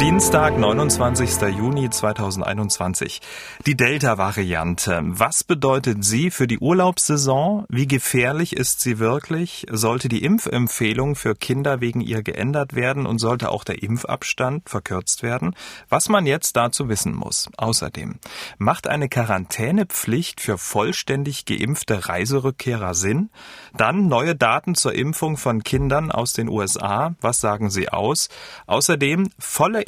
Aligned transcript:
Dienstag, 0.00 0.56
29. 0.56 1.40
Juni 1.56 1.90
2021. 1.90 3.20
Die 3.66 3.76
Delta-Variante. 3.76 5.00
Was 5.02 5.42
bedeutet 5.42 6.04
sie 6.04 6.30
für 6.30 6.46
die 6.46 6.60
Urlaubssaison? 6.60 7.66
Wie 7.68 7.88
gefährlich 7.88 8.54
ist 8.54 8.80
sie 8.80 9.00
wirklich? 9.00 9.66
Sollte 9.68 10.08
die 10.08 10.22
Impfempfehlung 10.22 11.16
für 11.16 11.34
Kinder 11.34 11.80
wegen 11.80 12.00
ihr 12.00 12.22
geändert 12.22 12.76
werden 12.76 13.06
und 13.06 13.18
sollte 13.18 13.50
auch 13.50 13.64
der 13.64 13.82
Impfabstand 13.82 14.68
verkürzt 14.68 15.24
werden? 15.24 15.56
Was 15.88 16.08
man 16.08 16.26
jetzt 16.26 16.54
dazu 16.54 16.88
wissen 16.88 17.12
muss. 17.12 17.48
Außerdem, 17.56 18.20
macht 18.56 18.86
eine 18.86 19.08
Quarantänepflicht 19.08 20.40
für 20.40 20.58
vollständig 20.58 21.44
geimpfte 21.44 22.08
Reiserückkehrer 22.08 22.94
Sinn? 22.94 23.30
Dann 23.76 24.06
neue 24.06 24.36
Daten 24.36 24.76
zur 24.76 24.94
Impfung 24.94 25.36
von 25.36 25.64
Kindern 25.64 26.12
aus 26.12 26.34
den 26.34 26.48
USA. 26.48 27.16
Was 27.20 27.40
sagen 27.40 27.68
sie 27.68 27.88
aus? 27.88 28.28
Außerdem 28.68 29.30
volle 29.40 29.87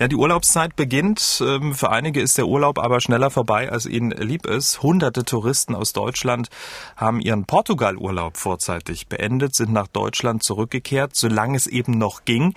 Ja, 0.00 0.08
die 0.08 0.16
Urlaubszeit 0.16 0.74
beginnt. 0.74 1.40
Ähm, 1.46 1.72
für 1.72 1.90
einige 1.90 2.20
ist 2.20 2.36
der 2.36 2.48
Urlaub 2.48 2.80
aber 2.80 3.00
schneller 3.00 3.30
vorbei, 3.30 3.70
als 3.70 3.86
ihnen 3.86 4.10
lieb 4.10 4.44
ist. 4.44 4.82
Hunderte 4.82 5.24
Touristen 5.24 5.76
aus 5.76 5.92
Deutschland 5.92 6.48
haben 6.96 7.20
ihren 7.20 7.44
Portugal-Urlaub 7.44 8.36
vorzeitig 8.36 9.06
beendet, 9.06 9.54
sind 9.54 9.72
nach 9.72 9.86
Deutschland 9.86 10.42
zurückgekehrt, 10.42 11.14
solange 11.14 11.56
es 11.56 11.68
eben 11.68 11.92
noch 11.96 12.24
ging. 12.24 12.54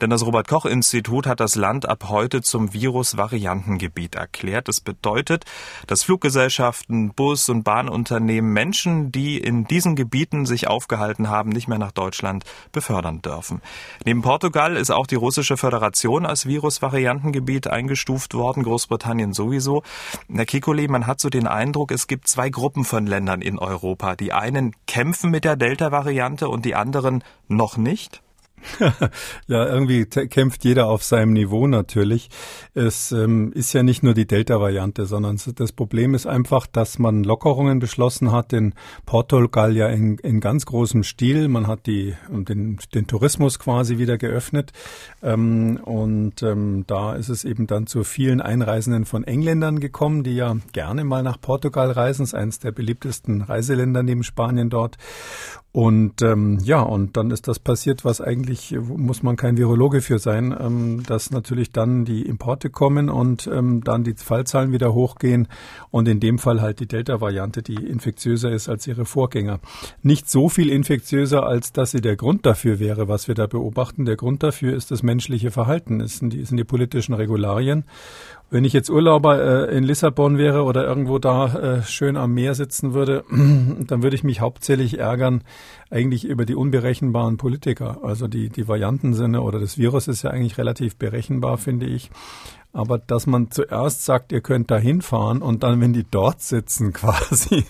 Denn 0.00 0.10
das 0.10 0.26
Robert-Koch-Institut 0.26 1.28
hat 1.28 1.38
das 1.38 1.54
Land 1.54 1.88
ab 1.88 2.06
heute 2.08 2.42
zum 2.42 2.72
Virus-Variantengebiet 2.72 4.16
erklärt. 4.16 4.66
Das 4.66 4.80
bedeutet, 4.80 5.44
dass 5.86 6.02
Fluggesellschaften, 6.02 7.14
Bus- 7.14 7.48
und 7.48 7.62
Bahnunternehmen 7.62 8.52
Menschen, 8.52 9.12
die 9.12 9.38
in 9.38 9.64
diesen 9.64 9.94
Gebieten 9.94 10.44
sich 10.44 10.66
aufgehalten 10.66 11.28
haben, 11.28 11.50
nicht 11.50 11.68
mehr 11.68 11.78
nach 11.78 11.92
Deutschland 11.92 12.42
befördern 12.72 13.22
dürfen. 13.22 13.62
Neben 14.04 14.22
Portugal 14.22 14.76
ist 14.76 14.90
auch 14.90 15.06
die 15.06 15.14
russische 15.14 15.56
Föderation 15.56 16.26
als 16.26 16.46
Virus 16.46 16.79
Variantengebiet 16.82 17.68
eingestuft 17.68 18.34
worden, 18.34 18.62
Großbritannien 18.62 19.32
sowieso. 19.32 19.82
Herr 20.32 20.46
Kikoli, 20.46 20.88
man 20.88 21.06
hat 21.06 21.20
so 21.20 21.28
den 21.28 21.46
Eindruck, 21.46 21.92
es 21.92 22.06
gibt 22.06 22.28
zwei 22.28 22.50
Gruppen 22.50 22.84
von 22.84 23.06
Ländern 23.06 23.42
in 23.42 23.58
Europa. 23.58 24.16
Die 24.16 24.32
einen 24.32 24.72
kämpfen 24.86 25.30
mit 25.30 25.44
der 25.44 25.56
Delta-Variante 25.56 26.48
und 26.48 26.64
die 26.64 26.74
anderen 26.74 27.24
noch 27.48 27.76
nicht? 27.76 28.22
ja, 29.46 29.66
irgendwie 29.66 30.04
kämpft 30.06 30.64
jeder 30.64 30.88
auf 30.88 31.02
seinem 31.02 31.32
Niveau 31.32 31.66
natürlich. 31.66 32.30
Es 32.74 33.12
ähm, 33.12 33.52
ist 33.52 33.72
ja 33.72 33.82
nicht 33.82 34.02
nur 34.02 34.14
die 34.14 34.26
Delta-Variante, 34.26 35.06
sondern 35.06 35.38
das 35.54 35.72
Problem 35.72 36.14
ist 36.14 36.26
einfach, 36.26 36.66
dass 36.66 36.98
man 36.98 37.24
Lockerungen 37.24 37.78
beschlossen 37.78 38.32
hat 38.32 38.52
in 38.52 38.74
Portugal 39.06 39.76
ja 39.76 39.88
in, 39.88 40.18
in 40.18 40.40
ganz 40.40 40.66
großem 40.66 41.02
Stil. 41.02 41.48
Man 41.48 41.66
hat 41.66 41.86
die, 41.86 42.14
den, 42.28 42.78
den 42.94 43.06
Tourismus 43.06 43.58
quasi 43.58 43.98
wieder 43.98 44.18
geöffnet. 44.18 44.72
Ähm, 45.22 45.80
und 45.84 46.42
ähm, 46.42 46.84
da 46.86 47.14
ist 47.14 47.28
es 47.28 47.44
eben 47.44 47.66
dann 47.66 47.86
zu 47.86 48.04
vielen 48.04 48.40
Einreisenden 48.40 49.04
von 49.04 49.24
Engländern 49.24 49.80
gekommen, 49.80 50.22
die 50.22 50.34
ja 50.34 50.56
gerne 50.72 51.04
mal 51.04 51.22
nach 51.22 51.40
Portugal 51.40 51.90
reisen. 51.90 52.22
Das 52.22 52.30
ist 52.30 52.34
eines 52.34 52.58
der 52.58 52.72
beliebtesten 52.72 53.42
Reiseländer 53.42 54.02
neben 54.02 54.22
Spanien 54.22 54.70
dort. 54.70 54.96
Und 55.72 56.20
ähm, 56.22 56.58
ja, 56.64 56.80
und 56.80 57.16
dann 57.16 57.30
ist 57.30 57.46
das 57.46 57.60
passiert, 57.60 58.04
was 58.04 58.20
eigentlich, 58.20 58.49
muss 58.78 59.22
man 59.22 59.36
kein 59.36 59.56
Virologe 59.56 60.00
für 60.00 60.18
sein, 60.18 60.54
ähm, 60.58 61.02
dass 61.06 61.30
natürlich 61.30 61.72
dann 61.72 62.04
die 62.04 62.22
Importe 62.22 62.70
kommen 62.70 63.08
und 63.08 63.46
ähm, 63.46 63.82
dann 63.84 64.04
die 64.04 64.14
Fallzahlen 64.14 64.72
wieder 64.72 64.94
hochgehen 64.94 65.48
und 65.90 66.08
in 66.08 66.20
dem 66.20 66.38
Fall 66.38 66.60
halt 66.60 66.80
die 66.80 66.86
Delta-Variante, 66.86 67.62
die 67.62 67.74
infektiöser 67.74 68.50
ist 68.50 68.68
als 68.68 68.86
ihre 68.86 69.04
Vorgänger. 69.04 69.60
Nicht 70.02 70.28
so 70.28 70.48
viel 70.48 70.70
infektiöser, 70.70 71.44
als 71.44 71.72
dass 71.72 71.90
sie 71.90 72.00
der 72.00 72.16
Grund 72.16 72.46
dafür 72.46 72.78
wäre, 72.78 73.08
was 73.08 73.28
wir 73.28 73.34
da 73.34 73.46
beobachten. 73.46 74.04
Der 74.04 74.16
Grund 74.16 74.42
dafür 74.42 74.74
ist 74.74 74.90
das 74.90 75.02
menschliche 75.02 75.50
Verhalten, 75.50 76.00
es 76.00 76.18
sind 76.18 76.32
die, 76.32 76.44
sind 76.44 76.56
die 76.56 76.64
politischen 76.64 77.14
Regularien. 77.14 77.84
Wenn 78.52 78.64
ich 78.64 78.72
jetzt 78.72 78.90
Urlauber 78.90 79.68
äh, 79.68 79.76
in 79.76 79.84
Lissabon 79.84 80.36
wäre 80.36 80.64
oder 80.64 80.84
irgendwo 80.84 81.20
da 81.20 81.54
äh, 81.54 81.82
schön 81.84 82.16
am 82.16 82.34
Meer 82.34 82.56
sitzen 82.56 82.94
würde, 82.94 83.22
dann 83.30 84.02
würde 84.02 84.16
ich 84.16 84.24
mich 84.24 84.40
hauptsächlich 84.40 84.98
ärgern, 84.98 85.44
eigentlich 85.88 86.24
über 86.24 86.44
die 86.44 86.56
unberechenbaren 86.56 87.36
Politiker. 87.36 87.98
Also 88.02 88.26
die, 88.26 88.48
die 88.48 88.66
Variantensinne 88.66 89.40
oder 89.40 89.60
das 89.60 89.78
Virus 89.78 90.08
ist 90.08 90.22
ja 90.22 90.30
eigentlich 90.30 90.58
relativ 90.58 90.96
berechenbar, 90.96 91.58
finde 91.58 91.86
ich. 91.86 92.10
Aber 92.72 92.98
dass 92.98 93.28
man 93.28 93.52
zuerst 93.52 94.04
sagt, 94.04 94.32
ihr 94.32 94.40
könnt 94.40 94.70
da 94.72 94.78
hinfahren 94.78 95.42
und 95.42 95.62
dann, 95.62 95.80
wenn 95.80 95.92
die 95.92 96.06
dort 96.10 96.40
sitzen, 96.40 96.92
quasi 96.92 97.64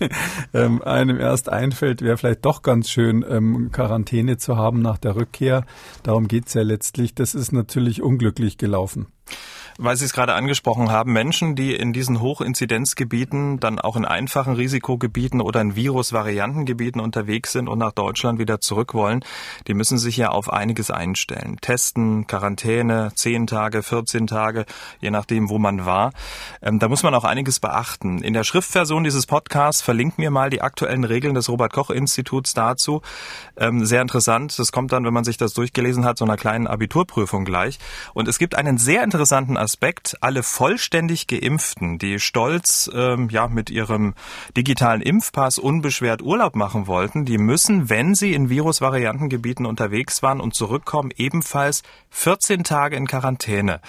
ähm, 0.51 0.81
einem 0.81 1.19
erst 1.19 1.47
einfällt, 1.47 2.01
wäre 2.01 2.17
vielleicht 2.17 2.43
doch 2.43 2.63
ganz 2.63 2.89
schön, 2.89 3.23
ähm, 3.29 3.69
Quarantäne 3.71 4.37
zu 4.37 4.57
haben 4.57 4.81
nach 4.81 4.97
der 4.97 5.15
Rückkehr. 5.15 5.63
Darum 6.01 6.27
geht's 6.27 6.55
ja 6.55 6.63
letztlich. 6.63 7.13
Das 7.13 7.35
ist 7.35 7.51
natürlich 7.51 8.01
unglücklich 8.01 8.57
gelaufen 8.57 9.05
weil 9.83 9.95
Sie 9.95 10.05
es 10.05 10.13
gerade 10.13 10.35
angesprochen 10.35 10.91
haben, 10.91 11.11
Menschen, 11.11 11.55
die 11.55 11.73
in 11.75 11.91
diesen 11.91 12.21
Hochinzidenzgebieten, 12.21 13.59
dann 13.59 13.79
auch 13.79 13.95
in 13.95 14.05
einfachen 14.05 14.53
Risikogebieten 14.53 15.41
oder 15.41 15.59
in 15.59 15.75
Virusvariantengebieten 15.75 17.01
unterwegs 17.01 17.51
sind 17.51 17.67
und 17.67 17.79
nach 17.79 17.91
Deutschland 17.91 18.37
wieder 18.37 18.61
zurück 18.61 18.93
wollen, 18.93 19.25
die 19.67 19.73
müssen 19.73 19.97
sich 19.97 20.17
ja 20.17 20.29
auf 20.29 20.53
einiges 20.53 20.91
einstellen. 20.91 21.57
Testen, 21.61 22.27
Quarantäne, 22.27 23.11
10 23.15 23.47
Tage, 23.47 23.81
14 23.81 24.27
Tage, 24.27 24.65
je 24.99 25.09
nachdem, 25.09 25.49
wo 25.49 25.57
man 25.57 25.83
war. 25.83 26.13
Ähm, 26.61 26.77
da 26.77 26.87
muss 26.87 27.01
man 27.01 27.15
auch 27.15 27.23
einiges 27.23 27.59
beachten. 27.59 28.21
In 28.21 28.33
der 28.33 28.43
Schriftversion 28.43 29.03
dieses 29.03 29.25
Podcasts 29.25 29.81
verlinken 29.81 30.21
wir 30.21 30.29
mal 30.29 30.51
die 30.51 30.61
aktuellen 30.61 31.05
Regeln 31.05 31.33
des 31.33 31.49
Robert-Koch-Instituts 31.49 32.53
dazu. 32.53 33.01
Ähm, 33.57 33.83
sehr 33.85 34.03
interessant. 34.03 34.59
Das 34.59 34.71
kommt 34.71 34.91
dann, 34.91 35.05
wenn 35.05 35.13
man 35.13 35.23
sich 35.23 35.37
das 35.37 35.53
durchgelesen 35.53 36.05
hat, 36.05 36.19
so 36.19 36.25
einer 36.25 36.37
kleinen 36.37 36.67
Abiturprüfung 36.67 37.45
gleich. 37.45 37.79
Und 38.13 38.27
es 38.27 38.37
gibt 38.37 38.53
einen 38.53 38.77
sehr 38.77 39.03
interessanten 39.03 39.57
Aspekt, 39.57 39.70
Aspekt, 39.71 40.17
alle 40.19 40.43
vollständig 40.43 41.27
Geimpften, 41.27 41.97
die 41.97 42.19
stolz 42.19 42.91
ähm, 42.93 43.29
ja 43.31 43.47
mit 43.47 43.69
ihrem 43.69 44.15
digitalen 44.57 45.01
Impfpass 45.01 45.57
unbeschwert 45.57 46.21
Urlaub 46.21 46.57
machen 46.57 46.87
wollten, 46.87 47.23
die 47.23 47.37
müssen, 47.37 47.89
wenn 47.89 48.13
sie 48.13 48.33
in 48.33 48.49
Virusvariantengebieten 48.49 49.65
unterwegs 49.65 50.21
waren 50.21 50.41
und 50.41 50.55
zurückkommen, 50.55 51.11
ebenfalls 51.15 51.83
14 52.09 52.65
Tage 52.65 52.97
in 52.97 53.07
Quarantäne. 53.07 53.79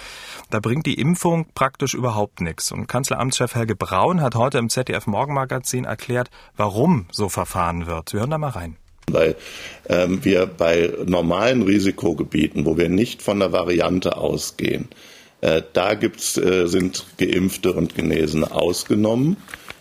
Da 0.49 0.61
bringt 0.61 0.85
die 0.85 1.01
Impfung 1.01 1.47
praktisch 1.53 1.95
überhaupt 1.95 2.39
nichts. 2.39 2.71
Und 2.71 2.87
Kanzleramtschef 2.87 3.53
Helge 3.53 3.75
Braun 3.75 4.21
hat 4.21 4.35
heute 4.35 4.59
im 4.59 4.69
ZDF 4.69 5.05
Morgenmagazin 5.05 5.83
erklärt, 5.83 6.29
warum 6.55 7.07
so 7.11 7.27
verfahren 7.27 7.87
wird. 7.87 8.13
Wir 8.13 8.21
hören 8.21 8.29
da 8.29 8.37
mal 8.37 8.51
rein 8.51 8.77
weil 9.11 9.35
ähm, 9.89 10.23
wir 10.23 10.45
bei 10.45 10.89
normalen 11.05 11.61
Risikogebieten, 11.61 12.65
wo 12.65 12.77
wir 12.77 12.87
nicht 12.87 13.21
von 13.21 13.37
der 13.37 13.51
Variante 13.51 14.15
ausgehen, 14.15 14.87
da 15.73 15.93
gibt's, 15.95 16.37
äh, 16.37 16.67
sind 16.67 17.05
Geimpfte 17.17 17.73
und 17.73 17.95
Genesene 17.95 18.51
ausgenommen. 18.51 19.37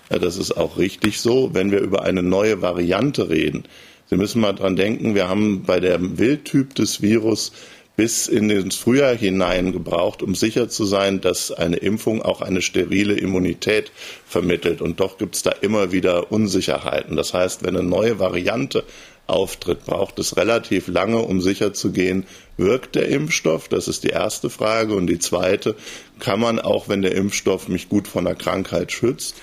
Äh, 0.08 0.18
das 0.18 0.36
ist 0.36 0.56
auch 0.56 0.78
richtig 0.78 1.20
so. 1.20 1.54
Wenn 1.54 1.70
wir 1.70 1.80
über 1.80 2.02
eine 2.02 2.22
neue 2.22 2.62
Variante 2.62 3.28
reden, 3.28 3.64
Sie 4.12 4.18
müssen 4.18 4.42
mal 4.42 4.52
dran 4.52 4.76
denken, 4.76 5.14
wir 5.14 5.30
haben 5.30 5.62
bei 5.62 5.80
dem 5.80 6.18
Wildtyp 6.18 6.74
des 6.74 7.00
Virus 7.00 7.52
bis 7.96 8.28
in 8.28 8.50
ins 8.50 8.76
Frühjahr 8.76 9.14
hinein 9.14 9.72
gebraucht, 9.72 10.22
um 10.22 10.34
sicher 10.34 10.68
zu 10.68 10.84
sein, 10.84 11.22
dass 11.22 11.50
eine 11.50 11.76
Impfung 11.76 12.20
auch 12.20 12.42
eine 12.42 12.60
sterile 12.60 13.14
Immunität 13.14 13.90
vermittelt. 14.26 14.82
Und 14.82 15.00
doch 15.00 15.16
gibt 15.16 15.36
es 15.36 15.42
da 15.42 15.50
immer 15.50 15.92
wieder 15.92 16.30
Unsicherheiten. 16.30 17.16
Das 17.16 17.32
heißt, 17.32 17.62
wenn 17.62 17.74
eine 17.74 17.88
neue 17.88 18.18
Variante 18.18 18.84
auftritt, 19.26 19.84
braucht 19.86 20.18
es 20.18 20.36
relativ 20.36 20.88
lange, 20.88 21.18
um 21.18 21.40
sicher 21.40 21.72
zu 21.72 21.92
gehen, 21.92 22.26
wirkt 22.56 22.94
der 22.94 23.08
Impfstoff? 23.08 23.68
Das 23.68 23.88
ist 23.88 24.04
die 24.04 24.08
erste 24.08 24.50
Frage. 24.50 24.94
Und 24.94 25.06
die 25.06 25.18
zweite, 25.18 25.76
kann 26.18 26.40
man 26.40 26.58
auch, 26.60 26.88
wenn 26.88 27.02
der 27.02 27.14
Impfstoff 27.14 27.68
mich 27.68 27.88
gut 27.88 28.08
von 28.08 28.24
der 28.24 28.34
Krankheit 28.34 28.92
schützt, 28.92 29.36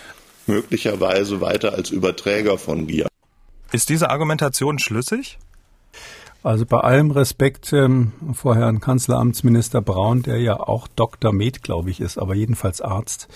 möglicherweise 0.48 1.42
weiter 1.42 1.74
als 1.74 1.90
Überträger 1.90 2.58
fungieren? 2.58 3.10
Ist 3.72 3.90
diese 3.90 4.10
Argumentation 4.10 4.80
schlüssig? 4.80 5.38
Also 6.42 6.66
bei 6.66 6.80
allem 6.80 7.12
Respekt 7.12 7.74
ähm, 7.74 8.14
vor 8.34 8.56
Herrn 8.56 8.80
Kanzleramtsminister 8.80 9.82
Braun, 9.82 10.24
der 10.24 10.40
ja 10.40 10.58
auch 10.58 10.88
Dr. 10.88 11.34
Med, 11.34 11.64
glaube 11.64 11.90
ich, 11.90 12.00
ist, 12.00 12.18
aber 12.18 12.34
jedenfalls 12.34 12.80
Arzt. 12.80 13.28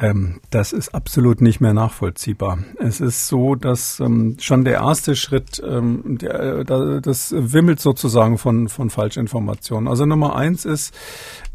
Ähm, 0.00 0.40
das 0.50 0.72
ist 0.72 0.94
absolut 0.94 1.42
nicht 1.42 1.60
mehr 1.60 1.74
nachvollziehbar. 1.74 2.58
Es 2.78 3.00
ist 3.00 3.28
so, 3.28 3.54
dass 3.54 4.00
ähm, 4.00 4.36
schon 4.40 4.64
der 4.64 4.74
erste 4.74 5.14
Schritt, 5.14 5.62
ähm, 5.64 6.18
der, 6.18 6.60
äh, 6.60 7.00
das 7.02 7.34
wimmelt 7.36 7.80
sozusagen 7.80 8.38
von, 8.38 8.68
von 8.68 8.88
Falschinformationen. 8.88 9.88
Also 9.88 10.06
Nummer 10.06 10.36
eins 10.36 10.64
ist, 10.64 10.94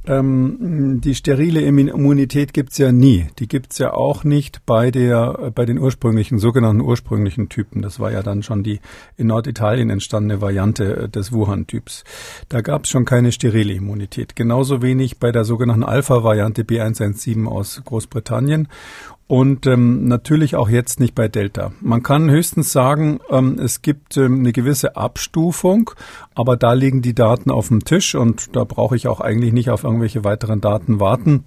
ähm, 0.07 1.01
die 1.03 1.15
sterile 1.15 1.61
Immunität 1.61 2.53
gibt's 2.53 2.77
ja 2.77 2.91
nie. 2.91 3.27
Die 3.39 3.47
gibt's 3.47 3.77
ja 3.77 3.93
auch 3.93 4.23
nicht 4.23 4.65
bei 4.65 4.91
der 4.91 5.51
bei 5.53 5.65
den 5.65 5.79
ursprünglichen 5.79 6.39
sogenannten 6.39 6.81
ursprünglichen 6.81 7.49
Typen. 7.49 7.81
Das 7.81 7.99
war 7.99 8.11
ja 8.11 8.23
dann 8.23 8.43
schon 8.43 8.63
die 8.63 8.79
in 9.17 9.27
Norditalien 9.27 9.89
entstandene 9.89 10.41
Variante 10.41 10.95
äh, 10.95 11.09
des 11.09 11.31
Wuhan-Typs. 11.31 12.03
Da 12.49 12.61
gab's 12.61 12.89
schon 12.89 13.05
keine 13.05 13.31
sterile 13.31 13.73
Immunität. 13.73 14.35
Genauso 14.35 14.81
wenig 14.81 15.19
bei 15.19 15.31
der 15.31 15.45
sogenannten 15.45 15.83
Alpha-Variante 15.83 16.63
B117 16.63 17.45
aus 17.47 17.81
Großbritannien 17.83 18.67
und 19.27 19.65
ähm, 19.65 20.07
natürlich 20.07 20.55
auch 20.55 20.69
jetzt 20.69 20.99
nicht 20.99 21.15
bei 21.15 21.27
Delta. 21.27 21.71
Man 21.81 22.03
kann 22.03 22.29
höchstens 22.29 22.71
sagen, 22.71 23.19
ähm, 23.29 23.57
es 23.59 23.81
gibt 23.81 24.17
ähm, 24.17 24.39
eine 24.39 24.51
gewisse 24.51 24.95
Abstufung, 24.95 25.91
aber 26.35 26.57
da 26.57 26.73
liegen 26.73 27.01
die 27.01 27.15
Daten 27.15 27.49
auf 27.49 27.69
dem 27.69 27.83
Tisch 27.83 28.15
und 28.15 28.55
da 28.55 28.63
brauche 28.63 28.95
ich 28.95 29.07
auch 29.07 29.21
eigentlich 29.21 29.53
nicht 29.53 29.69
auf 29.69 29.83
irgendwelche 29.83 30.23
weiteren 30.23 30.61
Daten 30.61 30.99
warten 30.99 31.45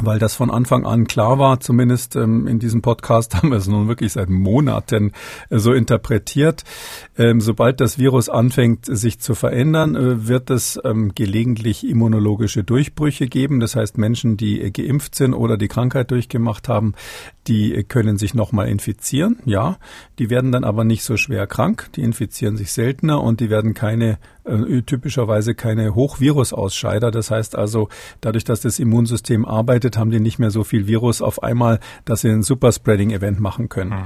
weil 0.00 0.18
das 0.18 0.34
von 0.34 0.50
Anfang 0.50 0.86
an 0.86 1.06
klar 1.06 1.38
war, 1.38 1.60
zumindest 1.60 2.16
ähm, 2.16 2.46
in 2.46 2.58
diesem 2.58 2.82
Podcast 2.82 3.34
haben 3.36 3.50
wir 3.50 3.58
es 3.58 3.68
nun 3.68 3.88
wirklich 3.88 4.12
seit 4.12 4.28
Monaten 4.28 5.12
äh, 5.50 5.58
so 5.58 5.72
interpretiert. 5.72 6.64
Ähm, 7.16 7.40
sobald 7.40 7.80
das 7.80 7.98
Virus 7.98 8.28
anfängt, 8.28 8.86
sich 8.86 9.20
zu 9.20 9.34
verändern, 9.34 9.94
äh, 9.94 10.26
wird 10.26 10.50
es 10.50 10.80
ähm, 10.84 11.12
gelegentlich 11.14 11.88
immunologische 11.88 12.64
Durchbrüche 12.64 13.26
geben. 13.26 13.60
Das 13.60 13.76
heißt, 13.76 13.98
Menschen, 13.98 14.36
die 14.36 14.60
äh, 14.60 14.70
geimpft 14.70 15.14
sind 15.14 15.34
oder 15.34 15.56
die 15.56 15.68
Krankheit 15.68 16.10
durchgemacht 16.10 16.68
haben, 16.68 16.94
die 17.46 17.74
äh, 17.74 17.82
können 17.82 18.18
sich 18.18 18.34
nochmal 18.34 18.68
infizieren. 18.68 19.38
Ja, 19.44 19.78
die 20.18 20.30
werden 20.30 20.52
dann 20.52 20.64
aber 20.64 20.84
nicht 20.84 21.04
so 21.04 21.16
schwer 21.16 21.46
krank. 21.46 21.90
Die 21.94 22.02
infizieren 22.02 22.56
sich 22.56 22.72
seltener 22.72 23.22
und 23.22 23.40
die 23.40 23.50
werden 23.50 23.74
keine 23.74 24.18
äh, 24.44 24.82
typischerweise 24.82 25.54
keine 25.54 25.94
Hochvirusausscheider. 25.94 27.10
Das 27.10 27.30
heißt 27.30 27.56
also, 27.56 27.88
dadurch, 28.20 28.44
dass 28.44 28.60
das 28.60 28.78
Immunsystem 28.78 29.44
arbeitet, 29.44 29.96
haben 29.96 30.10
die 30.10 30.20
nicht 30.20 30.38
mehr 30.38 30.50
so 30.50 30.64
viel 30.64 30.86
Virus 30.86 31.22
auf 31.22 31.42
einmal, 31.42 31.80
dass 32.04 32.20
sie 32.22 32.30
ein 32.30 32.42
Superspreading-Event 32.42 33.40
machen 33.40 33.68
können. 33.68 33.90
Mhm. 33.90 34.04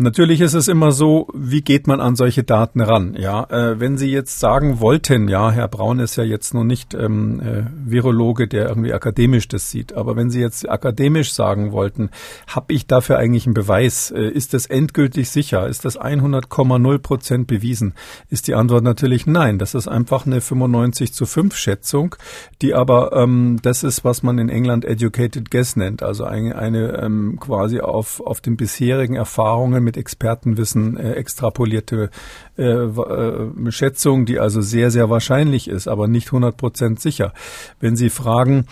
Natürlich 0.00 0.40
ist 0.40 0.54
es 0.54 0.68
immer 0.68 0.92
so, 0.92 1.26
wie 1.34 1.60
geht 1.60 1.88
man 1.88 2.00
an 2.00 2.14
solche 2.14 2.44
Daten 2.44 2.80
ran? 2.80 3.16
Ja, 3.18 3.42
äh, 3.50 3.80
wenn 3.80 3.98
Sie 3.98 4.08
jetzt 4.08 4.38
sagen 4.38 4.78
wollten, 4.78 5.26
ja, 5.26 5.50
Herr 5.50 5.66
Braun 5.66 5.98
ist 5.98 6.14
ja 6.14 6.22
jetzt 6.22 6.54
noch 6.54 6.62
nicht 6.62 6.94
ähm, 6.94 7.40
äh, 7.40 7.64
Virologe, 7.84 8.46
der 8.46 8.68
irgendwie 8.68 8.92
akademisch 8.92 9.48
das 9.48 9.72
sieht, 9.72 9.94
aber 9.94 10.14
wenn 10.14 10.30
Sie 10.30 10.40
jetzt 10.40 10.70
akademisch 10.70 11.32
sagen 11.32 11.72
wollten, 11.72 12.10
habe 12.46 12.74
ich 12.74 12.86
dafür 12.86 13.18
eigentlich 13.18 13.46
einen 13.46 13.54
Beweis? 13.54 14.12
Äh, 14.12 14.28
ist 14.28 14.54
das 14.54 14.66
endgültig 14.66 15.30
sicher? 15.30 15.66
Ist 15.66 15.84
das 15.84 15.98
100,0 15.98 16.98
Prozent 16.98 17.48
bewiesen? 17.48 17.94
Ist 18.30 18.46
die 18.46 18.54
Antwort 18.54 18.84
natürlich 18.84 19.26
nein. 19.26 19.58
Das 19.58 19.74
ist 19.74 19.88
einfach 19.88 20.26
eine 20.26 20.40
95 20.40 21.12
zu 21.12 21.26
5 21.26 21.56
Schätzung, 21.56 22.14
die 22.62 22.72
aber 22.72 23.14
ähm, 23.14 23.58
das 23.62 23.82
ist, 23.82 24.04
was 24.04 24.22
man 24.22 24.38
in 24.38 24.48
England 24.48 24.84
Educated 24.84 25.50
Guess 25.50 25.74
nennt, 25.74 26.04
also 26.04 26.22
eine, 26.22 26.56
eine 26.56 27.02
ähm, 27.02 27.36
quasi 27.40 27.80
auf, 27.80 28.20
auf 28.20 28.40
den 28.40 28.56
bisherigen 28.56 29.16
Erfahrungen 29.16 29.87
mit 29.88 29.96
Expertenwissen 29.96 30.98
äh, 30.98 31.12
extrapolierte 31.14 32.10
äh, 32.58 32.62
äh, 32.62 33.70
Schätzung, 33.70 34.26
die 34.26 34.38
also 34.38 34.60
sehr, 34.60 34.90
sehr 34.90 35.08
wahrscheinlich 35.08 35.66
ist, 35.66 35.88
aber 35.88 36.08
nicht 36.08 36.26
100 36.26 36.58
Prozent 36.58 37.00
sicher. 37.00 37.32
Wenn 37.80 37.96
Sie 37.96 38.10
fragen, 38.10 38.66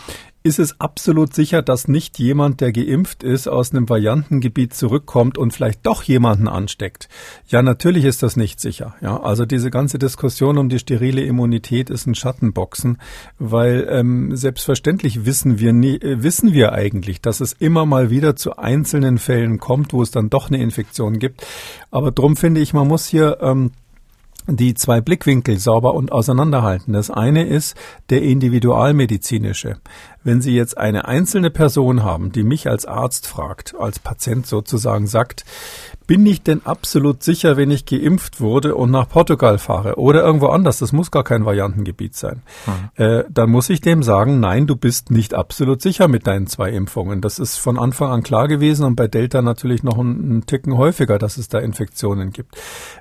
ist 0.47 0.61
es 0.61 0.81
absolut 0.81 1.35
sicher, 1.35 1.61
dass 1.61 1.89
nicht 1.89 2.21
jemand, 2.21 2.61
der 2.61 2.71
geimpft 2.71 3.25
ist, 3.25 3.49
aus 3.49 3.73
einem 3.73 3.89
Variantengebiet 3.89 4.75
zurückkommt 4.75 5.39
und 5.39 5.53
vielleicht 5.53 5.85
doch 5.85 6.05
jemanden 6.05 6.47
ansteckt. 6.47 7.09
Ja, 7.49 7.63
natürlich 7.63 8.05
ist 8.05 8.23
das 8.23 8.37
nicht 8.37 8.61
sicher. 8.61 8.95
Ja, 9.01 9.21
also 9.21 9.45
diese 9.45 9.71
ganze 9.71 9.99
Diskussion 9.99 10.57
um 10.57 10.69
die 10.69 10.79
sterile 10.79 11.23
Immunität 11.23 11.91
ist 11.91 12.07
ein 12.07 12.15
Schattenboxen, 12.15 12.99
weil 13.41 13.89
ähm, 13.91 14.37
selbstverständlich 14.37 15.27
wissen 15.27 15.59
wir 15.59 15.73
nie, 15.73 15.97
äh, 15.97 16.23
wissen 16.23 16.53
wir 16.53 16.73
eigentlich, 16.73 17.21
dass 17.21 17.41
es 17.41 17.53
immer 17.53 17.85
mal 17.85 18.11
wieder 18.11 18.37
zu 18.37 18.57
einzelnen 18.57 19.19
Fällen 19.19 19.59
kommt, 19.59 19.93
wo 19.93 20.01
es 20.01 20.13
dann 20.13 20.31
doch 20.31 20.49
eine 20.49 20.63
Infektion 20.63 21.19
gibt. 21.19 21.45
Aber 21.91 22.13
drum 22.13 22.37
finde 22.37 22.61
ich, 22.61 22.73
man 22.73 22.87
muss 22.87 23.07
hier 23.07 23.39
ähm, 23.41 23.73
die 24.47 24.75
zwei 24.75 25.01
Blickwinkel 25.01 25.59
sauber 25.59 25.95
und 25.95 26.13
auseinanderhalten. 26.13 26.93
Das 26.93 27.11
eine 27.11 27.47
ist 27.47 27.77
der 28.11 28.23
individualmedizinische. 28.23 29.79
Wenn 30.23 30.41
Sie 30.41 30.55
jetzt 30.55 30.79
eine 30.79 31.07
einzelne 31.07 31.51
Person 31.51 32.03
haben, 32.03 32.33
die 32.33 32.43
mich 32.43 32.69
als 32.69 32.85
Arzt 32.85 33.27
fragt, 33.27 33.75
als 33.79 33.99
Patient 33.99 34.47
sozusagen 34.47 35.07
sagt, 35.07 35.45
bin 36.07 36.25
ich 36.27 36.43
denn 36.43 36.65
absolut 36.65 37.23
sicher, 37.23 37.57
wenn 37.57 37.71
ich 37.71 37.87
geimpft 37.87 38.41
wurde 38.41 38.75
und 38.75 38.91
nach 38.91 39.09
Portugal 39.09 39.59
fahre 39.59 39.97
oder 39.97 40.23
irgendwo 40.23 40.49
anders, 40.49 40.79
das 40.79 40.93
muss 40.93 41.11
gar 41.11 41.25
kein 41.25 41.45
Variantengebiet 41.45 42.15
sein, 42.15 42.43
mhm. 42.67 43.05
äh, 43.05 43.25
dann 43.29 43.51
muss 43.51 43.71
ich 43.71 43.81
dem 43.81 44.03
sagen, 44.03 44.41
nein, 44.41 44.67
du 44.67 44.77
bist 44.77 45.11
nicht 45.11 45.35
absolut 45.35 45.83
sicher 45.83 46.09
mit 46.09 46.27
deinen 46.27 46.47
zwei 46.47 46.71
Impfungen. 46.71 47.21
Das 47.21 47.39
ist 47.39 47.57
von 47.57 47.79
Anfang 47.79 48.11
an 48.11 48.23
klar 48.23 48.49
gewesen 48.49 48.85
und 48.85 48.97
bei 48.97 49.09
Delta 49.09 49.43
natürlich 49.43 49.83
noch 49.83 49.99
einen 49.99 50.47
Ticken 50.47 50.77
häufiger, 50.77 51.19
dass 51.19 51.37
es 51.37 51.49
da 51.49 51.59
Infektionen 51.59 52.31
gibt. 52.31 52.57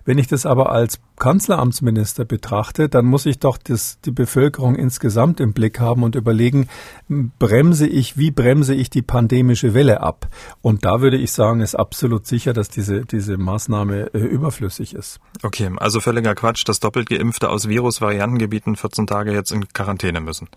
Wenn 0.05 0.17
ich 0.17 0.27
das 0.27 0.45
aber 0.45 0.71
als 0.71 0.99
Kanzleramtsminister 1.17 2.25
betrachte, 2.25 2.89
dann 2.89 3.05
muss 3.05 3.25
ich 3.25 3.39
doch 3.39 3.57
das, 3.57 3.99
die 4.01 4.11
Bevölkerung 4.11 4.75
insgesamt 4.75 5.39
im 5.39 5.53
Blick 5.53 5.79
haben 5.79 6.03
und 6.03 6.15
überlegen, 6.15 6.67
bremse 7.07 7.87
ich, 7.87 8.17
wie 8.17 8.31
bremse 8.31 8.73
ich 8.73 8.89
die 8.89 9.01
pandemische 9.01 9.73
Welle 9.73 10.01
ab? 10.01 10.27
Und 10.61 10.85
da 10.85 11.01
würde 11.01 11.17
ich 11.17 11.31
sagen, 11.31 11.61
ist 11.61 11.75
absolut 11.75 12.27
sicher, 12.27 12.53
dass 12.53 12.69
diese, 12.69 12.94
diese 13.03 13.37
Maßnahme 13.37 14.13
äh, 14.13 14.19
überflüssig 14.19 14.93
ist. 14.93 15.19
Okay, 15.43 15.69
also 15.77 15.99
völliger 15.99 16.35
Quatsch, 16.35 16.63
dass 16.67 16.79
doppelt 16.79 17.09
Geimpfte 17.09 17.49
aus 17.49 17.67
Virusvariantengebieten 17.67 18.75
14 18.75 19.07
Tage 19.07 19.33
jetzt 19.33 19.51
in 19.51 19.67
Quarantäne 19.67 20.21
müssen. 20.21 20.47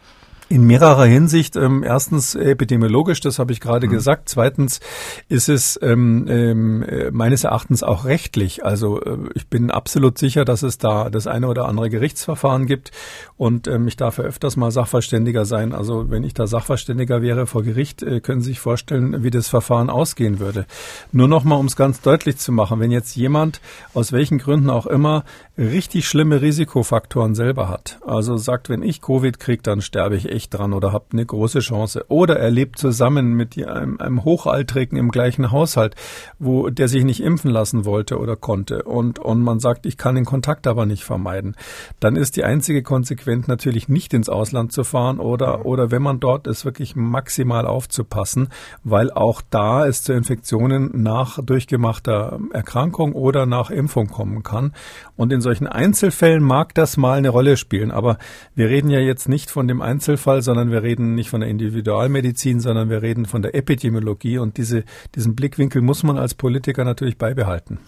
In 0.51 0.67
mehrerer 0.67 1.05
Hinsicht. 1.05 1.57
Ähm, 1.57 1.83
erstens 1.83 2.35
epidemiologisch, 2.35 3.21
das 3.21 3.39
habe 3.39 3.53
ich 3.53 3.61
gerade 3.61 3.87
mhm. 3.87 3.91
gesagt. 3.91 4.31
Zweitens 4.31 4.81
ist 5.29 5.51
es 5.51 5.79
ähm, 5.83 6.25
ähm, 6.27 6.83
äh, 6.83 7.11
meines 7.11 7.45
Erachtens 7.45 7.83
auch 7.83 8.07
rechtlich. 8.07 8.65
Also 8.65 8.99
äh, 9.03 9.19
ich 9.35 9.49
bin 9.49 9.71
absolut 9.71 10.17
sicher, 10.17 10.47
dass 10.47 10.63
es 10.63 10.79
da 10.79 11.11
das 11.11 11.27
eine 11.27 11.49
oder 11.49 11.67
andere 11.67 11.91
Gerichtsverfahren 11.91 12.65
gibt 12.65 12.93
und 13.37 13.69
ähm, 13.69 13.87
ich 13.89 13.97
darf 13.97 14.17
ja 14.17 14.25
öfters 14.25 14.57
mal 14.57 14.71
Sachverständiger 14.71 15.45
sein. 15.45 15.75
Also 15.75 16.09
wenn 16.09 16.25
ich 16.25 16.33
da 16.33 16.47
Sachverständiger 16.47 17.21
wäre 17.21 17.47
vor 17.47 17.63
Gericht, 17.63 18.03
äh, 18.03 18.21
können 18.21 18.41
Sie 18.41 18.49
sich 18.49 18.61
vorstellen, 18.61 19.23
wie 19.23 19.31
das 19.31 19.49
Verfahren 19.49 19.91
ausgehen 19.91 20.41
würde. 20.41 20.65
Nur 21.13 21.29
noch 21.29 21.45
mal, 21.45 21.57
um 21.57 21.67
es 21.67 21.77
ganz 21.77 22.01
deutlich 22.01 22.39
zu 22.39 22.53
machen, 22.53 22.81
wenn 22.81 22.91
jetzt 22.91 23.17
jemand 23.17 23.61
aus 23.93 24.13
welchen 24.13 24.39
Gründen 24.39 24.71
auch 24.71 24.87
immer 24.87 25.25
richtig 25.59 26.09
schlimme 26.09 26.41
Risikofaktoren 26.41 27.35
selber 27.35 27.69
hat, 27.69 27.99
also 28.07 28.37
sagt, 28.37 28.69
wenn 28.69 28.83
ich 28.83 29.03
Covid 29.03 29.39
kriege, 29.39 29.63
dann 29.63 29.83
sterbe 29.83 30.17
ich 30.17 30.38
echt 30.39 30.55
dran 30.55 30.73
oder 30.73 30.93
habe 30.93 31.07
eine 31.13 31.27
große 31.27 31.59
Chance. 31.59 32.05
Oder 32.09 32.39
er 32.39 32.51
lebt 32.51 32.79
zusammen 32.79 33.35
mit 33.35 33.59
einem, 33.59 34.01
einem 34.01 34.25
Hochaltrigen 34.25 34.97
im 34.97 35.11
gleichen 35.11 35.51
Haushalt, 35.51 35.97
wo 36.39 36.71
der 36.71 36.87
sich 36.87 37.03
nicht 37.03 37.21
impfen 37.21 37.51
lassen 37.51 37.85
wollte 37.85 38.19
oder 38.19 38.37
konnte. 38.37 38.85
Und, 38.85 39.19
und 39.19 39.43
man 39.43 39.59
sagt, 39.59 39.85
ich 39.85 39.97
kann 39.97 40.15
den 40.15 40.25
Kontakt 40.25 40.69
aber 40.69 40.87
nicht 40.87 41.03
vermeiden. 41.03 41.57
Dann 41.99 42.15
ist 42.15 42.37
die 42.37 42.45
einzige 42.45 42.85
Konsequenz 42.85 43.49
natürlich 43.49 43.89
nicht 43.89 44.15
ins 44.15 44.29
Ausland 44.29 44.73
zu 44.73 44.85
fahren 44.85 45.19
oder, 45.19 45.67
oder 45.67 45.91
wenn 45.91 46.03
man 46.03 46.21
dort 46.21 46.47
ist, 46.47 46.65
wirklich 46.65 46.95
maximal 46.95 47.67
aufzupassen, 47.67 48.49
weil 48.85 49.11
auch 49.11 49.43
da 49.51 49.87
es 49.87 50.05
zu 50.05 50.13
Infektionen 50.13 51.03
nach 51.03 51.43
durchgemachter 51.43 52.39
Erkrankung 52.53 53.13
oder 53.13 53.45
nach 53.45 53.71
Impfung 53.71 54.07
kommen 54.07 54.45
kann. 54.45 54.73
Und 55.17 55.33
in 55.33 55.41
solchen 55.41 55.67
Einzelfällen 55.67 56.45
mag 56.45 56.75
das 56.75 56.97
mal 56.97 57.19
eine 57.19 57.31
Rolle 57.31 57.57
spielen. 57.57 57.91
Aber 57.91 58.19
wir 58.55 58.69
reden 58.69 58.91
ja 58.91 59.01
jetzt 59.01 59.29
nicht 59.29 59.51
von 59.51 59.67
dem 59.67 59.83
Einzelfall, 59.83 60.28
Fall, 60.29 60.43
sondern 60.43 60.71
wir 60.71 60.83
reden 60.83 61.15
nicht 61.15 61.31
von 61.31 61.41
der 61.41 61.49
Individualmedizin, 61.49 62.61
sondern 62.61 62.91
wir 62.91 63.01
reden 63.01 63.25
von 63.25 63.41
der 63.41 63.55
Epidemiologie 63.55 64.37
und 64.37 64.59
diese, 64.59 64.85
diesen 65.15 65.35
Blickwinkel 65.35 65.81
muss 65.81 66.03
man 66.03 66.19
als 66.19 66.35
Politiker 66.35 66.85
natürlich 66.85 67.17
beibehalten. 67.17 67.79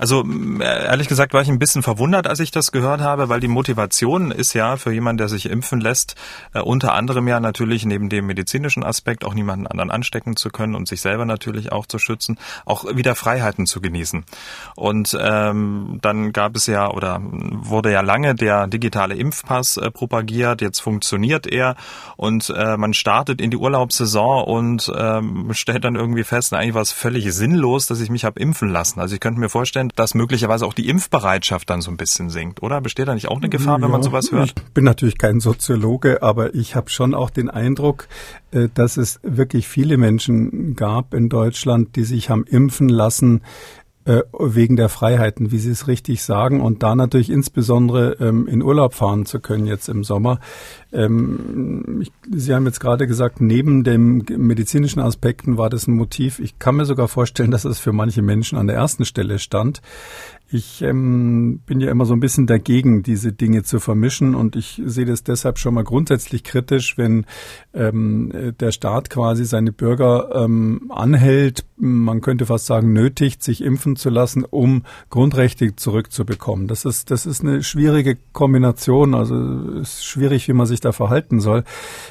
Also 0.00 0.24
ehrlich 0.60 1.08
gesagt 1.08 1.34
war 1.34 1.42
ich 1.42 1.50
ein 1.50 1.58
bisschen 1.58 1.82
verwundert, 1.82 2.26
als 2.26 2.40
ich 2.40 2.50
das 2.50 2.72
gehört 2.72 3.02
habe, 3.02 3.28
weil 3.28 3.38
die 3.38 3.48
Motivation 3.48 4.30
ist 4.30 4.54
ja 4.54 4.78
für 4.78 4.92
jemanden, 4.92 5.18
der 5.18 5.28
sich 5.28 5.44
impfen 5.44 5.78
lässt, 5.78 6.14
äh, 6.54 6.60
unter 6.60 6.94
anderem 6.94 7.28
ja 7.28 7.38
natürlich 7.38 7.84
neben 7.84 8.08
dem 8.08 8.24
medizinischen 8.24 8.82
Aspekt 8.82 9.26
auch 9.26 9.34
niemanden 9.34 9.66
anderen 9.66 9.90
anstecken 9.90 10.36
zu 10.36 10.48
können 10.48 10.74
und 10.74 10.88
sich 10.88 11.02
selber 11.02 11.26
natürlich 11.26 11.70
auch 11.70 11.84
zu 11.84 11.98
schützen, 11.98 12.38
auch 12.64 12.86
wieder 12.96 13.14
Freiheiten 13.14 13.66
zu 13.66 13.82
genießen. 13.82 14.24
Und 14.74 15.14
ähm, 15.20 15.98
dann 16.00 16.32
gab 16.32 16.56
es 16.56 16.66
ja 16.66 16.90
oder 16.90 17.20
wurde 17.20 17.92
ja 17.92 18.00
lange 18.00 18.34
der 18.34 18.68
digitale 18.68 19.16
Impfpass 19.16 19.76
äh, 19.76 19.90
propagiert. 19.90 20.62
Jetzt 20.62 20.80
funktioniert 20.80 21.46
er 21.46 21.76
und 22.16 22.48
äh, 22.56 22.78
man 22.78 22.94
startet 22.94 23.38
in 23.42 23.50
die 23.50 23.58
Urlaubssaison 23.58 24.44
und 24.44 24.90
ähm, 24.96 25.50
stellt 25.52 25.84
dann 25.84 25.96
irgendwie 25.96 26.24
fest, 26.24 26.54
eigentlich 26.54 26.72
war 26.72 26.80
es 26.80 26.92
völlig 26.92 27.30
sinnlos, 27.34 27.86
dass 27.86 28.00
ich 28.00 28.08
mich 28.08 28.24
habe 28.24 28.40
impfen 28.40 28.70
lassen. 28.70 28.98
Also 28.98 29.14
ich 29.14 29.20
könnte 29.20 29.40
mir 29.40 29.50
vorstellen, 29.50 29.89
dass 29.96 30.14
möglicherweise 30.14 30.66
auch 30.66 30.74
die 30.74 30.88
Impfbereitschaft 30.88 31.68
dann 31.70 31.80
so 31.80 31.90
ein 31.90 31.96
bisschen 31.96 32.30
sinkt, 32.30 32.62
oder? 32.62 32.80
Besteht 32.80 33.08
da 33.08 33.14
nicht 33.14 33.28
auch 33.28 33.38
eine 33.38 33.48
Gefahr, 33.48 33.78
ja, 33.78 33.84
wenn 33.84 33.90
man 33.90 34.02
sowas 34.02 34.32
hört? 34.32 34.54
Ich 34.56 34.72
bin 34.72 34.84
natürlich 34.84 35.18
kein 35.18 35.40
Soziologe, 35.40 36.22
aber 36.22 36.54
ich 36.54 36.76
habe 36.76 36.90
schon 36.90 37.14
auch 37.14 37.30
den 37.30 37.50
Eindruck, 37.50 38.08
äh, 38.52 38.68
dass 38.72 38.96
es 38.96 39.20
wirklich 39.22 39.68
viele 39.68 39.96
Menschen 39.96 40.74
gab 40.74 41.14
in 41.14 41.28
Deutschland, 41.28 41.96
die 41.96 42.04
sich 42.04 42.30
haben 42.30 42.44
impfen 42.44 42.88
lassen, 42.88 43.42
äh, 44.10 44.24
wegen 44.40 44.74
der 44.74 44.88
Freiheiten, 44.88 45.52
wie 45.52 45.58
Sie 45.58 45.70
es 45.70 45.86
richtig 45.86 46.24
sagen, 46.24 46.60
und 46.60 46.82
da 46.82 46.96
natürlich 46.96 47.30
insbesondere 47.30 48.16
ähm, 48.18 48.48
in 48.48 48.60
Urlaub 48.60 48.94
fahren 48.94 49.24
zu 49.24 49.38
können 49.38 49.66
jetzt 49.66 49.88
im 49.88 50.02
Sommer. 50.02 50.40
Ähm, 50.92 52.00
ich, 52.02 52.10
Sie 52.28 52.52
haben 52.52 52.66
jetzt 52.66 52.80
gerade 52.80 53.06
gesagt, 53.06 53.40
neben 53.40 53.84
den 53.84 54.24
medizinischen 54.36 54.98
Aspekten 54.98 55.58
war 55.58 55.70
das 55.70 55.86
ein 55.86 55.94
Motiv. 55.94 56.40
Ich 56.40 56.58
kann 56.58 56.74
mir 56.74 56.86
sogar 56.86 57.06
vorstellen, 57.06 57.52
dass 57.52 57.64
es 57.64 57.78
für 57.78 57.92
manche 57.92 58.20
Menschen 58.20 58.58
an 58.58 58.66
der 58.66 58.74
ersten 58.74 59.04
Stelle 59.04 59.38
stand. 59.38 59.80
Ich 60.52 60.82
ähm, 60.82 61.60
bin 61.64 61.80
ja 61.80 61.92
immer 61.92 62.06
so 62.06 62.12
ein 62.12 62.18
bisschen 62.18 62.48
dagegen, 62.48 63.04
diese 63.04 63.32
Dinge 63.32 63.62
zu 63.62 63.78
vermischen 63.78 64.34
und 64.34 64.56
ich 64.56 64.82
sehe 64.84 65.04
das 65.04 65.22
deshalb 65.22 65.58
schon 65.58 65.74
mal 65.74 65.84
grundsätzlich 65.84 66.42
kritisch, 66.42 66.98
wenn 66.98 67.24
ähm, 67.72 68.54
der 68.58 68.72
Staat 68.72 69.10
quasi 69.10 69.44
seine 69.44 69.70
Bürger 69.70 70.30
ähm, 70.34 70.90
anhält, 70.92 71.64
man 71.76 72.20
könnte 72.20 72.46
fast 72.46 72.66
sagen 72.66 72.92
nötigt, 72.92 73.44
sich 73.44 73.62
impfen 73.62 73.94
zu 73.94 74.10
lassen, 74.10 74.44
um 74.44 74.82
Grundrechte 75.08 75.76
zurückzubekommen. 75.76 76.66
Das 76.66 76.84
ist 76.84 77.12
das 77.12 77.26
ist 77.26 77.42
eine 77.42 77.62
schwierige 77.62 78.18
Kombination, 78.32 79.14
also 79.14 79.36
es 79.80 79.94
ist 79.94 80.04
schwierig, 80.04 80.48
wie 80.48 80.52
man 80.52 80.66
sich 80.66 80.80
da 80.80 80.90
verhalten 80.90 81.38
soll. 81.38 81.62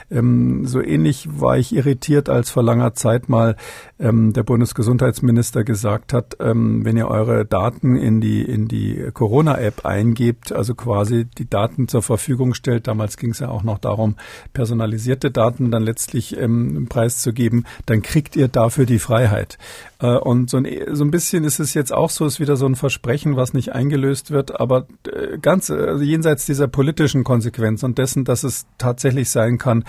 Ähm, 0.10 0.66
so 0.66 0.82
ähnlich 0.82 1.28
war 1.30 1.58
ich 1.58 1.76
irritiert, 1.76 2.30
als 2.30 2.52
vor 2.52 2.64
langer 2.64 2.94
Zeit 2.94 3.28
mal 3.28 3.58
ähm, 4.00 4.32
der 4.32 4.44
Bundesgesundheitsminister 4.44 5.66
gesagt 5.66 6.14
hat, 6.14 6.38
ähm, 6.40 6.86
wenn 6.86 6.96
ihr 6.96 7.10
eure 7.10 7.46
Daten 7.46 7.98
in 7.98 8.22
die 8.22 8.29
die, 8.30 8.42
in 8.44 8.68
die 8.68 9.10
Corona-App 9.14 9.86
eingibt, 9.86 10.52
also 10.52 10.76
quasi 10.76 11.26
die 11.26 11.50
Daten 11.50 11.88
zur 11.88 12.04
Verfügung 12.04 12.54
stellt. 12.54 12.88
Damals 12.88 13.18
ging 13.18 13.32
es 13.32 13.40
ja 13.40 13.50
auch 13.50 13.64
noch 13.64 13.80
darum, 13.80 14.16
personalisierte 14.54 15.32
Daten 15.32 15.72
dann 15.72 15.84
letztlich 15.84 16.38
ähm, 16.38 16.88
preiszugeben. 16.90 17.66
Dann 17.86 18.02
kriegt 18.02 18.36
ihr 18.36 18.48
dafür 18.48 18.86
die 18.86 19.00
Freiheit. 19.00 19.58
Äh, 20.02 20.18
und 20.18 20.50
so 20.50 20.58
ein, 20.58 20.68
so 20.94 21.04
ein 21.04 21.12
bisschen 21.12 21.44
ist 21.44 21.60
es 21.60 21.74
jetzt 21.74 21.94
auch 21.94 22.10
so, 22.10 22.26
ist 22.26 22.40
wieder 22.40 22.56
so 22.56 22.66
ein 22.66 22.76
Versprechen, 22.76 23.36
was 23.36 23.54
nicht 23.54 23.74
eingelöst 23.74 24.32
wird, 24.32 24.60
aber 24.60 24.88
äh, 25.12 25.38
ganz 25.40 25.70
also 25.70 26.04
jenseits 26.04 26.46
dieser 26.46 26.68
politischen 26.68 27.24
Konsequenz 27.24 27.84
und 27.84 27.98
dessen, 27.98 28.24
dass 28.24 28.44
es 28.44 28.66
tatsächlich 28.78 29.30
sein 29.30 29.58
kann, 29.58 29.84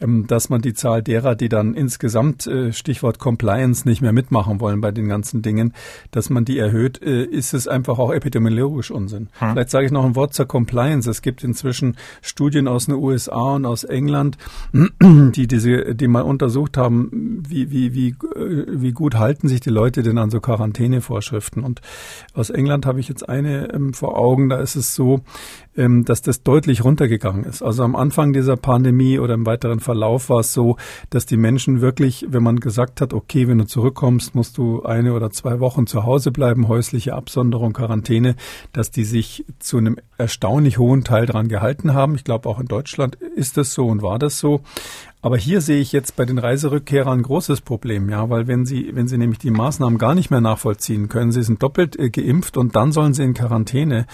ähm, 0.00 0.26
dass 0.26 0.48
man 0.48 0.62
die 0.62 0.74
Zahl 0.74 1.02
derer, 1.02 1.34
die 1.34 1.48
dann 1.48 1.74
insgesamt 1.74 2.46
äh, 2.46 2.72
Stichwort 2.72 3.18
Compliance 3.18 3.88
nicht 3.88 4.02
mehr 4.02 4.12
mitmachen 4.12 4.60
wollen 4.60 4.80
bei 4.80 4.92
den 4.92 5.08
ganzen 5.08 5.42
Dingen, 5.42 5.72
dass 6.12 6.30
man 6.30 6.44
die 6.44 6.58
erhöht, 6.58 6.98
ist 6.98 7.54
es 7.54 7.68
einfach 7.68 7.98
auch 7.98 8.12
epidemiologisch 8.12 8.90
Unsinn. 8.90 9.28
Hm. 9.38 9.52
Vielleicht 9.52 9.70
sage 9.70 9.86
ich 9.86 9.92
noch 9.92 10.04
ein 10.04 10.14
Wort 10.14 10.34
zur 10.34 10.46
Compliance. 10.46 11.10
Es 11.10 11.22
gibt 11.22 11.42
inzwischen 11.42 11.96
Studien 12.22 12.68
aus 12.68 12.86
den 12.86 12.94
USA 12.94 13.54
und 13.54 13.66
aus 13.66 13.84
England, 13.84 14.36
die 15.02 15.46
diese, 15.46 15.94
die 15.94 16.08
mal 16.08 16.22
untersucht 16.22 16.76
haben, 16.76 17.42
wie, 17.48 17.70
wie, 17.70 17.94
wie, 17.94 18.14
wie 18.14 18.92
gut 18.92 19.16
halten 19.16 19.48
sich 19.48 19.55
sich 19.56 19.62
die 19.62 19.70
Leute 19.70 20.02
denn 20.02 20.18
an 20.18 20.30
so 20.30 20.40
Quarantänevorschriften? 20.40 21.64
Und 21.64 21.80
aus 22.34 22.50
England 22.50 22.86
habe 22.86 23.00
ich 23.00 23.08
jetzt 23.08 23.28
eine 23.28 23.72
ähm, 23.72 23.94
vor 23.94 24.18
Augen, 24.18 24.48
da 24.48 24.58
ist 24.58 24.76
es 24.76 24.94
so, 24.94 25.22
ähm, 25.76 26.04
dass 26.04 26.22
das 26.22 26.42
deutlich 26.42 26.84
runtergegangen 26.84 27.44
ist. 27.44 27.62
Also 27.62 27.82
am 27.82 27.96
Anfang 27.96 28.32
dieser 28.32 28.56
Pandemie 28.56 29.18
oder 29.18 29.34
im 29.34 29.46
weiteren 29.46 29.80
Verlauf 29.80 30.28
war 30.28 30.40
es 30.40 30.52
so, 30.52 30.76
dass 31.10 31.26
die 31.26 31.36
Menschen 31.36 31.80
wirklich, 31.80 32.26
wenn 32.28 32.42
man 32.42 32.60
gesagt 32.60 33.00
hat, 33.00 33.12
okay, 33.12 33.48
wenn 33.48 33.58
du 33.58 33.66
zurückkommst, 33.66 34.34
musst 34.34 34.58
du 34.58 34.82
eine 34.82 35.14
oder 35.14 35.30
zwei 35.30 35.60
Wochen 35.60 35.86
zu 35.86 36.04
Hause 36.04 36.32
bleiben, 36.32 36.68
häusliche 36.68 37.14
Absonderung, 37.14 37.72
Quarantäne, 37.72 38.36
dass 38.72 38.90
die 38.90 39.04
sich 39.04 39.44
zu 39.58 39.78
einem 39.78 39.96
erstaunlich 40.18 40.78
hohen 40.78 41.04
Teil 41.04 41.26
daran 41.26 41.48
gehalten 41.48 41.94
haben. 41.94 42.14
Ich 42.14 42.24
glaube, 42.24 42.48
auch 42.48 42.60
in 42.60 42.66
Deutschland 42.66 43.16
ist 43.16 43.56
das 43.56 43.72
so 43.72 43.86
und 43.86 44.02
war 44.02 44.18
das 44.18 44.38
so. 44.38 44.62
Aber 45.26 45.38
hier 45.38 45.60
sehe 45.60 45.80
ich 45.80 45.90
jetzt 45.90 46.14
bei 46.14 46.24
den 46.24 46.38
Reiserückkehrern 46.38 47.18
ein 47.18 47.22
großes 47.24 47.62
Problem, 47.62 48.08
ja, 48.10 48.30
weil 48.30 48.46
wenn 48.46 48.64
sie, 48.64 48.92
wenn 48.94 49.08
sie 49.08 49.18
nämlich 49.18 49.40
die 49.40 49.50
Maßnahmen 49.50 49.98
gar 49.98 50.14
nicht 50.14 50.30
mehr 50.30 50.40
nachvollziehen 50.40 51.08
können, 51.08 51.32
sie 51.32 51.42
sind 51.42 51.60
doppelt 51.64 51.98
äh, 51.98 52.10
geimpft 52.10 52.56
und 52.56 52.76
dann 52.76 52.92
sollen 52.92 53.12
sie 53.12 53.24
in 53.24 53.34
Quarantäne. 53.34 54.06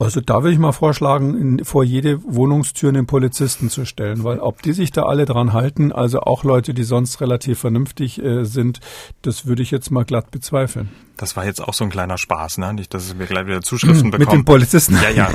Also 0.00 0.22
da 0.22 0.42
würde 0.42 0.54
ich 0.54 0.58
mal 0.58 0.72
vorschlagen, 0.72 1.38
in, 1.38 1.64
vor 1.64 1.84
jede 1.84 2.22
Wohnungstür 2.24 2.88
einen 2.88 3.06
Polizisten 3.06 3.68
zu 3.68 3.84
stellen, 3.84 4.24
weil 4.24 4.38
ob 4.38 4.62
die 4.62 4.72
sich 4.72 4.92
da 4.92 5.02
alle 5.02 5.26
dran 5.26 5.52
halten, 5.52 5.92
also 5.92 6.20
auch 6.20 6.42
Leute, 6.42 6.72
die 6.72 6.84
sonst 6.84 7.20
relativ 7.20 7.58
vernünftig 7.58 8.22
äh, 8.22 8.44
sind, 8.44 8.80
das 9.20 9.44
würde 9.44 9.62
ich 9.62 9.70
jetzt 9.70 9.90
mal 9.90 10.06
glatt 10.06 10.30
bezweifeln. 10.30 10.88
Das 11.18 11.36
war 11.36 11.44
jetzt 11.44 11.60
auch 11.60 11.74
so 11.74 11.84
ein 11.84 11.90
kleiner 11.90 12.16
Spaß, 12.16 12.56
ne? 12.56 12.72
Nicht, 12.72 12.94
dass 12.94 13.18
wir 13.18 13.26
gleich 13.26 13.46
wieder 13.46 13.60
Zuschriften 13.60 14.10
bekommen. 14.10 14.26
Mit 14.26 14.32
dem 14.32 14.44
Polizisten? 14.46 14.98
Ja, 15.02 15.10
ja. 15.10 15.28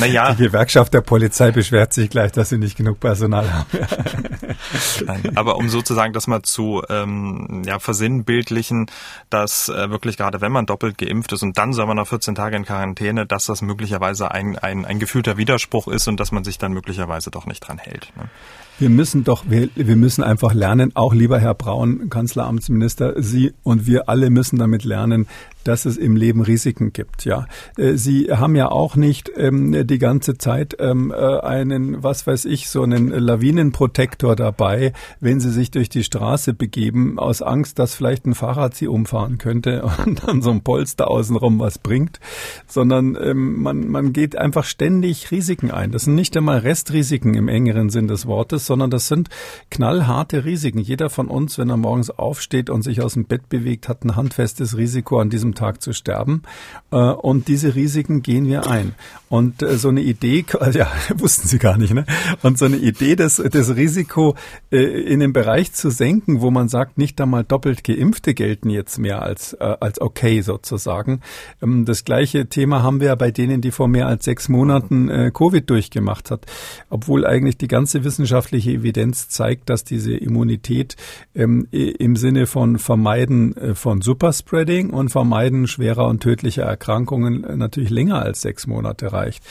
Naja. 0.00 0.32
Die 0.32 0.42
Gewerkschaft 0.42 0.92
der 0.92 1.02
Polizei 1.02 1.52
beschwert 1.52 1.92
sich 1.92 2.10
gleich, 2.10 2.32
dass 2.32 2.48
sie 2.48 2.58
nicht 2.58 2.76
genug 2.76 2.98
Personal 2.98 3.52
haben. 3.52 3.66
Nein, 5.06 5.36
aber 5.36 5.56
um 5.56 5.68
sozusagen 5.68 6.12
das 6.12 6.26
mal 6.26 6.42
zu 6.42 6.82
ähm, 6.88 7.62
ja, 7.64 7.78
versinnbildlichen, 7.78 8.90
dass 9.30 9.68
äh, 9.68 9.88
wirklich 9.90 10.16
gerade 10.16 10.40
wenn 10.40 10.50
man 10.50 10.66
doppelt 10.66 10.98
geimpft 10.98 11.32
ist 11.32 11.44
und 11.44 11.56
dann 11.56 11.74
soll 11.74 11.86
man 11.86 11.96
noch 11.96 12.08
14 12.08 12.34
Tage 12.34 12.56
in 12.56 12.64
Quarantäne, 12.64 13.24
dass 13.24 13.46
das 13.46 13.62
möglicherweise 13.62 13.99
ein, 14.00 14.58
ein, 14.58 14.84
ein 14.84 14.98
gefühlter 14.98 15.36
Widerspruch 15.36 15.88
ist 15.88 16.08
und 16.08 16.18
dass 16.20 16.32
man 16.32 16.44
sich 16.44 16.58
dann 16.58 16.72
möglicherweise 16.72 17.30
doch 17.30 17.46
nicht 17.46 17.60
dran 17.60 17.78
hält. 17.78 18.12
Ne? 18.16 18.24
Wir 18.78 18.88
müssen 18.88 19.24
doch, 19.24 19.44
wir, 19.46 19.68
wir 19.74 19.96
müssen 19.96 20.24
einfach 20.24 20.54
lernen, 20.54 20.92
auch 20.94 21.12
lieber 21.12 21.38
Herr 21.38 21.54
Braun, 21.54 22.08
Kanzleramtsminister, 22.08 23.22
Sie 23.22 23.52
und 23.62 23.86
wir 23.86 24.08
alle 24.08 24.30
müssen 24.30 24.58
damit 24.58 24.84
lernen, 24.84 25.26
dass 25.64 25.84
es 25.84 25.96
im 25.96 26.16
Leben 26.16 26.42
Risiken 26.42 26.92
gibt. 26.92 27.24
Ja, 27.24 27.46
äh, 27.76 27.94
Sie 27.94 28.32
haben 28.32 28.56
ja 28.56 28.70
auch 28.70 28.96
nicht 28.96 29.30
ähm, 29.36 29.86
die 29.86 29.98
ganze 29.98 30.38
Zeit 30.38 30.76
ähm, 30.78 31.12
äh, 31.12 31.40
einen, 31.40 32.02
was 32.02 32.26
weiß 32.26 32.44
ich, 32.46 32.68
so 32.68 32.82
einen 32.82 33.08
Lawinenprotektor 33.08 34.36
dabei, 34.36 34.92
wenn 35.20 35.40
Sie 35.40 35.50
sich 35.50 35.70
durch 35.70 35.88
die 35.88 36.04
Straße 36.04 36.54
begeben, 36.54 37.18
aus 37.18 37.42
Angst, 37.42 37.78
dass 37.78 37.94
vielleicht 37.94 38.26
ein 38.26 38.34
Fahrrad 38.34 38.74
Sie 38.74 38.88
umfahren 38.88 39.38
könnte 39.38 39.82
und 40.06 40.26
dann 40.26 40.42
so 40.42 40.50
ein 40.50 40.62
Polster 40.62 41.10
außenrum 41.10 41.58
was 41.58 41.78
bringt, 41.78 42.20
sondern 42.66 43.16
ähm, 43.20 43.62
man, 43.62 43.88
man 43.88 44.12
geht 44.12 44.36
einfach 44.36 44.64
ständig 44.64 45.30
Risiken 45.30 45.70
ein. 45.70 45.92
Das 45.92 46.04
sind 46.04 46.14
nicht 46.14 46.36
einmal 46.36 46.58
Restrisiken 46.58 47.34
im 47.34 47.48
engeren 47.48 47.90
Sinn 47.90 48.08
des 48.08 48.26
Wortes, 48.26 48.66
sondern 48.66 48.90
das 48.90 49.08
sind 49.08 49.28
knallharte 49.70 50.44
Risiken. 50.44 50.78
Jeder 50.78 51.10
von 51.10 51.28
uns, 51.28 51.58
wenn 51.58 51.70
er 51.70 51.76
morgens 51.76 52.10
aufsteht 52.10 52.70
und 52.70 52.82
sich 52.82 53.02
aus 53.02 53.14
dem 53.14 53.26
Bett 53.26 53.48
bewegt, 53.48 53.88
hat 53.88 54.04
ein 54.04 54.16
handfestes 54.16 54.76
Risiko 54.76 55.18
an 55.20 55.30
diesem 55.30 55.49
diesem 55.50 55.54
Tag 55.54 55.82
zu 55.82 55.92
sterben. 55.92 56.42
Äh, 56.92 56.96
und 56.96 57.48
diese 57.48 57.74
Risiken 57.74 58.22
gehen 58.22 58.46
wir 58.46 58.68
ein. 58.68 58.94
Und 59.28 59.62
äh, 59.62 59.76
so 59.76 59.88
eine 59.88 60.00
Idee, 60.00 60.44
ja, 60.72 60.88
wussten 61.14 61.48
Sie 61.48 61.58
gar 61.58 61.76
nicht, 61.78 61.94
ne? 61.94 62.04
Und 62.42 62.58
so 62.58 62.64
eine 62.64 62.76
Idee, 62.76 63.16
das, 63.16 63.36
das 63.36 63.76
Risiko 63.76 64.34
äh, 64.70 64.78
in 64.78 65.20
den 65.20 65.32
Bereich 65.32 65.72
zu 65.72 65.90
senken, 65.90 66.40
wo 66.40 66.50
man 66.50 66.68
sagt, 66.68 66.98
nicht 66.98 67.20
einmal 67.20 67.44
doppelt 67.44 67.84
Geimpfte 67.84 68.34
gelten 68.34 68.70
jetzt 68.70 68.98
mehr 68.98 69.22
als, 69.22 69.54
als 69.54 70.00
okay 70.00 70.40
sozusagen. 70.42 71.20
Ähm, 71.62 71.84
das 71.84 72.04
gleiche 72.04 72.46
Thema 72.46 72.82
haben 72.82 73.00
wir 73.00 73.14
bei 73.16 73.30
denen, 73.30 73.60
die 73.60 73.70
vor 73.70 73.88
mehr 73.88 74.06
als 74.06 74.24
sechs 74.24 74.48
Monaten 74.48 75.32
Covid 75.32 75.68
durchgemacht 75.68 76.30
hat. 76.30 76.46
Obwohl 76.88 77.26
eigentlich 77.26 77.56
die 77.56 77.68
ganze 77.68 78.04
wissenschaftliche 78.04 78.70
Evidenz 78.70 79.28
zeigt, 79.28 79.68
dass 79.68 79.84
diese 79.84 80.12
Immunität 80.12 80.96
ähm, 81.34 81.66
im 81.70 82.16
Sinne 82.16 82.46
von 82.46 82.78
Vermeiden 82.78 83.54
von 83.74 84.00
Superspreading 84.00 84.90
und 84.90 85.10
Vermeiden 85.10 85.39
Vermeiden 85.40 85.66
schwerer 85.66 86.06
und 86.06 86.22
tödlicher 86.22 86.64
Erkrankungen 86.64 87.46
natürlich 87.56 87.88
länger 87.88 88.20
als 88.20 88.42
sechs 88.42 88.66
Monate 88.66 89.10
reicht. 89.14 89.42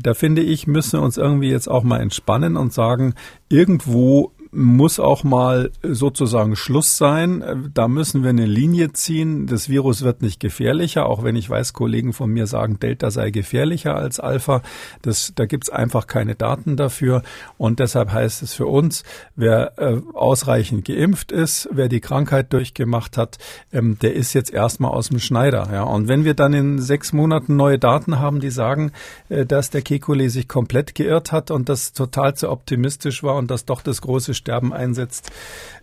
Da 0.00 0.14
finde 0.14 0.40
ich, 0.40 0.66
müssen 0.66 0.98
wir 0.98 1.02
uns 1.02 1.18
irgendwie 1.18 1.50
jetzt 1.50 1.68
auch 1.68 1.82
mal 1.82 2.00
entspannen 2.00 2.56
und 2.56 2.72
sagen, 2.72 3.14
irgendwo 3.50 4.32
muss 4.54 5.00
auch 5.00 5.24
mal 5.24 5.70
sozusagen 5.82 6.56
Schluss 6.56 6.96
sein. 6.96 7.70
Da 7.74 7.88
müssen 7.88 8.22
wir 8.22 8.30
eine 8.30 8.46
Linie 8.46 8.92
ziehen. 8.92 9.46
Das 9.46 9.68
Virus 9.68 10.02
wird 10.02 10.22
nicht 10.22 10.40
gefährlicher, 10.40 11.06
auch 11.06 11.24
wenn 11.24 11.36
ich 11.36 11.50
weiß, 11.50 11.72
Kollegen 11.72 12.12
von 12.12 12.30
mir 12.30 12.46
sagen, 12.46 12.78
Delta 12.78 13.10
sei 13.10 13.30
gefährlicher 13.30 13.96
als 13.96 14.20
Alpha. 14.20 14.62
Das, 15.02 15.32
da 15.34 15.46
gibt's 15.46 15.70
einfach 15.70 16.06
keine 16.06 16.34
Daten 16.34 16.76
dafür. 16.76 17.22
Und 17.58 17.80
deshalb 17.80 18.12
heißt 18.12 18.42
es 18.42 18.54
für 18.54 18.66
uns, 18.66 19.02
wer 19.36 19.78
äh, 19.78 20.00
ausreichend 20.14 20.84
geimpft 20.84 21.32
ist, 21.32 21.68
wer 21.72 21.88
die 21.88 22.00
Krankheit 22.00 22.52
durchgemacht 22.52 23.16
hat, 23.16 23.38
ähm, 23.72 23.98
der 24.00 24.14
ist 24.14 24.32
jetzt 24.32 24.52
erstmal 24.52 24.92
aus 24.92 25.08
dem 25.08 25.18
Schneider. 25.18 25.68
Ja. 25.72 25.82
Und 25.82 26.08
wenn 26.08 26.24
wir 26.24 26.34
dann 26.34 26.54
in 26.54 26.78
sechs 26.80 27.12
Monaten 27.12 27.56
neue 27.56 27.78
Daten 27.78 28.20
haben, 28.20 28.40
die 28.40 28.50
sagen, 28.50 28.92
äh, 29.28 29.44
dass 29.44 29.70
der 29.70 29.82
Kekulé 29.82 30.28
sich 30.28 30.48
komplett 30.48 30.94
geirrt 30.94 31.32
hat 31.32 31.50
und 31.50 31.68
das 31.68 31.92
total 31.92 32.34
zu 32.34 32.50
optimistisch 32.50 33.22
war 33.22 33.36
und 33.36 33.50
dass 33.50 33.64
doch 33.64 33.82
das 33.82 34.00
große 34.00 34.34
Sterben 34.44 34.74
einsetzt, 34.74 35.32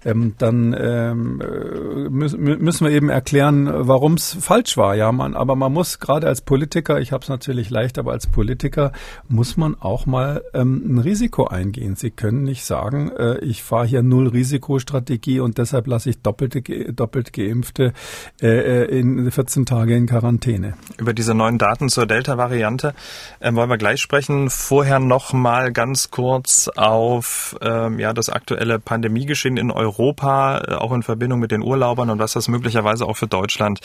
ähm, 0.05 0.35
dann 0.37 0.75
ähm, 0.79 1.41
äh, 1.41 2.09
müssen 2.09 2.85
wir 2.85 2.91
eben 2.91 3.09
erklären, 3.09 3.67
warum 3.71 4.13
es 4.13 4.37
falsch 4.39 4.77
war. 4.77 4.95
Ja, 4.95 5.11
man, 5.11 5.35
aber 5.35 5.55
man 5.55 5.73
muss 5.73 5.99
gerade 5.99 6.27
als 6.27 6.41
Politiker, 6.41 6.99
ich 6.99 7.11
habe 7.11 7.23
es 7.23 7.29
natürlich 7.29 7.71
leicht, 7.71 7.97
aber 7.97 8.11
als 8.11 8.27
Politiker 8.27 8.91
muss 9.27 9.57
man 9.57 9.75
auch 9.79 10.05
mal 10.05 10.43
ähm, 10.53 10.83
ein 10.85 10.99
Risiko 10.99 11.47
eingehen. 11.47 11.95
Sie 11.95 12.11
können 12.11 12.43
nicht 12.43 12.63
sagen, 12.63 13.11
äh, 13.17 13.39
ich 13.39 13.63
fahre 13.63 13.87
hier 13.87 14.03
null 14.03 14.27
Risikostrategie 14.27 15.39
und 15.39 15.57
deshalb 15.57 15.87
lasse 15.87 16.11
ich 16.11 16.21
doppelte, 16.21 16.61
doppelt 16.93 17.33
Geimpfte 17.33 17.93
äh, 18.41 18.83
äh 18.83 18.99
in 18.99 19.31
14 19.31 19.65
Tage 19.65 19.95
in 19.95 20.05
Quarantäne. 20.05 20.75
Über 20.99 21.13
diese 21.13 21.33
neuen 21.33 21.57
Daten 21.57 21.89
zur 21.89 22.05
Delta-Variante 22.05 22.93
äh, 23.39 23.53
wollen 23.55 23.69
wir 23.69 23.77
gleich 23.77 24.01
sprechen. 24.01 24.51
Vorher 24.51 24.99
noch 24.99 25.33
mal 25.33 25.71
ganz 25.71 26.11
kurz 26.11 26.67
auf 26.75 27.57
ähm, 27.61 27.97
ja 27.97 28.13
das 28.13 28.29
aktuelle 28.29 28.50
Pandemiegeschehen 28.79 29.57
in 29.57 29.71
Europa. 29.71 29.91
Europa, 30.01 30.61
äh, 30.67 30.73
auch 30.75 30.91
in 30.93 31.03
Verbindung 31.03 31.39
mit 31.39 31.51
den 31.51 31.61
Urlaubern 31.61 32.09
und 32.09 32.19
was 32.19 32.33
das 32.33 32.47
möglicherweise 32.47 33.05
auch 33.05 33.17
für 33.17 33.27
Deutschland 33.27 33.79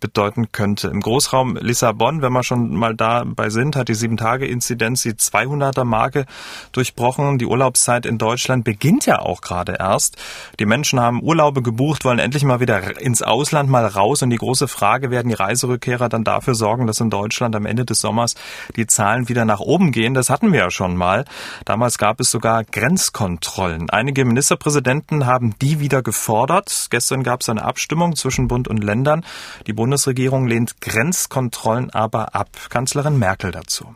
bedeuten 0.00 0.52
könnte. 0.52 0.88
Im 0.88 1.00
Großraum 1.00 1.56
Lissabon, 1.56 2.22
wenn 2.22 2.32
wir 2.32 2.42
schon 2.42 2.74
mal 2.74 2.94
dabei 2.94 3.50
sind, 3.50 3.76
hat 3.76 3.88
die 3.88 3.94
Sieben-Tage-Inzidenz 3.94 5.02
die 5.02 5.12
200er-Marke 5.12 6.26
durchbrochen. 6.72 7.38
Die 7.38 7.46
Urlaubszeit 7.46 8.06
in 8.06 8.18
Deutschland 8.18 8.64
beginnt 8.64 9.06
ja 9.06 9.20
auch 9.20 9.40
gerade 9.40 9.76
erst. 9.78 10.16
Die 10.58 10.66
Menschen 10.66 11.00
haben 11.00 11.22
Urlaube 11.22 11.62
gebucht, 11.62 12.04
wollen 12.04 12.18
endlich 12.18 12.44
mal 12.44 12.60
wieder 12.60 13.00
ins 13.00 13.22
Ausland 13.22 13.68
mal 13.70 13.86
raus 13.86 14.22
und 14.22 14.30
die 14.30 14.36
große 14.36 14.68
Frage, 14.68 15.10
werden 15.10 15.28
die 15.28 15.34
Reiserückkehrer 15.34 16.08
dann 16.08 16.24
dafür 16.24 16.54
sorgen, 16.54 16.86
dass 16.86 17.00
in 17.00 17.10
Deutschland 17.10 17.54
am 17.54 17.66
Ende 17.66 17.84
des 17.84 18.00
Sommers 18.00 18.34
die 18.76 18.86
Zahlen 18.86 19.28
wieder 19.28 19.44
nach 19.44 19.60
oben 19.60 19.92
gehen? 19.92 20.14
Das 20.14 20.30
hatten 20.30 20.52
wir 20.52 20.60
ja 20.60 20.70
schon 20.70 20.96
mal. 20.96 21.24
Damals 21.64 21.98
gab 21.98 22.20
es 22.20 22.30
sogar 22.30 22.64
Grenzkontrollen. 22.64 23.90
Einige 23.90 24.09
Ministerpräsidenten 24.12 25.26
haben 25.26 25.54
die 25.60 25.80
wieder 25.80 26.02
gefordert. 26.02 26.88
Gestern 26.90 27.22
gab 27.22 27.40
es 27.40 27.48
eine 27.48 27.64
Abstimmung 27.64 28.16
zwischen 28.16 28.48
Bund 28.48 28.68
und 28.68 28.82
Ländern. 28.82 29.24
Die 29.66 29.72
Bundesregierung 29.72 30.46
lehnt 30.46 30.80
Grenzkontrollen 30.80 31.90
aber 31.90 32.34
ab. 32.34 32.48
Kanzlerin 32.70 33.18
Merkel 33.18 33.50
dazu. 33.50 33.94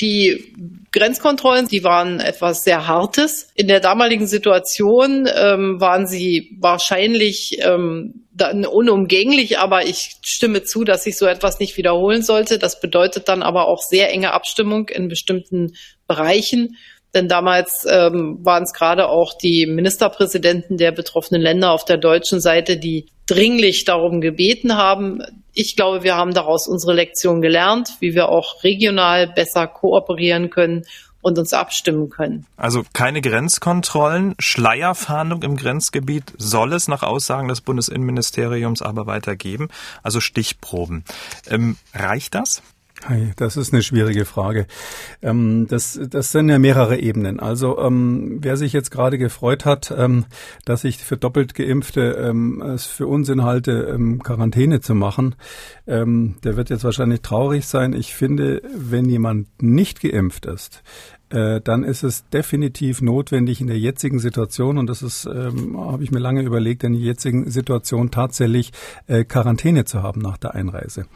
Die 0.00 0.54
Grenzkontrollen, 0.92 1.66
die 1.66 1.82
waren 1.82 2.20
etwas 2.20 2.62
sehr 2.62 2.86
Hartes. 2.86 3.50
In 3.54 3.66
der 3.66 3.80
damaligen 3.80 4.28
Situation 4.28 5.28
ähm, 5.34 5.80
waren 5.80 6.06
sie 6.06 6.56
wahrscheinlich 6.60 7.58
ähm, 7.60 8.26
dann 8.32 8.64
unumgänglich, 8.64 9.58
aber 9.58 9.86
ich 9.86 10.16
stimme 10.22 10.62
zu, 10.62 10.84
dass 10.84 11.02
sich 11.02 11.18
so 11.18 11.26
etwas 11.26 11.58
nicht 11.58 11.76
wiederholen 11.76 12.22
sollte. 12.22 12.60
Das 12.60 12.80
bedeutet 12.80 13.28
dann 13.28 13.42
aber 13.42 13.66
auch 13.66 13.82
sehr 13.82 14.10
enge 14.12 14.32
Abstimmung 14.32 14.88
in 14.88 15.08
bestimmten 15.08 15.74
Bereichen. 16.06 16.76
Denn 17.14 17.28
damals 17.28 17.86
ähm, 17.88 18.38
waren 18.42 18.64
es 18.64 18.72
gerade 18.72 19.08
auch 19.08 19.32
die 19.36 19.66
Ministerpräsidenten 19.66 20.76
der 20.76 20.92
betroffenen 20.92 21.40
Länder 21.40 21.72
auf 21.72 21.84
der 21.84 21.96
deutschen 21.96 22.40
Seite, 22.40 22.76
die 22.76 23.06
dringlich 23.26 23.84
darum 23.84 24.20
gebeten 24.20 24.76
haben. 24.76 25.22
Ich 25.54 25.76
glaube, 25.76 26.02
wir 26.02 26.16
haben 26.16 26.34
daraus 26.34 26.68
unsere 26.68 26.94
Lektion 26.94 27.40
gelernt, 27.40 27.90
wie 28.00 28.14
wir 28.14 28.28
auch 28.28 28.62
regional 28.62 29.26
besser 29.26 29.66
kooperieren 29.66 30.50
können 30.50 30.84
und 31.20 31.38
uns 31.38 31.52
abstimmen 31.52 32.10
können. 32.10 32.46
Also 32.56 32.84
keine 32.92 33.20
Grenzkontrollen, 33.20 34.34
Schleierfahndung 34.38 35.42
im 35.42 35.56
Grenzgebiet 35.56 36.32
soll 36.36 36.72
es 36.72 36.88
nach 36.88 37.02
Aussagen 37.02 37.48
des 37.48 37.60
Bundesinnenministeriums 37.60 38.82
aber 38.82 39.06
weitergeben, 39.06 39.68
also 40.02 40.20
Stichproben. 40.20 41.04
Ähm, 41.48 41.76
reicht 41.94 42.34
das? 42.34 42.62
Das 43.36 43.56
ist 43.56 43.72
eine 43.72 43.82
schwierige 43.82 44.24
Frage. 44.24 44.66
Ähm, 45.22 45.66
das, 45.68 45.98
das 46.10 46.32
sind 46.32 46.48
ja 46.48 46.58
mehrere 46.58 46.98
Ebenen. 46.98 47.40
Also 47.40 47.78
ähm, 47.78 48.38
wer 48.40 48.56
sich 48.56 48.72
jetzt 48.72 48.90
gerade 48.90 49.18
gefreut 49.18 49.64
hat, 49.64 49.92
ähm, 49.96 50.26
dass 50.64 50.84
ich 50.84 50.98
für 50.98 51.16
doppelt 51.16 51.54
Geimpfte 51.54 51.98
es 52.74 52.86
für 52.86 53.06
Unsinn 53.06 53.42
halte, 53.42 53.98
Quarantäne 54.22 54.80
zu 54.80 54.94
machen, 54.94 55.34
der 55.86 56.56
wird 56.56 56.70
jetzt 56.70 56.84
wahrscheinlich 56.84 57.22
traurig 57.22 57.66
sein. 57.66 57.92
Ich 57.92 58.14
finde, 58.14 58.62
wenn 58.74 59.08
jemand 59.08 59.62
nicht 59.62 60.00
geimpft 60.00 60.46
ist, 60.46 60.82
äh, 61.30 61.60
dann 61.60 61.84
ist 61.84 62.02
es 62.02 62.28
definitiv 62.28 63.02
notwendig 63.02 63.60
in 63.60 63.66
der 63.66 63.78
jetzigen 63.78 64.18
Situation, 64.18 64.78
und 64.78 64.86
das 64.86 65.02
ist, 65.02 65.26
ähm, 65.26 65.78
habe 65.78 66.02
ich 66.02 66.10
mir 66.10 66.18
lange 66.18 66.42
überlegt, 66.42 66.84
in 66.84 66.94
der 66.94 67.02
jetzigen 67.02 67.50
Situation 67.50 68.10
tatsächlich 68.10 68.72
äh, 69.06 69.24
Quarantäne 69.24 69.84
zu 69.84 70.02
haben 70.02 70.20
nach 70.20 70.38
der 70.38 70.54
Einreise. 70.54 71.06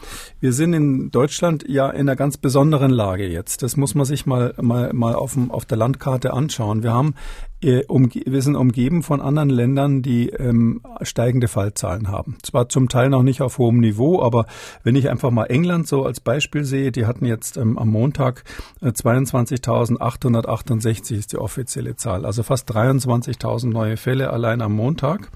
Wir 0.41 0.53
sind 0.53 0.75
in 0.75 1.11
Deutschland 1.11 1.65
ja 1.69 1.89
in 1.91 2.09
einer 2.09 2.17
ganz 2.17 2.37
besonderen 2.37 2.91
Lage 2.91 3.27
jetzt. 3.27 3.63
Das 3.63 3.77
muss 3.77 3.95
man 3.95 4.05
sich 4.05 4.27
mal, 4.27 4.55
mal, 4.61 4.93
mal 4.93 5.15
auf, 5.15 5.37
auf 5.49 5.65
der 5.65 5.79
Landkarte 5.79 6.33
anschauen. 6.33 6.83
Wir 6.83 6.93
haben 6.93 7.15
wir 7.63 8.43
sind 8.43 8.57
umgeben 8.57 9.05
von 9.05 9.21
anderen 9.21 9.49
Ländern, 9.49 10.03
die 10.03 10.31
ähm, 10.31 10.81
steigende 11.03 11.47
Fallzahlen 11.47 12.09
haben. 12.09 12.37
Zwar 12.43 12.69
zum 12.69 12.89
Teil 12.89 13.09
noch 13.09 13.23
nicht 13.23 13.41
auf 13.41 13.59
hohem 13.59 13.79
Niveau, 13.79 14.21
aber 14.21 14.47
wenn 14.83 14.97
ich 14.97 15.09
einfach 15.09 15.31
mal 15.31 15.45
England 15.45 15.87
so 15.87 16.05
als 16.05 16.19
Beispiel 16.19 16.65
sehe, 16.65 16.91
die 16.91 17.07
hatten 17.07 17.25
jetzt 17.25 17.57
ähm, 17.57 17.79
am 17.79 17.89
Montag 17.89 18.43
äh, 18.81 18.89
22.868 18.89 21.17
ist 21.17 21.31
die 21.33 21.39
offizielle 21.39 21.95
Zahl, 21.95 22.27
also 22.27 22.43
fast 22.43 22.69
23.000 22.71 23.69
neue 23.69 23.97
Fälle 23.97 24.31
allein 24.31 24.61
am 24.61 24.73
Montag. 24.73 25.31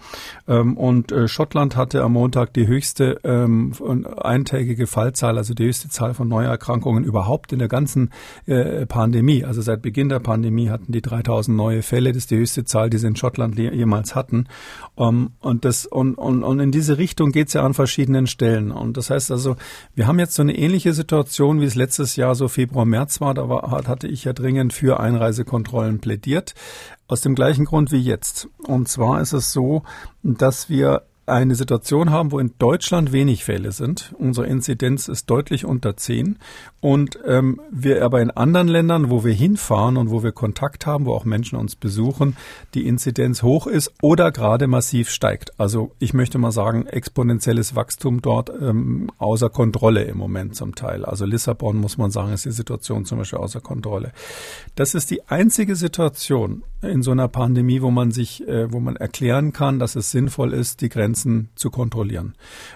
Ähm, 0.48 0.76
und 0.76 1.12
äh, 1.12 1.28
Schottland 1.28 1.76
hatte 1.76 2.02
am 2.02 2.14
Montag 2.14 2.52
die 2.54 2.66
höchste 2.66 3.20
ähm, 3.22 3.72
eintägige 4.20 4.88
Fallzahl, 4.88 5.38
also 5.38 5.54
die 5.54 5.66
höchste 5.66 5.90
Zahl 5.90 6.14
von 6.14 6.26
Neuerkrankungen 6.26 7.04
überhaupt 7.04 7.52
in 7.52 7.60
der 7.60 7.68
ganzen 7.68 8.10
äh, 8.46 8.84
Pandemie. 8.86 9.44
Also 9.44 9.62
seit 9.62 9.82
Beginn 9.82 10.08
der 10.08 10.18
Pandemie 10.18 10.70
hatten 10.70 10.90
die 10.90 11.02
3.000 11.02 11.52
neue 11.52 11.82
Fälle 11.82 12.15
das 12.16 12.22
ist 12.22 12.30
die 12.30 12.38
höchste 12.38 12.64
Zahl, 12.64 12.88
die 12.88 12.96
sie 12.96 13.06
in 13.06 13.16
Schottland 13.16 13.58
jemals 13.58 14.14
hatten. 14.14 14.46
Um, 14.94 15.08
ähm, 15.08 15.30
und, 15.40 15.64
das, 15.66 15.84
und, 15.84 16.14
und, 16.14 16.42
und 16.42 16.60
in 16.60 16.72
diese 16.72 16.96
Richtung 16.96 17.30
geht 17.30 17.48
es 17.48 17.52
ja 17.54 17.62
an 17.62 17.74
verschiedenen 17.74 18.26
Stellen. 18.26 18.72
Und 18.72 18.96
das 18.96 19.10
heißt 19.10 19.30
also, 19.30 19.56
wir 19.94 20.06
haben 20.06 20.18
jetzt 20.18 20.34
so 20.34 20.42
eine 20.42 20.56
ähnliche 20.56 20.94
Situation, 20.94 21.60
wie 21.60 21.66
es 21.66 21.74
letztes 21.74 22.16
Jahr 22.16 22.34
so 22.34 22.48
Februar, 22.48 22.86
März 22.86 23.20
war. 23.20 23.34
Da 23.34 23.48
war, 23.48 23.70
hatte 23.86 24.08
ich 24.08 24.24
ja 24.24 24.32
dringend 24.32 24.72
für 24.72 24.98
Einreisekontrollen 24.98 26.00
plädiert. 26.00 26.54
Aus 27.06 27.20
dem 27.20 27.34
gleichen 27.34 27.66
Grund 27.66 27.92
wie 27.92 28.00
jetzt. 28.00 28.48
Und 28.66 28.88
zwar 28.88 29.20
ist 29.20 29.34
es 29.34 29.52
so, 29.52 29.82
dass 30.22 30.70
wir 30.70 31.02
eine 31.26 31.54
Situation 31.56 32.10
haben, 32.10 32.30
wo 32.30 32.38
in 32.38 32.52
Deutschland 32.58 33.12
wenig 33.12 33.44
Fälle 33.44 33.72
sind. 33.72 34.14
Unsere 34.18 34.46
Inzidenz 34.46 35.08
ist 35.08 35.28
deutlich 35.28 35.64
unter 35.64 35.96
10 35.96 36.38
und 36.80 37.18
ähm, 37.26 37.60
wir 37.70 38.04
aber 38.04 38.22
in 38.22 38.30
anderen 38.30 38.68
Ländern, 38.68 39.10
wo 39.10 39.24
wir 39.24 39.32
hinfahren 39.32 39.96
und 39.96 40.10
wo 40.10 40.22
wir 40.22 40.32
Kontakt 40.32 40.86
haben, 40.86 41.04
wo 41.04 41.14
auch 41.14 41.24
Menschen 41.24 41.58
uns 41.58 41.74
besuchen, 41.74 42.36
die 42.74 42.86
Inzidenz 42.86 43.42
hoch 43.42 43.66
ist 43.66 43.92
oder 44.02 44.30
gerade 44.30 44.68
massiv 44.68 45.10
steigt. 45.10 45.58
Also 45.58 45.90
ich 45.98 46.14
möchte 46.14 46.38
mal 46.38 46.52
sagen, 46.52 46.86
exponentielles 46.86 47.74
Wachstum 47.74 48.22
dort 48.22 48.50
ähm, 48.50 49.10
außer 49.18 49.50
Kontrolle 49.50 50.04
im 50.04 50.18
Moment 50.18 50.54
zum 50.54 50.76
Teil. 50.76 51.04
Also 51.04 51.24
Lissabon 51.24 51.76
muss 51.76 51.98
man 51.98 52.12
sagen, 52.12 52.32
ist 52.32 52.44
die 52.44 52.52
Situation 52.52 53.04
zum 53.04 53.18
Beispiel 53.18 53.40
außer 53.40 53.60
Kontrolle. 53.60 54.12
Das 54.76 54.94
ist 54.94 55.10
die 55.10 55.26
einzige 55.28 55.74
Situation 55.74 56.62
in 56.82 57.02
so 57.02 57.10
einer 57.10 57.28
Pandemie, 57.28 57.82
wo 57.82 57.90
man 57.90 58.10
sich, 58.10 58.46
äh, 58.46 58.72
wo 58.72 58.80
man 58.80 58.96
erklären 58.96 59.52
kann, 59.52 59.78
dass 59.78 59.96
es 59.96 60.10
sinnvoll 60.10 60.52
ist, 60.52 60.80
die 60.80 60.88
Grenzen 60.88 61.15
zu 61.54 61.70
kontrollieren. 61.70 62.34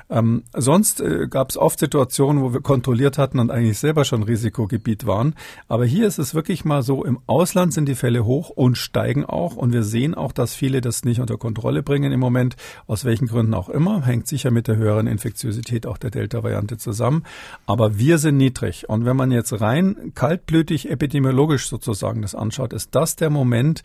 Ähm, 0.09 0.43
sonst 0.57 1.01
äh, 1.01 1.29
gab 1.29 1.51
es 1.51 1.57
oft 1.57 1.79
Situationen, 1.79 2.43
wo 2.43 2.53
wir 2.53 2.61
kontrolliert 2.61 3.19
hatten 3.19 3.39
und 3.39 3.51
eigentlich 3.51 3.79
selber 3.79 3.91
selber 3.91 4.05
schon 4.05 4.23
Risikogebiet 4.23 5.07
waren. 5.07 5.35
Aber 5.69 5.85
hier 5.85 6.07
ist 6.07 6.19
es 6.19 6.33
wirklich 6.33 6.65
mal 6.65 6.83
so, 6.83 7.05
im 7.05 7.19
Ausland 7.27 7.73
sind 7.73 7.87
die 7.87 7.95
Fälle 7.95 8.25
hoch 8.25 8.51
und 8.51 8.77
steigen 8.79 9.25
auch. 9.25 9.57
Und 9.57 9.73
wir 9.73 9.83
sehen 9.83 10.15
auch, 10.15 10.33
dass 10.33 10.55
viele 10.55 10.81
das 10.81 11.05
nicht 11.05 11.21
unter 11.21 11.37
Kontrolle 11.37 11.83
bringen 11.83 12.13
im 12.13 12.21
Moment, 12.21 12.57
aus 12.87 13.05
welchen 13.05 13.27
Gründen 13.27 13.53
auch 13.55 13.69
immer. 13.69 14.07
Hängt 14.07 14.27
sicher 14.27 14.51
mit 14.51 14.69
der 14.69 14.77
höheren 14.77 15.07
Infektiosität 15.07 15.87
auch 15.87 15.99
der 15.99 16.11
Delta-Variante 16.11 16.79
zusammen. 16.79 17.25
Aber 17.67 17.99
wir 17.99 18.19
sind 18.19 18.37
niedrig. 18.37 18.89
Und 18.89 19.05
wenn 19.05 19.17
man 19.17 19.33
jetzt 19.33 19.61
rein 19.61 20.13
kaltblütig 20.15 20.89
epidemiologisch 20.89 21.69
sozusagen 21.69 22.23
das 22.23 22.37
anschaut, 22.37 22.73
ist 22.73 22.95
das 22.95 23.17
der 23.17 23.31
Moment, 23.31 23.83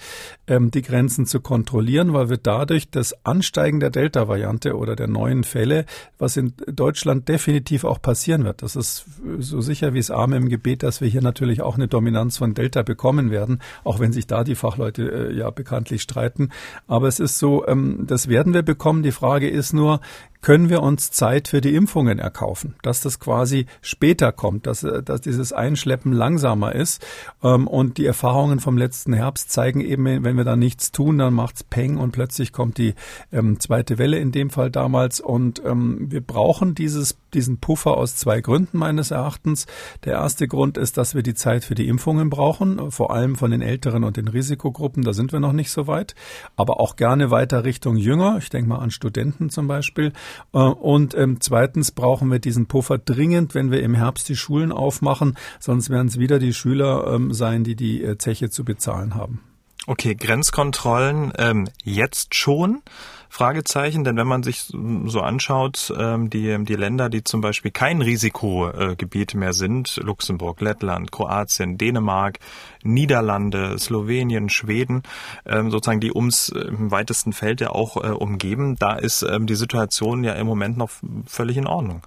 ähm, 0.48 0.72
die 0.72 0.84
Grenzen 0.84 1.26
zu 1.26 1.40
kontrollieren, 1.40 2.14
weil 2.14 2.30
wir 2.30 2.38
dadurch 2.38 2.90
das 2.90 3.26
Ansteigen 3.26 3.80
der 3.80 3.90
Delta-Variante 3.90 4.45
oder 4.76 4.96
der 4.96 5.08
neuen 5.08 5.44
Fälle, 5.44 5.86
was 6.18 6.38
in 6.38 6.54
Deutschland 6.68 7.28
definitiv 7.28 7.84
auch 7.84 8.02
passieren 8.02 8.44
wird, 8.44 8.62
das 8.62 8.76
ist 8.76 9.06
so 9.40 9.62
sicher 9.62 9.94
wie 9.94 10.00
es 10.00 10.12
Arme 10.12 10.38
im 10.38 10.50
Gebet, 10.50 10.84
dass 10.84 11.02
wir 11.02 11.08
hier 11.08 11.22
natürlich 11.22 11.62
auch 11.62 11.76
eine 11.76 11.88
Dominanz 11.88 12.38
von 12.38 12.54
Delta 12.54 12.84
bekommen 12.84 13.32
werden, 13.32 13.62
auch 13.84 14.00
wenn 14.00 14.14
sich 14.14 14.28
da 14.28 14.44
die 14.44 14.56
Fachleute 14.56 15.04
äh, 15.04 15.34
ja 15.34 15.50
bekanntlich 15.50 16.02
streiten. 16.02 16.50
Aber 16.88 17.08
es 17.08 17.20
ist 17.20 17.40
so, 17.40 17.66
ähm, 17.68 18.06
das 18.08 18.28
werden 18.28 18.54
wir 18.54 18.62
bekommen. 18.62 19.04
Die 19.04 19.12
Frage 19.12 19.50
ist 19.50 19.74
nur, 19.74 20.00
können 20.46 20.70
wir 20.70 20.84
uns 20.84 21.10
Zeit 21.10 21.48
für 21.48 21.60
die 21.60 21.74
Impfungen 21.74 22.20
erkaufen, 22.20 22.76
dass 22.84 23.02
das 23.02 23.20
quasi 23.20 23.66
später 23.82 24.32
kommt, 24.32 24.68
dass, 24.68 24.84
äh, 24.84 25.02
dass 25.02 25.22
dieses 25.22 25.52
Einschleppen 25.52 26.14
langsamer 26.14 26.76
ist. 26.76 27.04
Ähm, 27.42 27.66
und 27.68 27.98
die 27.98 28.06
Erfahrungen 28.06 28.60
vom 28.60 28.78
letzten 28.78 29.14
Herbst 29.14 29.52
zeigen 29.52 29.82
eben, 29.82 30.06
wenn 30.06 30.38
wir 30.38 30.44
da 30.44 30.56
nichts 30.56 30.92
tun, 30.92 31.18
dann 31.18 31.34
macht's 31.34 31.64
Peng 31.64 31.98
und 31.98 32.12
plötzlich 32.12 32.54
kommt 32.54 32.78
die 32.78 32.94
ähm, 33.32 33.60
zweite 33.60 33.98
Welle 33.98 34.20
in 34.20 34.32
dem 34.32 34.52
Fall 34.52 34.70
damals. 34.70 35.20
Und 35.20 35.64
ähm, 35.66 36.12
wir 36.12 36.22
brauchen 36.22 36.76
dieses, 36.76 37.18
diesen 37.34 37.58
Puffer 37.58 37.98
aus 37.98 38.16
zwei 38.16 38.40
Gründen 38.40 38.78
meines 38.78 39.10
Erachtens. 39.10 39.66
Der 40.04 40.14
erste 40.14 40.48
Grund 40.48 40.78
ist, 40.78 40.98
dass 40.98 41.16
wir 41.16 41.24
die 41.24 41.34
Zeit 41.34 41.64
für 41.64 41.74
die 41.74 41.88
Impfungen 41.88 42.30
brauchen, 42.30 42.92
vor 42.92 43.12
allem 43.12 43.36
von 43.36 43.50
den 43.50 43.64
Älteren 43.64 44.04
und 44.04 44.16
den 44.16 44.28
Risikogruppen. 44.28 45.04
Da 45.04 45.14
sind 45.14 45.34
wir 45.34 45.40
noch 45.40 45.54
nicht 45.54 45.72
so 45.72 45.88
weit, 45.88 46.14
aber 46.56 46.80
auch 46.80 46.98
gerne 46.98 47.32
weiter 47.32 47.64
Richtung 47.64 47.98
Jünger. 47.98 48.38
Ich 48.38 48.52
denke 48.52 48.70
mal 48.70 48.78
an 48.78 48.92
Studenten 48.92 49.50
zum 49.50 49.68
Beispiel. 49.68 50.14
Äh, 50.54 50.60
und 50.60 51.16
ähm, 51.16 51.38
zweitens 51.40 51.92
brauchen 51.92 52.32
wir 52.32 52.40
diesen 52.40 52.66
Puffer 52.66 52.98
dringend, 52.98 53.56
wenn 53.56 53.72
wir 53.72 53.82
im 53.82 53.96
Herbst 53.96 54.30
die 54.30 54.36
Schulen 54.36 54.72
aufmachen. 54.72 55.38
Sonst 55.60 55.90
werden 55.90 56.08
es 56.08 56.20
wieder 56.20 56.40
die 56.40 56.54
Schüler 56.54 57.14
ähm, 57.14 57.34
sein, 57.34 57.64
die 57.64 57.76
die 57.76 58.04
äh, 58.04 58.18
Zeche 58.18 58.50
zu 58.50 58.64
bezahlen 58.66 59.16
haben. 59.16 59.42
Okay, 59.88 60.16
Grenzkontrollen 60.16 61.32
ähm, 61.38 61.70
jetzt 61.84 62.34
schon? 62.34 62.82
Fragezeichen, 63.30 64.04
denn 64.06 64.16
wenn 64.16 64.28
man 64.28 64.44
sich 64.44 64.62
so 64.62 65.20
anschaut, 65.20 65.94
ähm, 65.96 66.30
die, 66.30 66.58
die 66.64 66.76
Länder, 66.76 67.10
die 67.10 67.24
zum 67.24 67.42
Beispiel 67.42 67.70
kein 67.70 68.02
Risikogebiet 68.02 69.36
mehr 69.36 69.52
sind, 69.52 69.98
Luxemburg, 69.98 70.62
Lettland, 70.62 71.12
Kroatien, 71.12 71.78
Dänemark, 71.78 72.40
Niederlande, 72.82 73.78
Slowenien, 73.78 74.50
Schweden, 74.50 75.04
ähm, 75.46 75.70
sozusagen 75.70 76.00
die 76.00 76.14
ums 76.14 76.50
äh, 76.50 76.60
im 76.60 76.92
weitesten 76.92 77.34
Feld 77.34 77.62
ja 77.62 77.72
auch 77.72 77.98
äh, 77.98 78.08
umgeben, 78.08 78.78
da 78.78 78.96
ist 78.96 79.22
ähm, 79.22 79.48
die 79.48 79.56
Situation 79.56 80.24
ja 80.24 80.34
im 80.34 80.48
Moment 80.48 80.78
noch 80.78 80.90
völlig 81.28 81.58
in 81.58 81.68
Ordnung. 81.68 82.02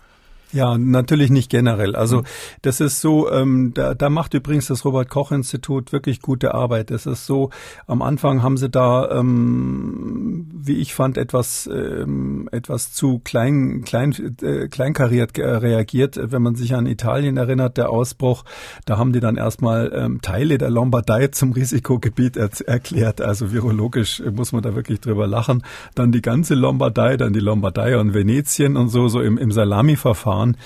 Ja, 0.52 0.78
natürlich 0.78 1.30
nicht 1.30 1.50
generell. 1.50 1.94
Also 1.94 2.18
mhm. 2.18 2.24
das 2.62 2.80
ist 2.80 3.00
so, 3.00 3.30
ähm, 3.30 3.72
da, 3.74 3.94
da 3.94 4.08
macht 4.08 4.32
übrigens 4.32 4.68
das 4.68 4.84
Robert 4.84 5.11
Koch 5.11 5.30
Institut 5.30 5.92
wirklich 5.92 6.22
gute 6.22 6.54
Arbeit. 6.54 6.90
Das 6.90 7.04
ist 7.04 7.26
so, 7.26 7.50
am 7.87 8.00
Anfang 8.00 8.42
haben 8.42 8.56
sie 8.56 8.70
da, 8.70 9.11
ähm, 9.11 10.46
wie 10.52 10.76
ich 10.76 10.94
fand, 10.94 11.18
etwas 11.18 11.68
ähm, 11.72 12.48
etwas 12.50 12.92
zu 12.92 13.18
klein 13.18 13.82
klein 13.84 14.14
äh, 14.40 14.68
kleinkariert 14.68 15.37
reagiert. 15.37 16.18
Wenn 16.20 16.42
man 16.42 16.54
sich 16.54 16.74
an 16.74 16.87
Italien 16.87 17.37
erinnert, 17.37 17.76
der 17.76 17.90
Ausbruch, 17.90 18.44
da 18.87 18.96
haben 18.96 19.12
die 19.12 19.20
dann 19.20 19.37
erstmal 19.37 19.92
ähm, 19.94 20.22
Teile 20.22 20.56
der 20.56 20.70
Lombardei 20.70 21.28
zum 21.28 21.52
Risikogebiet 21.52 22.37
er 22.38 22.48
erklärt. 22.66 23.20
Also 23.20 23.52
virologisch 23.52 24.22
muss 24.32 24.52
man 24.52 24.62
da 24.62 24.74
wirklich 24.74 25.00
drüber 25.00 25.26
lachen. 25.26 25.62
Dann 25.94 26.11
die 26.11 26.22
ganze 26.22 26.54
Lombardei, 26.54 27.18
dann 27.18 27.34
die 27.34 27.40
Lombardei 27.40 27.98
und 27.98 28.14
Venetien 28.14 28.76
und 28.78 28.88
so 28.88 29.08
so 29.08 29.20
im, 29.20 29.37
im 29.37 29.52
Salami-Verfahren 29.52 30.38
waren. 30.38 30.57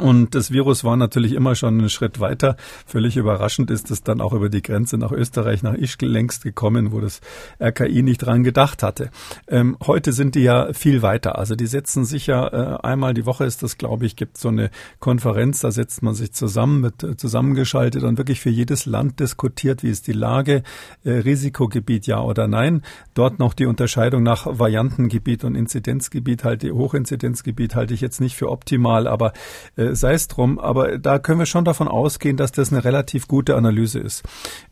Und 0.00 0.34
das 0.34 0.50
Virus 0.50 0.82
war 0.84 0.96
natürlich 0.96 1.32
immer 1.32 1.54
schon 1.54 1.78
einen 1.78 1.90
Schritt 1.90 2.20
weiter. 2.20 2.56
Völlig 2.86 3.16
überraschend 3.16 3.70
ist 3.70 3.90
es 3.90 4.02
dann 4.02 4.20
auch 4.20 4.32
über 4.32 4.48
die 4.48 4.62
Grenze 4.62 4.96
nach 4.98 5.12
Österreich, 5.12 5.62
nach 5.62 5.74
Ischgl 5.74 6.06
längst 6.06 6.42
gekommen, 6.42 6.92
wo 6.92 7.00
das 7.00 7.20
RKI 7.60 8.02
nicht 8.02 8.18
dran 8.18 8.42
gedacht 8.42 8.82
hatte. 8.82 9.10
Ähm, 9.48 9.76
heute 9.86 10.12
sind 10.12 10.34
die 10.34 10.42
ja 10.42 10.72
viel 10.72 11.02
weiter. 11.02 11.38
Also 11.38 11.54
die 11.54 11.66
setzen 11.66 12.04
sich 12.04 12.26
ja 12.26 12.46
äh, 12.48 12.78
einmal 12.82 13.14
die 13.14 13.26
Woche 13.26 13.44
ist 13.44 13.62
das, 13.62 13.78
glaube 13.78 14.06
ich, 14.06 14.16
gibt 14.16 14.38
so 14.38 14.48
eine 14.48 14.70
Konferenz, 14.98 15.60
da 15.60 15.70
setzt 15.70 16.02
man 16.02 16.14
sich 16.14 16.32
zusammen 16.32 16.80
mit 16.80 17.02
äh, 17.02 17.16
zusammengeschaltet 17.16 18.02
und 18.02 18.18
wirklich 18.18 18.40
für 18.40 18.50
jedes 18.50 18.86
Land 18.86 19.20
diskutiert, 19.20 19.82
wie 19.82 19.90
ist 19.90 20.06
die 20.06 20.12
Lage, 20.12 20.62
äh, 21.04 21.10
Risikogebiet 21.10 22.06
ja 22.06 22.20
oder 22.20 22.48
nein. 22.48 22.82
Dort 23.14 23.38
noch 23.38 23.54
die 23.54 23.66
Unterscheidung 23.66 24.22
nach 24.22 24.46
Variantengebiet 24.46 25.44
und 25.44 25.54
Inzidenzgebiet 25.54 26.44
halte 26.44 26.72
Hochinzidenzgebiet 26.72 27.74
halte 27.74 27.94
ich 27.94 28.00
jetzt 28.00 28.20
nicht 28.20 28.36
für 28.36 28.50
optimal 28.50 28.85
mal, 28.86 29.06
aber 29.06 29.32
äh, 29.76 29.94
sei 29.94 30.14
es 30.14 30.28
drum. 30.28 30.58
Aber 30.58 30.98
da 30.98 31.18
können 31.18 31.38
wir 31.38 31.46
schon 31.46 31.64
davon 31.64 31.88
ausgehen, 31.88 32.36
dass 32.36 32.52
das 32.52 32.72
eine 32.72 32.84
relativ 32.84 33.26
gute 33.28 33.56
Analyse 33.56 33.98
ist. 33.98 34.22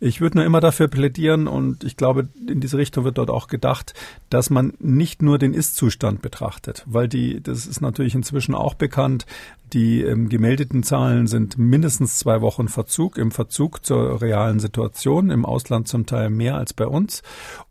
Ich 0.00 0.20
würde 0.20 0.38
nur 0.38 0.46
immer 0.46 0.60
dafür 0.60 0.88
plädieren 0.88 1.46
und 1.46 1.84
ich 1.84 1.96
glaube, 1.96 2.28
in 2.46 2.60
diese 2.60 2.78
Richtung 2.78 3.04
wird 3.04 3.18
dort 3.18 3.30
auch 3.30 3.48
gedacht, 3.48 3.94
dass 4.30 4.50
man 4.50 4.74
nicht 4.78 5.22
nur 5.22 5.38
den 5.38 5.54
Ist-Zustand 5.54 6.22
betrachtet, 6.22 6.84
weil 6.86 7.08
die, 7.08 7.42
das 7.42 7.66
ist 7.66 7.80
natürlich 7.80 8.14
inzwischen 8.14 8.54
auch 8.54 8.74
bekannt, 8.74 9.26
die 9.74 10.02
ähm, 10.02 10.28
gemeldeten 10.28 10.84
Zahlen 10.84 11.26
sind 11.26 11.58
mindestens 11.58 12.18
zwei 12.18 12.40
Wochen 12.40 12.68
Verzug, 12.68 13.18
im 13.18 13.32
Verzug 13.32 13.84
zur 13.84 14.22
realen 14.22 14.60
Situation, 14.60 15.30
im 15.30 15.44
Ausland 15.44 15.88
zum 15.88 16.06
Teil 16.06 16.30
mehr 16.30 16.56
als 16.56 16.72
bei 16.72 16.86
uns. 16.86 17.22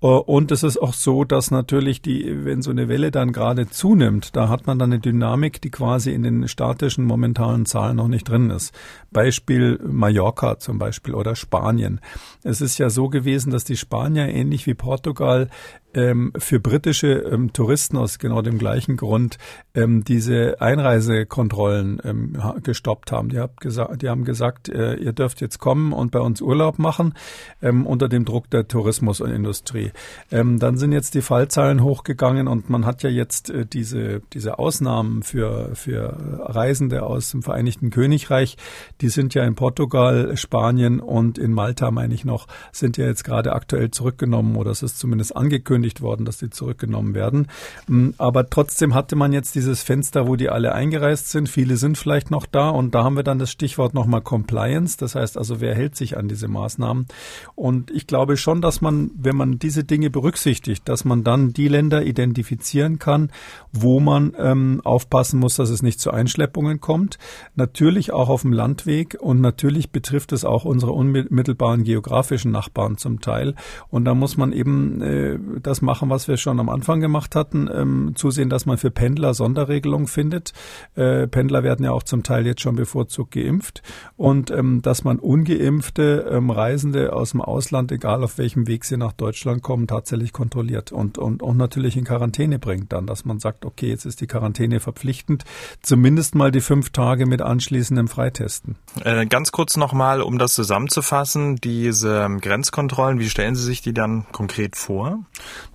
Äh, 0.01 0.07
und 0.07 0.51
es 0.51 0.63
ist 0.63 0.77
auch 0.77 0.93
so, 0.93 1.23
dass 1.23 1.49
natürlich 1.49 2.01
die, 2.01 2.45
wenn 2.45 2.61
so 2.61 2.71
eine 2.71 2.89
Welle 2.89 3.09
dann 3.09 3.31
gerade 3.31 3.69
zunimmt, 3.69 4.35
da 4.35 4.49
hat 4.49 4.67
man 4.67 4.79
dann 4.79 4.91
eine 4.91 4.99
Dynamik, 4.99 5.61
die 5.61 5.71
quasi 5.71 6.11
in 6.11 6.23
den 6.23 6.32
statischen 6.47 7.05
momentanen 7.05 7.65
Zahlen 7.65 7.97
noch 7.97 8.07
nicht 8.07 8.27
drin 8.27 8.49
ist. 8.49 8.73
Beispiel 9.11 9.79
Mallorca 9.83 10.57
zum 10.57 10.79
Beispiel 10.79 11.13
oder 11.13 11.35
Spanien. 11.35 12.01
Es 12.43 12.61
ist 12.61 12.77
ja 12.77 12.89
so 12.89 13.09
gewesen, 13.09 13.51
dass 13.51 13.63
die 13.63 13.77
Spanier 13.77 14.27
ähnlich 14.29 14.65
wie 14.65 14.73
Portugal 14.73 15.49
ähm, 15.93 16.33
für 16.37 16.59
britische 16.59 17.11
ähm, 17.11 17.53
Touristen 17.53 17.97
aus 17.97 18.19
genau 18.19 18.41
dem 18.41 18.57
gleichen 18.57 18.97
Grund 18.97 19.37
ähm, 19.75 20.03
diese 20.03 20.61
Einreisekontrollen 20.61 22.01
ähm, 22.03 22.37
gestoppt 22.63 23.11
haben. 23.11 23.29
Die, 23.29 23.39
hab 23.39 23.59
die 23.61 24.09
haben 24.09 24.23
gesagt, 24.23 24.69
äh, 24.69 24.95
ihr 24.95 25.13
dürft 25.13 25.41
jetzt 25.41 25.59
kommen 25.59 25.93
und 25.93 26.11
bei 26.11 26.19
uns 26.19 26.41
Urlaub 26.41 26.79
machen 26.79 27.13
ähm, 27.61 27.85
unter 27.85 28.09
dem 28.09 28.25
Druck 28.25 28.49
der 28.49 28.67
Tourismusindustrie. 28.67 29.91
Ähm, 30.31 30.59
dann 30.59 30.77
sind 30.77 30.91
jetzt 30.91 31.13
die 31.15 31.21
Fallzahlen 31.21 31.83
hochgegangen 31.83 32.47
und 32.47 32.69
man 32.69 32.85
hat 32.85 33.03
ja 33.03 33.09
jetzt 33.09 33.49
äh, 33.49 33.65
diese, 33.65 34.21
diese 34.33 34.59
Ausnahmen 34.59 35.23
für, 35.23 35.75
für 35.75 36.17
Reisende 36.39 37.03
aus 37.03 37.31
dem 37.31 37.43
Vereinigten 37.43 37.89
Königreich, 37.89 38.57
die 39.01 39.09
sind 39.09 39.33
ja 39.33 39.43
in 39.43 39.55
Portugal, 39.55 40.35
Spanien 40.37 40.99
und 40.99 41.37
in 41.37 41.53
Malta, 41.53 41.91
meine 41.91 42.13
ich 42.13 42.25
noch, 42.25 42.47
sind 42.71 42.97
ja 42.97 43.05
jetzt 43.05 43.23
gerade 43.23 43.53
aktuell 43.53 43.91
zurückgenommen 43.91 44.55
oder 44.55 44.71
es 44.71 44.83
ist 44.83 44.99
zumindest 44.99 45.35
angekündigt 45.35 45.82
worden, 46.01 46.25
dass 46.25 46.37
die 46.37 46.49
zurückgenommen 46.49 47.13
werden. 47.13 47.47
Mm, 47.87 48.11
aber 48.17 48.49
trotzdem 48.49 48.93
hatte 48.93 49.15
man 49.15 49.33
jetzt 49.33 49.55
dieses 49.55 49.83
Fenster, 49.83 50.27
wo 50.27 50.35
die 50.35 50.49
alle 50.49 50.73
eingereist 50.73 51.29
sind. 51.29 51.49
Viele 51.49 51.77
sind 51.77 51.97
vielleicht 51.97 52.31
noch 52.31 52.45
da 52.45 52.69
und 52.69 52.95
da 52.95 53.03
haben 53.03 53.15
wir 53.15 53.23
dann 53.23 53.39
das 53.39 53.51
Stichwort 53.51 53.93
nochmal 53.93 54.21
Compliance. 54.21 54.97
Das 54.97 55.15
heißt 55.15 55.37
also, 55.37 55.59
wer 55.59 55.75
hält 55.75 55.95
sich 55.95 56.17
an 56.17 56.27
diese 56.27 56.47
Maßnahmen? 56.47 57.07
Und 57.55 57.91
ich 57.91 58.07
glaube 58.07 58.37
schon, 58.37 58.61
dass 58.61 58.81
man, 58.81 59.11
wenn 59.15 59.35
man 59.35 59.59
diese 59.59 59.83
Dinge 59.83 60.09
berücksichtigt, 60.09 60.87
dass 60.87 61.05
man 61.05 61.23
dann 61.23 61.53
die 61.53 61.67
Länder 61.67 62.05
identifizieren 62.05 62.99
kann, 62.99 63.31
wo 63.71 63.99
man 63.99 64.33
ähm, 64.37 64.81
aufpassen 64.83 65.39
muss, 65.39 65.55
dass 65.55 65.69
es 65.69 65.81
nicht 65.81 65.99
zu 65.99 66.11
Einschleppungen 66.11 66.79
kommt. 66.79 67.17
Natürlich 67.55 68.13
auch 68.13 68.29
auf 68.29 68.41
dem 68.41 68.53
Landweg 68.53 69.17
und 69.19 69.41
natürlich 69.41 69.91
betrifft 69.91 70.31
es 70.31 70.45
auch 70.45 70.65
unsere 70.65 70.91
unmittelbaren 70.91 71.83
geografischen 71.83 72.51
Nachbarn 72.51 72.97
zum 72.97 73.21
Teil. 73.21 73.55
Und 73.89 74.05
da 74.05 74.13
muss 74.13 74.37
man 74.37 74.53
eben 74.53 75.01
äh, 75.01 75.39
das 75.61 75.72
machen, 75.81 76.09
was 76.09 76.27
wir 76.27 76.37
schon 76.37 76.59
am 76.59 76.69
Anfang 76.69 76.99
gemacht 77.01 77.35
hatten, 77.35 77.69
ähm, 77.73 78.13
zusehen, 78.15 78.49
dass 78.49 78.65
man 78.65 78.77
für 78.77 78.91
Pendler 78.91 79.33
Sonderregelungen 79.33 80.07
findet. 80.07 80.53
Äh, 80.95 81.27
Pendler 81.27 81.63
werden 81.63 81.85
ja 81.85 81.91
auch 81.91 82.03
zum 82.03 82.23
Teil 82.23 82.45
jetzt 82.45 82.61
schon 82.61 82.75
bevorzugt 82.75 83.31
geimpft 83.31 83.81
und 84.15 84.51
ähm, 84.51 84.81
dass 84.81 85.03
man 85.03 85.19
ungeimpfte 85.19 86.29
ähm, 86.31 86.49
Reisende 86.49 87.13
aus 87.13 87.31
dem 87.31 87.41
Ausland, 87.41 87.91
egal 87.91 88.23
auf 88.23 88.37
welchem 88.37 88.67
Weg 88.67 88.85
sie 88.85 88.97
nach 88.97 89.13
Deutschland 89.13 89.61
kommen, 89.61 89.87
tatsächlich 89.87 90.33
kontrolliert 90.33 90.91
und, 90.91 91.17
und, 91.17 91.41
und 91.41 91.57
natürlich 91.57 91.97
in 91.97 92.03
Quarantäne 92.05 92.59
bringt 92.59 92.93
dann, 92.93 93.07
dass 93.07 93.25
man 93.25 93.39
sagt, 93.39 93.65
okay, 93.65 93.89
jetzt 93.89 94.05
ist 94.05 94.21
die 94.21 94.27
Quarantäne 94.27 94.79
verpflichtend, 94.79 95.43
zumindest 95.81 96.35
mal 96.35 96.51
die 96.51 96.61
fünf 96.61 96.91
Tage 96.91 97.25
mit 97.25 97.41
anschließendem 97.41 98.07
Freitesten. 98.07 98.75
Äh, 99.03 99.25
ganz 99.25 99.51
kurz 99.51 99.77
nochmal, 99.77 100.21
um 100.21 100.37
das 100.37 100.53
zusammenzufassen, 100.53 101.57
diese 101.57 102.21
ähm, 102.21 102.39
Grenzkontrollen, 102.39 103.19
wie 103.19 103.29
stellen 103.29 103.55
Sie 103.55 103.63
sich 103.63 103.81
die 103.81 103.93
dann 103.93 104.25
konkret 104.31 104.75
vor? 104.75 105.19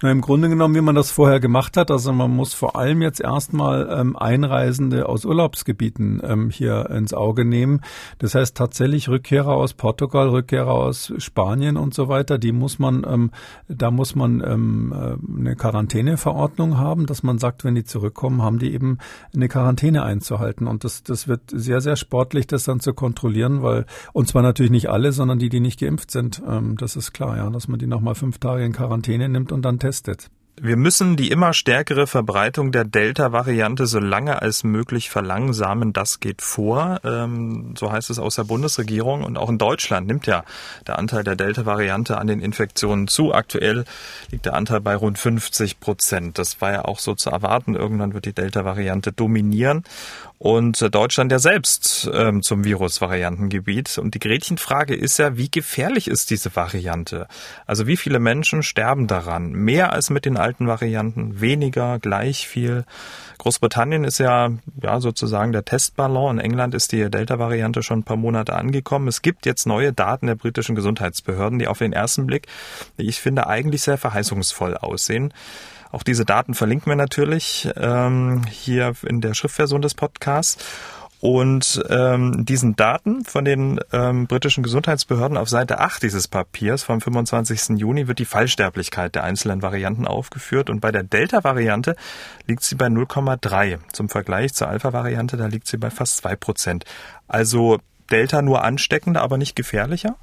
Na, 0.02 0.10
Im 0.10 0.20
Grunde 0.20 0.48
genommen, 0.48 0.74
wie 0.74 0.80
man 0.80 0.94
das 0.94 1.10
vorher 1.10 1.40
gemacht 1.40 1.76
hat, 1.76 1.90
also 1.90 2.12
man 2.12 2.30
muss 2.30 2.54
vor 2.54 2.76
allem 2.76 3.02
jetzt 3.02 3.20
erstmal 3.20 3.88
ähm, 3.90 4.16
Einreisende 4.16 5.08
aus 5.08 5.24
Urlaubsgebieten 5.24 6.20
ähm, 6.24 6.50
hier 6.50 6.90
ins 6.90 7.12
Auge 7.14 7.44
nehmen. 7.44 7.80
Das 8.18 8.34
heißt 8.34 8.56
tatsächlich 8.56 9.08
Rückkehrer 9.08 9.52
aus 9.52 9.74
Portugal, 9.74 10.28
Rückkehrer 10.28 10.72
aus 10.72 11.12
Spanien 11.18 11.76
und 11.76 11.94
so 11.94 12.08
weiter, 12.08 12.38
die 12.38 12.52
muss 12.52 12.78
man, 12.78 13.04
ähm, 13.08 13.30
da 13.68 13.90
muss 13.90 14.14
man 14.14 14.42
ähm, 14.46 14.92
äh, 14.92 15.38
eine 15.40 15.56
Quarantäneverordnung 15.56 16.78
haben, 16.78 17.06
dass 17.06 17.22
man 17.22 17.38
sagt, 17.38 17.64
wenn 17.64 17.74
die 17.74 17.84
zurückkommen, 17.84 18.42
haben 18.42 18.58
die 18.58 18.72
eben 18.72 18.98
eine 19.34 19.48
Quarantäne 19.48 20.02
einzuhalten. 20.02 20.66
Und 20.66 20.84
das, 20.84 21.02
das 21.02 21.28
wird 21.28 21.42
sehr, 21.52 21.80
sehr 21.80 21.96
sportlich, 21.96 22.46
das 22.46 22.64
dann 22.64 22.80
zu 22.80 22.94
kontrollieren, 22.94 23.62
weil, 23.62 23.86
und 24.12 24.28
zwar 24.28 24.42
natürlich 24.42 24.70
nicht 24.70 24.90
alle, 24.90 25.12
sondern 25.12 25.38
die, 25.38 25.48
die 25.48 25.60
nicht 25.60 25.80
geimpft 25.80 26.10
sind. 26.10 26.42
Ähm, 26.46 26.76
das 26.76 26.96
ist 26.96 27.12
klar, 27.12 27.36
ja, 27.36 27.50
dass 27.50 27.68
man 27.68 27.78
die 27.78 27.86
nochmal 27.86 28.14
fünf 28.14 28.38
Tage 28.38 28.64
in 28.64 28.72
Quarantäne 28.72 29.28
nimmt 29.28 29.52
und 29.52 29.62
dann 29.62 29.77
testet. 29.78 30.30
Wir 30.60 30.76
müssen 30.76 31.16
die 31.16 31.30
immer 31.30 31.52
stärkere 31.52 32.06
Verbreitung 32.06 32.72
der 32.72 32.84
Delta-Variante 32.84 33.86
so 33.86 33.98
lange 33.98 34.42
als 34.42 34.64
möglich 34.64 35.10
verlangsamen. 35.10 35.92
Das 35.92 36.20
geht 36.20 36.42
vor. 36.42 37.00
Ähm, 37.04 37.74
so 37.76 37.92
heißt 37.92 38.10
es 38.10 38.18
aus 38.18 38.36
der 38.36 38.44
Bundesregierung. 38.44 39.24
Und 39.24 39.36
auch 39.36 39.48
in 39.48 39.58
Deutschland 39.58 40.06
nimmt 40.06 40.26
ja 40.26 40.44
der 40.86 40.98
Anteil 40.98 41.24
der 41.24 41.36
Delta-Variante 41.36 42.18
an 42.18 42.26
den 42.26 42.40
Infektionen 42.40 43.08
zu. 43.08 43.32
Aktuell 43.32 43.84
liegt 44.30 44.46
der 44.46 44.54
Anteil 44.54 44.80
bei 44.80 44.96
rund 44.96 45.18
50 45.18 45.80
Prozent. 45.80 46.38
Das 46.38 46.60
war 46.60 46.72
ja 46.72 46.84
auch 46.84 46.98
so 46.98 47.14
zu 47.14 47.30
erwarten. 47.30 47.74
Irgendwann 47.74 48.14
wird 48.14 48.24
die 48.24 48.32
Delta-Variante 48.32 49.12
dominieren 49.12 49.84
und 50.38 50.94
Deutschland 50.94 51.32
ja 51.32 51.40
selbst 51.40 52.08
ähm, 52.14 52.42
zum 52.42 52.64
Virusvariantengebiet. 52.64 53.98
Und 53.98 54.14
die 54.14 54.20
Gretchenfrage 54.20 54.94
ist 54.94 55.18
ja, 55.18 55.36
wie 55.36 55.50
gefährlich 55.50 56.06
ist 56.06 56.30
diese 56.30 56.54
Variante? 56.54 57.26
Also 57.66 57.88
wie 57.88 57.96
viele 57.96 58.20
Menschen 58.20 58.62
sterben 58.62 59.08
daran? 59.08 59.50
Mehr 59.50 59.92
als 59.92 60.10
mit 60.10 60.24
den 60.24 60.36
alten 60.48 60.66
Varianten, 60.66 61.42
weniger, 61.42 61.98
gleich 61.98 62.48
viel? 62.48 62.84
Großbritannien 63.36 64.04
ist 64.04 64.16
ja, 64.16 64.50
ja 64.82 64.98
sozusagen 65.00 65.52
der 65.52 65.66
Testballon. 65.66 66.38
In 66.38 66.44
England 66.44 66.74
ist 66.74 66.92
die 66.92 67.10
Delta-Variante 67.10 67.82
schon 67.82 67.98
ein 67.98 68.04
paar 68.04 68.16
Monate 68.16 68.54
angekommen. 68.54 69.08
Es 69.08 69.20
gibt 69.20 69.44
jetzt 69.44 69.66
neue 69.66 69.92
Daten 69.92 70.26
der 70.26 70.36
britischen 70.36 70.74
Gesundheitsbehörden, 70.74 71.58
die 71.58 71.68
auf 71.68 71.78
den 71.78 71.92
ersten 71.92 72.26
Blick, 72.26 72.46
wie 72.96 73.06
ich 73.06 73.20
finde, 73.20 73.46
eigentlich 73.46 73.82
sehr 73.82 73.98
verheißungsvoll 73.98 74.78
aussehen. 74.78 75.34
Auch 75.92 76.02
diese 76.02 76.24
Daten 76.24 76.54
verlinken 76.54 76.90
wir 76.90 76.96
natürlich 76.96 77.68
ähm, 77.76 78.42
hier 78.50 78.94
in 79.06 79.20
der 79.20 79.34
Schriftversion 79.34 79.82
des 79.82 79.94
Podcasts. 79.94 80.64
Und 81.20 81.82
ähm, 81.88 82.44
diesen 82.44 82.76
Daten 82.76 83.24
von 83.24 83.44
den 83.44 83.80
ähm, 83.92 84.28
britischen 84.28 84.62
Gesundheitsbehörden 84.62 85.36
auf 85.36 85.48
Seite 85.48 85.80
8 85.80 86.02
dieses 86.02 86.28
Papiers 86.28 86.84
vom 86.84 87.00
25. 87.00 87.78
Juni 87.78 88.06
wird 88.06 88.20
die 88.20 88.24
Fallsterblichkeit 88.24 89.16
der 89.16 89.24
einzelnen 89.24 89.60
Varianten 89.60 90.06
aufgeführt. 90.06 90.70
Und 90.70 90.80
bei 90.80 90.92
der 90.92 91.02
Delta-Variante 91.02 91.96
liegt 92.46 92.62
sie 92.62 92.76
bei 92.76 92.86
0,3. 92.86 93.78
Zum 93.92 94.08
Vergleich 94.08 94.54
zur 94.54 94.68
Alpha-Variante, 94.68 95.36
da 95.36 95.46
liegt 95.46 95.66
sie 95.66 95.76
bei 95.76 95.90
fast 95.90 96.18
2 96.18 96.36
Prozent. 96.36 96.84
Also 97.26 97.78
Delta 98.10 98.40
nur 98.40 98.62
ansteckender, 98.62 99.22
aber 99.22 99.38
nicht 99.38 99.56
gefährlicher? 99.56 100.16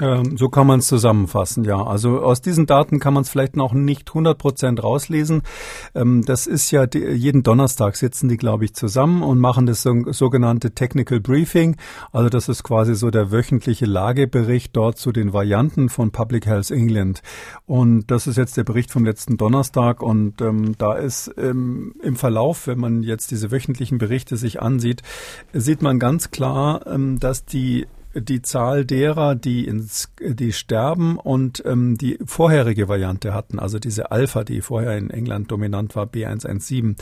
Ähm, 0.00 0.36
so 0.36 0.48
kann 0.48 0.66
man 0.66 0.78
es 0.78 0.86
zusammenfassen, 0.86 1.64
ja. 1.64 1.82
Also 1.82 2.20
aus 2.20 2.40
diesen 2.40 2.66
Daten 2.66 3.00
kann 3.00 3.14
man 3.14 3.22
es 3.22 3.28
vielleicht 3.28 3.56
noch 3.56 3.72
nicht 3.72 4.08
100 4.10 4.38
Prozent 4.38 4.82
rauslesen. 4.82 5.42
Ähm, 5.94 6.24
das 6.24 6.46
ist 6.46 6.70
ja, 6.70 6.86
jeden 6.92 7.42
Donnerstag 7.42 7.96
sitzen 7.96 8.28
die, 8.28 8.36
glaube 8.36 8.64
ich, 8.64 8.74
zusammen 8.74 9.22
und 9.22 9.38
machen 9.38 9.66
das 9.66 9.82
so, 9.82 9.94
sogenannte 10.12 10.70
Technical 10.70 11.20
Briefing. 11.20 11.76
Also 12.12 12.28
das 12.28 12.48
ist 12.48 12.62
quasi 12.62 12.94
so 12.94 13.10
der 13.10 13.32
wöchentliche 13.32 13.86
Lagebericht 13.86 14.76
dort 14.76 14.98
zu 14.98 15.10
den 15.10 15.32
Varianten 15.32 15.88
von 15.88 16.12
Public 16.12 16.46
Health 16.46 16.70
England. 16.70 17.22
Und 17.66 18.10
das 18.10 18.28
ist 18.28 18.36
jetzt 18.36 18.56
der 18.56 18.64
Bericht 18.64 18.92
vom 18.92 19.04
letzten 19.04 19.36
Donnerstag. 19.36 20.00
Und 20.00 20.40
ähm, 20.40 20.76
da 20.78 20.94
ist 20.94 21.34
ähm, 21.36 21.94
im 22.02 22.14
Verlauf, 22.14 22.68
wenn 22.68 22.78
man 22.78 23.02
jetzt 23.02 23.32
diese 23.32 23.50
wöchentlichen 23.50 23.98
Berichte 23.98 24.36
sich 24.36 24.62
ansieht, 24.62 25.02
sieht 25.52 25.82
man 25.82 25.98
ganz 25.98 26.30
klar, 26.30 26.80
dass 27.18 27.44
die 27.44 27.86
die 28.20 28.42
Zahl 28.42 28.84
derer, 28.84 29.34
die 29.34 29.66
ins, 29.66 30.12
die 30.20 30.52
sterben 30.52 31.16
und 31.18 31.62
ähm, 31.66 31.96
die 31.98 32.18
vorherige 32.24 32.88
Variante 32.88 33.34
hatten, 33.34 33.58
also 33.58 33.78
diese 33.78 34.10
Alpha, 34.10 34.44
die 34.44 34.60
vorher 34.60 34.96
in 34.96 35.10
England 35.10 35.50
dominant 35.50 35.96
war, 35.96 36.06
B117, 36.06 36.96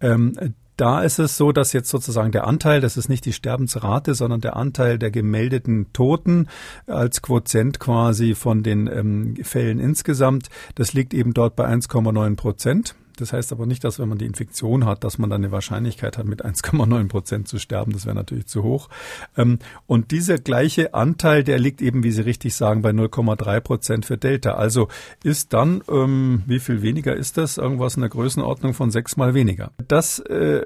ähm, 0.00 0.54
da 0.76 1.02
ist 1.02 1.18
es 1.18 1.36
so, 1.36 1.52
dass 1.52 1.72
jetzt 1.72 1.88
sozusagen 1.88 2.32
der 2.32 2.46
Anteil, 2.46 2.80
das 2.80 2.96
ist 2.96 3.08
nicht 3.08 3.24
die 3.24 3.32
Sterbensrate, 3.32 4.14
sondern 4.14 4.42
der 4.42 4.56
Anteil 4.56 4.98
der 4.98 5.10
gemeldeten 5.10 5.92
Toten 5.92 6.48
als 6.86 7.22
Quotient 7.22 7.80
quasi 7.80 8.34
von 8.34 8.62
den 8.62 8.86
ähm, 8.86 9.36
Fällen 9.42 9.80
insgesamt, 9.80 10.48
das 10.74 10.92
liegt 10.92 11.14
eben 11.14 11.32
dort 11.32 11.56
bei 11.56 11.66
1,9 11.66 12.36
Prozent. 12.36 12.94
Das 13.16 13.32
heißt 13.32 13.52
aber 13.52 13.66
nicht, 13.66 13.84
dass 13.84 13.98
wenn 13.98 14.08
man 14.08 14.18
die 14.18 14.26
Infektion 14.26 14.84
hat, 14.84 15.04
dass 15.04 15.18
man 15.18 15.30
dann 15.30 15.42
eine 15.42 15.52
Wahrscheinlichkeit 15.52 16.18
hat, 16.18 16.26
mit 16.26 16.44
1,9 16.44 17.08
Prozent 17.08 17.48
zu 17.48 17.58
sterben. 17.58 17.92
Das 17.92 18.06
wäre 18.06 18.14
natürlich 18.14 18.46
zu 18.46 18.62
hoch. 18.62 18.88
Ähm, 19.36 19.58
und 19.86 20.10
dieser 20.10 20.38
gleiche 20.38 20.94
Anteil, 20.94 21.44
der 21.44 21.58
liegt 21.58 21.82
eben, 21.82 22.02
wie 22.02 22.10
Sie 22.10 22.22
richtig 22.22 22.54
sagen, 22.54 22.82
bei 22.82 22.90
0,3 22.90 23.60
Prozent 23.60 24.06
für 24.06 24.16
Delta. 24.16 24.52
Also 24.52 24.88
ist 25.24 25.52
dann, 25.52 25.82
ähm, 25.90 26.42
wie 26.46 26.60
viel 26.60 26.82
weniger 26.82 27.16
ist 27.16 27.38
das? 27.38 27.58
Irgendwas 27.58 27.96
in 27.96 28.02
der 28.02 28.10
Größenordnung 28.10 28.74
von 28.74 28.90
sechsmal 28.90 29.34
weniger. 29.34 29.72
Das 29.88 30.18
äh, 30.20 30.62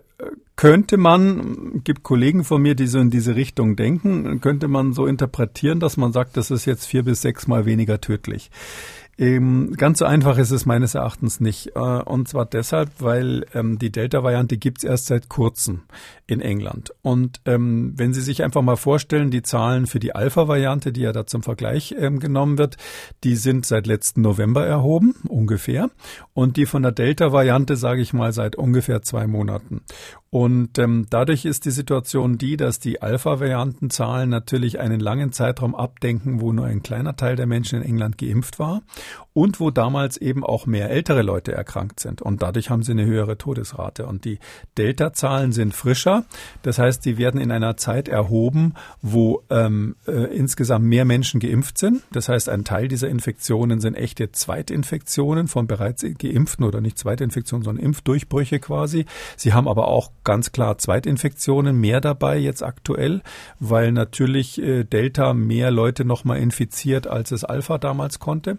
könnte 0.57 0.99
man, 0.99 1.83
gibt 1.85 2.03
Kollegen 2.03 2.45
von 2.45 2.61
mir, 2.61 2.75
die 2.75 2.87
so 2.87 2.99
in 2.99 3.09
diese 3.09 3.35
Richtung 3.35 3.77
denken, 3.77 4.43
könnte 4.43 4.69
man 4.69 4.93
so 4.93 5.07
interpretieren, 5.07 5.81
dass 5.81 5.97
man 5.97 6.13
sagt, 6.13 6.37
das 6.37 6.51
ist 6.51 6.67
jetzt 6.67 6.85
vier 6.85 7.03
bis 7.03 7.23
sechsmal 7.23 7.65
weniger 7.65 8.01
tödlich. 8.01 8.51
Ähm, 9.21 9.75
ganz 9.77 9.99
so 9.99 10.07
einfach 10.07 10.39
ist 10.39 10.51
es 10.51 10.65
meines 10.65 10.95
Erachtens 10.95 11.41
nicht. 11.41 11.77
Äh, 11.77 11.79
und 11.79 12.27
zwar 12.27 12.47
deshalb, 12.47 12.89
weil 13.01 13.45
ähm, 13.53 13.79
die 13.79 13.93
Delta-Variante 13.93 14.57
gibt's 14.57 14.83
erst 14.83 15.07
seit 15.07 15.29
kurzem 15.29 15.83
in 16.27 16.41
England. 16.41 16.95
Und 17.03 17.43
ähm, 17.45 17.93
wenn 17.97 18.15
Sie 18.15 18.23
sich 18.23 18.43
einfach 18.43 18.63
mal 18.63 18.77
vorstellen, 18.77 19.31
die 19.31 19.43
Zahlen 19.43 19.87
für 19.87 20.01
die 20.01 20.15
Alpha-Variante, 20.15 20.91
die 20.91 21.03
ja 21.03 21.13
da 21.13 21.27
zum 21.27 21.43
Vergleich 21.43 21.95
ähm, 21.99 22.19
genommen 22.19 22.57
wird, 22.57 22.79
die 23.23 23.37
sind 23.37 23.67
seit 23.67 23.87
letzten 23.87 24.23
November 24.23 24.65
erhoben, 24.67 25.15
ungefähr. 25.29 25.91
Und 26.33 26.57
die 26.57 26.65
von 26.65 26.83
der 26.83 26.93
Delta-Variante, 26.93 27.77
sage 27.77 28.01
ich 28.01 28.15
mal, 28.15 28.33
seit 28.33 28.57
ungefähr 28.57 29.03
zwei 29.03 29.27
Monaten. 29.27 29.83
Und 30.33 30.79
ähm, 30.79 31.07
dadurch 31.11 31.45
ist 31.45 31.65
die 31.65 31.73
Situation 31.73 32.39
die, 32.39 32.57
dass 32.57 32.79
die 32.79 33.03
Alpha-Variantenzahlen 33.03 34.31
natürlich 34.31 34.79
einen 34.79 35.01
langen 35.01 35.33
Zeitraum 35.33 35.75
abdenken, 35.75 36.41
wo 36.41 36.53
nur 36.53 36.67
ein 36.67 36.85
kleiner 36.85 37.17
Teil 37.17 37.35
der 37.35 37.47
Menschen 37.47 37.83
in 37.83 37.89
England 37.89 38.17
geimpft 38.17 38.61
war 38.61 38.83
und 39.41 39.59
wo 39.59 39.71
damals 39.71 40.19
eben 40.19 40.45
auch 40.45 40.67
mehr 40.67 40.91
ältere 40.91 41.23
Leute 41.23 41.53
erkrankt 41.53 41.99
sind. 41.99 42.21
Und 42.21 42.43
dadurch 42.43 42.69
haben 42.69 42.83
sie 42.83 42.93
eine 42.93 43.07
höhere 43.07 43.39
Todesrate. 43.39 44.05
Und 44.05 44.27
die 44.27 44.39
Delta-Zahlen 44.77 45.53
sind 45.53 45.73
frischer. 45.73 46.25
Das 46.61 46.79
heißt, 46.79 47.03
die 47.07 47.17
werden 47.17 47.41
in 47.41 47.51
einer 47.51 47.79
Zeit 47.79 48.07
erhoben, 48.07 48.75
wo 49.01 49.43
ähm, 49.49 49.97
äh, 50.07 50.37
insgesamt 50.37 50.85
mehr 50.85 51.07
Menschen 51.07 51.41
geimpft 51.41 51.79
sind. 51.79 52.03
Das 52.13 52.29
heißt, 52.29 52.51
ein 52.51 52.65
Teil 52.65 52.89
dieser 52.89 53.09
Infektionen 53.09 53.81
sind 53.81 53.95
echte 53.95 54.31
Zweitinfektionen 54.31 55.49
von 55.49 55.67
bereits 55.67 56.05
geimpften 56.19 56.67
oder 56.67 56.83
nicht 56.83 56.99
Zweitinfektionen, 56.99 57.65
sondern 57.65 57.83
Impfdurchbrüche 57.83 58.59
quasi. 58.59 59.07
Sie 59.39 59.55
haben 59.55 59.69
aber 59.69 59.89
auch 59.89 60.11
ganz 60.23 60.53
klar 60.53 60.77
Zweitinfektionen 60.77 61.81
mehr 61.81 62.03
dabei 62.03 62.37
jetzt 62.37 62.63
aktuell, 62.63 63.23
weil 63.59 63.93
natürlich 63.93 64.61
äh, 64.61 64.85
Delta 64.85 65.33
mehr 65.33 65.71
Leute 65.71 66.05
nochmal 66.05 66.41
infiziert, 66.41 67.07
als 67.07 67.33
es 67.33 67.43
Alpha 67.43 67.79
damals 67.79 68.19
konnte. 68.19 68.59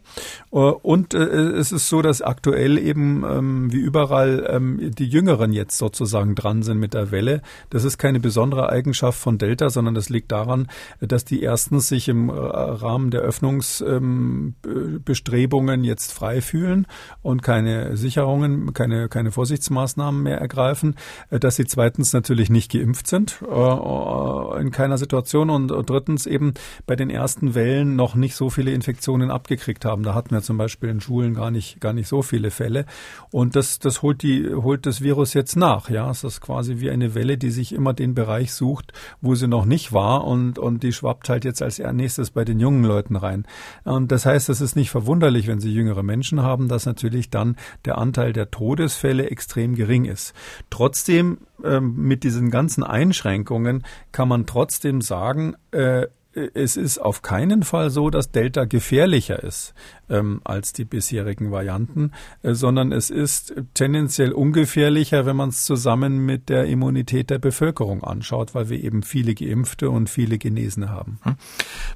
Äh, 0.51 0.70
und 0.73 1.13
äh, 1.13 1.19
es 1.19 1.71
ist 1.71 1.89
so, 1.89 2.01
dass 2.01 2.23
aktuell 2.23 2.79
eben 2.79 3.23
ähm, 3.23 3.71
wie 3.71 3.77
überall 3.77 4.47
ähm, 4.49 4.89
die 4.97 5.07
Jüngeren 5.07 5.53
jetzt 5.53 5.77
sozusagen 5.77 6.33
dran 6.33 6.63
sind 6.63 6.79
mit 6.79 6.95
der 6.95 7.11
Welle. 7.11 7.43
Das 7.69 7.83
ist 7.83 7.99
keine 7.99 8.19
besondere 8.19 8.69
Eigenschaft 8.69 9.19
von 9.19 9.37
Delta, 9.37 9.69
sondern 9.69 9.93
das 9.93 10.09
liegt 10.09 10.31
daran, 10.31 10.67
dass 10.99 11.25
die 11.25 11.43
erstens 11.43 11.87
sich 11.87 12.09
im 12.09 12.31
Rahmen 12.31 13.11
der 13.11 13.21
Öffnungsbestrebungen 13.21 15.81
ähm, 15.81 15.85
jetzt 15.85 16.11
frei 16.11 16.41
fühlen 16.41 16.87
und 17.21 17.43
keine 17.43 17.95
Sicherungen, 17.97 18.73
keine, 18.73 19.09
keine 19.09 19.31
Vorsichtsmaßnahmen 19.31 20.23
mehr 20.23 20.39
ergreifen, 20.39 20.95
dass 21.29 21.51
dass 21.51 21.57
sie 21.57 21.65
zweitens 21.65 22.13
natürlich 22.13 22.49
nicht 22.49 22.71
geimpft 22.71 23.07
sind, 23.07 23.41
äh, 23.41 24.61
in 24.61 24.71
keiner 24.71 24.97
Situation 24.97 25.49
und 25.49 25.67
drittens 25.67 26.25
eben 26.25 26.53
bei 26.85 26.95
den 26.95 27.09
ersten 27.09 27.55
Wellen 27.55 27.97
noch 27.97 28.15
nicht 28.15 28.37
so 28.37 28.49
viele 28.49 28.71
Infektionen 28.71 29.31
abgekriegt 29.31 29.83
haben. 29.83 30.03
Da 30.03 30.13
hatten 30.13 30.31
wir 30.31 30.41
zum 30.41 30.50
Beispiel 30.57 30.89
in 30.89 31.01
Schulen 31.01 31.33
gar 31.33 31.51
nicht, 31.51 31.79
gar 31.79 31.93
nicht 31.93 32.07
so 32.07 32.21
viele 32.21 32.51
Fälle. 32.51 32.85
Und 33.31 33.55
das, 33.55 33.79
das 33.79 34.01
holt 34.01 34.21
die, 34.23 34.53
holt 34.53 34.85
das 34.85 35.01
Virus 35.01 35.33
jetzt 35.33 35.55
nach. 35.55 35.89
Ja, 35.89 36.09
es 36.09 36.23
ist 36.23 36.41
quasi 36.41 36.79
wie 36.79 36.89
eine 36.89 37.15
Welle, 37.15 37.37
die 37.37 37.51
sich 37.51 37.73
immer 37.73 37.93
den 37.93 38.13
Bereich 38.13 38.53
sucht, 38.53 38.93
wo 39.21 39.35
sie 39.35 39.47
noch 39.47 39.65
nicht 39.65 39.93
war 39.93 40.25
und, 40.25 40.59
und 40.59 40.83
die 40.83 40.93
schwappt 40.93 41.29
halt 41.29 41.45
jetzt 41.45 41.61
als 41.61 41.79
nächstes 41.79 42.31
bei 42.31 42.45
den 42.45 42.59
jungen 42.59 42.83
Leuten 42.83 43.15
rein. 43.15 43.45
Und 43.83 44.11
das 44.11 44.25
heißt, 44.25 44.49
es 44.49 44.61
ist 44.61 44.75
nicht 44.75 44.89
verwunderlich, 44.89 45.47
wenn 45.47 45.59
sie 45.59 45.73
jüngere 45.73 46.03
Menschen 46.03 46.41
haben, 46.41 46.67
dass 46.67 46.85
natürlich 46.85 47.29
dann 47.29 47.55
der 47.85 47.97
Anteil 47.97 48.33
der 48.33 48.51
Todesfälle 48.51 49.29
extrem 49.29 49.75
gering 49.75 50.05
ist. 50.05 50.33
Trotzdem 50.69 51.39
ähm, 51.63 51.95
mit 51.95 52.23
diesen 52.23 52.49
ganzen 52.49 52.83
Einschränkungen 52.83 53.83
kann 54.11 54.27
man 54.27 54.45
trotzdem 54.45 55.01
sagen, 55.01 55.55
äh, 55.71 56.07
es 56.33 56.77
ist 56.77 56.97
auf 56.97 57.21
keinen 57.21 57.63
Fall 57.63 57.89
so, 57.89 58.09
dass 58.09 58.31
Delta 58.31 58.65
gefährlicher 58.65 59.43
ist 59.43 59.73
ähm, 60.09 60.39
als 60.43 60.71
die 60.71 60.85
bisherigen 60.85 61.51
Varianten, 61.51 62.11
äh, 62.41 62.53
sondern 62.53 62.91
es 62.91 63.09
ist 63.09 63.53
tendenziell 63.73 64.31
ungefährlicher, 64.31 65.25
wenn 65.25 65.35
man 65.35 65.49
es 65.49 65.65
zusammen 65.65 66.25
mit 66.25 66.49
der 66.49 66.65
Immunität 66.65 67.29
der 67.29 67.39
Bevölkerung 67.39 68.03
anschaut, 68.03 68.55
weil 68.55 68.69
wir 68.69 68.81
eben 68.81 69.03
viele 69.03 69.35
Geimpfte 69.35 69.89
und 69.89 70.09
viele 70.09 70.37
Genesene 70.37 70.89
haben. 70.89 71.19
Hm. 71.23 71.35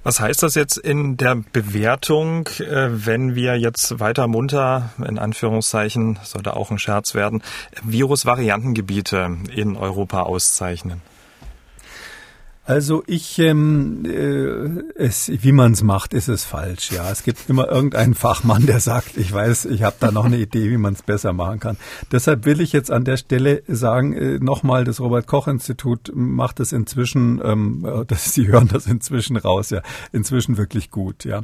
Was 0.04 0.20
heißt 0.20 0.44
das 0.44 0.56
jetzt 0.56 0.78
in 0.78 1.16
der 1.18 1.44
Bewertung, 1.54 2.48
äh, 2.60 2.90
wenn 3.06 3.36
wir 3.36 3.58
jetzt 3.58 4.00
weiter 4.00 4.28
munter, 4.28 4.90
in 4.98 5.18
Anführungszeichen, 5.18 6.20
sollte 6.24 6.58
auch 6.58 6.72
ein 6.72 6.80
Scherz 6.80 7.16
werden, 7.16 7.42
Virusvariantengebiete 7.84 9.38
in 9.56 9.78
Europa 9.78 10.24
auszeichnen? 10.24 11.02
Also 12.66 13.04
ich, 13.06 13.38
ähm, 13.38 14.06
äh, 14.06 15.04
es, 15.04 15.32
wie 15.32 15.52
man 15.52 15.74
es 15.74 15.84
macht, 15.84 16.16
ist 16.16 16.30
es 16.30 16.44
falsch. 16.46 16.92
Ja, 16.92 17.12
es 17.12 17.22
gibt 17.22 17.48
immer 17.48 17.70
irgendeinen 17.70 18.16
Fachmann, 18.16 18.66
der 18.66 18.80
sagt, 18.80 19.18
ich 19.18 19.32
weiß, 19.32 19.66
ich 19.66 19.84
habe 19.84 19.98
da 20.00 20.12
noch 20.12 20.26
eine 20.26 20.38
Idee, 20.38 20.72
wie 20.72 20.78
man 20.78 20.94
es 20.94 21.04
besser 21.04 21.32
machen 21.32 21.60
kann. 21.60 21.78
Deshalb 22.12 22.46
will 22.46 22.62
ich 22.62 22.74
jetzt 22.74 22.90
an 22.90 23.06
der 23.06 23.18
Stelle 23.18 23.62
sagen, 23.68 24.14
äh, 24.14 24.40
nochmal, 24.40 24.84
das 24.84 25.00
Robert 25.00 25.28
Koch 25.28 25.48
Institut 25.48 26.12
macht 26.16 26.60
es 26.60 26.72
inzwischen, 26.72 27.40
ähm, 27.44 27.86
äh, 27.86 28.04
das, 28.06 28.34
Sie 28.34 28.48
hören 28.48 28.68
das 28.68 28.88
inzwischen 28.88 29.38
raus, 29.38 29.70
ja, 29.70 29.84
inzwischen 30.12 30.58
wirklich 30.58 30.90
gut. 30.90 31.24
Ja, 31.24 31.44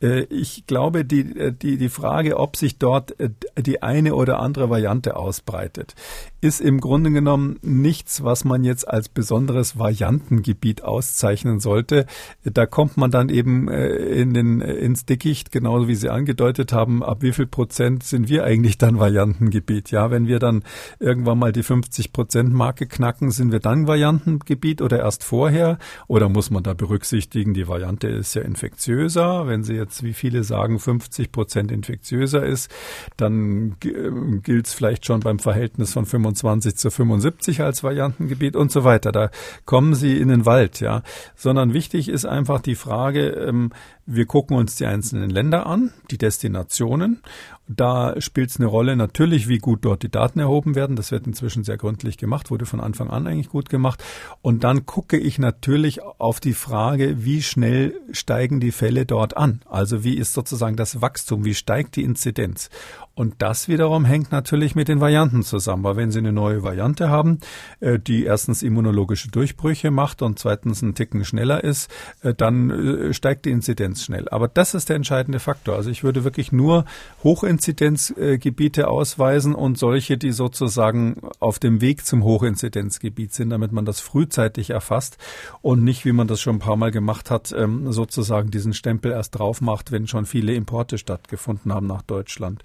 äh, 0.00 0.20
ich 0.30 0.66
glaube, 0.66 1.04
die 1.04 1.36
äh, 1.36 1.52
die 1.52 1.78
die 1.78 1.88
Frage, 1.88 2.38
ob 2.38 2.56
sich 2.56 2.78
dort 2.78 3.18
äh, 3.18 3.30
die 3.58 3.82
eine 3.82 4.14
oder 4.14 4.38
andere 4.38 4.70
Variante 4.70 5.16
ausbreitet, 5.16 5.96
ist 6.40 6.60
im 6.60 6.80
Grunde 6.80 7.10
genommen 7.10 7.58
nichts, 7.62 8.24
was 8.24 8.44
man 8.44 8.64
jetzt 8.64 8.88
als 8.88 9.08
besonderes 9.08 9.78
Variantengebiet 9.78 10.82
auszeichnen 10.82 11.60
sollte. 11.60 12.06
Da 12.44 12.64
kommt 12.66 12.96
man 12.96 13.10
dann 13.10 13.28
eben 13.28 13.68
äh, 13.68 13.88
in 13.96 14.32
den, 14.32 14.60
äh, 14.60 14.72
ins 14.74 15.04
Dickicht, 15.04 15.52
genauso 15.52 15.86
wie 15.86 15.94
Sie 15.94 16.08
angedeutet 16.08 16.72
haben, 16.72 17.02
ab 17.02 17.18
wie 17.20 17.32
viel 17.32 17.46
Prozent 17.46 18.04
sind 18.04 18.28
wir 18.28 18.44
eigentlich 18.44 18.78
dann 18.78 18.98
Variantengebiet? 18.98 19.90
Ja, 19.90 20.10
wenn 20.10 20.26
wir 20.26 20.38
dann 20.38 20.62
irgendwann 20.98 21.38
mal 21.38 21.52
die 21.52 21.62
50 21.62 22.12
Prozent 22.12 22.52
Marke 22.54 22.86
knacken, 22.86 23.30
sind 23.30 23.52
wir 23.52 23.60
dann 23.60 23.86
Variantengebiet 23.86 24.80
oder 24.80 25.00
erst 25.00 25.24
vorher? 25.24 25.78
Oder 26.08 26.30
muss 26.30 26.50
man 26.50 26.62
da 26.62 26.72
berücksichtigen, 26.72 27.52
die 27.52 27.68
Variante 27.68 28.08
ist 28.08 28.34
ja 28.34 28.42
infektiöser. 28.42 29.46
Wenn 29.46 29.62
Sie 29.62 29.74
jetzt, 29.74 30.02
wie 30.02 30.14
viele 30.14 30.42
sagen, 30.44 30.78
50 30.78 31.32
Prozent 31.32 31.70
infektiöser 31.70 32.46
ist, 32.46 32.70
dann 33.18 33.76
äh, 33.84 34.38
gilt 34.42 34.66
es 34.66 34.72
vielleicht 34.72 35.04
schon 35.04 35.20
beim 35.20 35.38
Verhältnis 35.38 35.92
von 35.92 36.06
25 36.06 36.29
25 36.30 36.76
zu 36.76 36.90
75 36.90 37.60
als 37.62 37.82
Variantengebiet 37.82 38.56
und 38.56 38.70
so 38.70 38.84
weiter. 38.84 39.12
Da 39.12 39.30
kommen 39.64 39.94
Sie 39.94 40.18
in 40.18 40.28
den 40.28 40.46
Wald, 40.46 40.80
ja. 40.80 41.02
Sondern 41.34 41.72
wichtig 41.72 42.08
ist 42.08 42.24
einfach 42.24 42.60
die 42.60 42.74
Frage, 42.74 43.30
ähm, 43.30 43.72
wir 44.12 44.26
gucken 44.26 44.56
uns 44.56 44.74
die 44.74 44.86
einzelnen 44.86 45.30
Länder 45.30 45.66
an, 45.66 45.92
die 46.10 46.18
Destinationen. 46.18 47.22
Da 47.68 48.20
spielt 48.20 48.50
es 48.50 48.56
eine 48.56 48.66
Rolle 48.66 48.96
natürlich, 48.96 49.46
wie 49.46 49.58
gut 49.58 49.84
dort 49.84 50.02
die 50.02 50.10
Daten 50.10 50.40
erhoben 50.40 50.74
werden. 50.74 50.96
Das 50.96 51.12
wird 51.12 51.28
inzwischen 51.28 51.62
sehr 51.62 51.76
gründlich 51.76 52.18
gemacht, 52.18 52.50
wurde 52.50 52.66
von 52.66 52.80
Anfang 52.80 53.10
an 53.10 53.28
eigentlich 53.28 53.48
gut 53.48 53.68
gemacht. 53.68 54.02
Und 54.42 54.64
dann 54.64 54.86
gucke 54.86 55.16
ich 55.16 55.38
natürlich 55.38 56.02
auf 56.02 56.40
die 56.40 56.54
Frage, 56.54 57.24
wie 57.24 57.42
schnell 57.42 58.00
steigen 58.10 58.58
die 58.58 58.72
Fälle 58.72 59.06
dort 59.06 59.36
an? 59.36 59.60
Also 59.66 60.02
wie 60.02 60.16
ist 60.16 60.32
sozusagen 60.32 60.74
das 60.74 61.00
Wachstum? 61.00 61.44
Wie 61.44 61.54
steigt 61.54 61.94
die 61.94 62.02
Inzidenz? 62.02 62.70
Und 63.14 63.34
das 63.38 63.68
wiederum 63.68 64.04
hängt 64.04 64.32
natürlich 64.32 64.74
mit 64.74 64.88
den 64.88 65.00
Varianten 65.00 65.42
zusammen, 65.42 65.84
weil 65.84 65.96
wenn 65.96 66.10
Sie 66.10 66.20
eine 66.20 66.32
neue 66.32 66.62
Variante 66.62 67.10
haben, 67.10 67.38
äh, 67.80 67.98
die 67.98 68.24
erstens 68.24 68.62
immunologische 68.62 69.28
Durchbrüche 69.28 69.90
macht 69.90 70.22
und 70.22 70.38
zweitens 70.38 70.82
einen 70.82 70.94
Ticken 70.94 71.24
schneller 71.24 71.62
ist, 71.62 71.90
äh, 72.22 72.32
dann 72.32 72.70
äh, 72.70 73.12
steigt 73.12 73.44
die 73.44 73.50
Inzidenz 73.50 73.99
schnell. 74.04 74.28
Aber 74.28 74.48
das 74.48 74.74
ist 74.74 74.88
der 74.88 74.96
entscheidende 74.96 75.38
Faktor. 75.38 75.76
Also 75.76 75.90
ich 75.90 76.04
würde 76.04 76.24
wirklich 76.24 76.52
nur 76.52 76.84
Hochinzidenzgebiete 77.22 78.88
ausweisen 78.88 79.54
und 79.54 79.78
solche, 79.78 80.16
die 80.18 80.32
sozusagen 80.32 81.20
auf 81.38 81.58
dem 81.58 81.80
Weg 81.80 82.04
zum 82.04 82.24
Hochinzidenzgebiet 82.24 83.32
sind, 83.32 83.50
damit 83.50 83.72
man 83.72 83.84
das 83.84 84.00
frühzeitig 84.00 84.70
erfasst 84.70 85.18
und 85.62 85.84
nicht, 85.84 86.04
wie 86.04 86.12
man 86.12 86.28
das 86.28 86.40
schon 86.40 86.56
ein 86.56 86.60
paar 86.60 86.76
Mal 86.76 86.90
gemacht 86.90 87.30
hat, 87.30 87.52
ähm, 87.56 87.92
sozusagen 87.92 88.50
diesen 88.50 88.74
Stempel 88.74 89.12
erst 89.12 89.38
drauf 89.38 89.60
macht, 89.60 89.92
wenn 89.92 90.06
schon 90.06 90.26
viele 90.26 90.54
Importe 90.54 90.98
stattgefunden 90.98 91.72
haben 91.72 91.86
nach 91.86 92.02
Deutschland. 92.02 92.62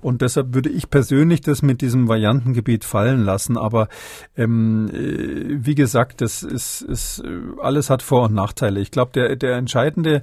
Und 0.00 0.22
deshalb 0.22 0.54
würde 0.54 0.70
ich 0.70 0.90
persönlich 0.90 1.40
das 1.40 1.62
mit 1.62 1.80
diesem 1.80 2.08
Variantengebiet 2.08 2.84
fallen 2.84 3.24
lassen. 3.24 3.56
Aber 3.56 3.88
ähm, 4.36 4.88
äh, 4.92 5.64
wie 5.64 5.74
gesagt, 5.74 6.20
das 6.20 6.42
ist, 6.42 6.82
ist 6.82 7.22
alles 7.60 7.90
hat 7.90 8.02
Vor- 8.02 8.24
und 8.24 8.34
Nachteile. 8.34 8.80
Ich 8.80 8.90
glaube, 8.90 9.12
der, 9.12 9.36
der 9.36 9.56
entscheidende, 9.56 10.22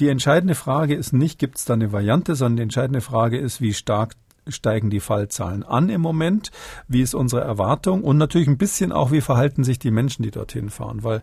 die 0.00 0.08
entscheidende 0.08 0.54
Frage 0.54 0.94
ist 0.94 1.12
nicht, 1.12 1.38
gibt 1.38 1.58
es 1.58 1.64
da 1.64 1.74
eine 1.74 1.92
Variante, 1.92 2.34
sondern 2.34 2.56
die 2.56 2.62
entscheidende 2.64 3.00
Frage 3.00 3.38
ist, 3.38 3.60
wie 3.60 3.72
stark 3.72 4.14
steigen 4.48 4.90
die 4.90 5.00
Fallzahlen 5.00 5.62
an 5.62 5.88
im 5.88 6.00
Moment? 6.00 6.50
Wie 6.88 7.02
ist 7.02 7.14
unsere 7.14 7.42
Erwartung? 7.42 8.02
Und 8.02 8.18
natürlich 8.18 8.48
ein 8.48 8.58
bisschen 8.58 8.92
auch, 8.92 9.10
wie 9.10 9.20
verhalten 9.20 9.64
sich 9.64 9.78
die 9.78 9.90
Menschen, 9.90 10.22
die 10.22 10.30
dorthin 10.30 10.70
fahren? 10.70 11.02
Weil 11.02 11.22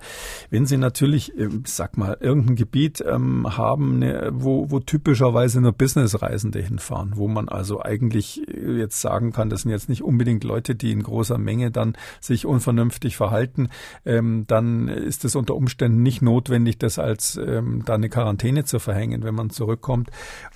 wenn 0.49 0.65
sie 0.65 0.77
natürlich, 0.77 1.37
ähm, 1.37 1.63
sag 1.65 1.97
mal, 1.97 2.17
irgendein 2.19 2.55
Gebiet 2.55 3.03
ähm, 3.07 3.57
haben, 3.57 3.99
ne, 3.99 4.31
wo, 4.33 4.71
wo 4.71 4.79
typischerweise 4.79 5.61
nur 5.61 5.73
Businessreisende 5.73 6.59
hinfahren, 6.59 7.13
wo 7.15 7.27
man 7.27 7.49
also 7.49 7.81
eigentlich 7.81 8.47
äh, 8.47 8.77
jetzt 8.77 9.01
sagen 9.01 9.31
kann, 9.31 9.49
das 9.49 9.61
sind 9.61 9.71
jetzt 9.71 9.89
nicht 9.89 10.03
unbedingt 10.03 10.43
Leute, 10.43 10.75
die 10.75 10.91
in 10.91 11.03
großer 11.03 11.37
Menge 11.37 11.71
dann 11.71 11.95
sich 12.19 12.45
unvernünftig 12.45 13.17
verhalten, 13.17 13.69
ähm, 14.05 14.45
dann 14.47 14.87
ist 14.87 15.25
es 15.25 15.35
unter 15.35 15.55
Umständen 15.55 16.01
nicht 16.01 16.21
notwendig, 16.21 16.77
das 16.79 16.97
als 16.97 17.37
ähm, 17.37 17.83
da 17.85 17.95
eine 17.95 18.09
Quarantäne 18.09 18.63
zu 18.65 18.79
verhängen, 18.79 19.23
wenn 19.23 19.35
man 19.35 19.49
zurückkommt. 19.49 20.09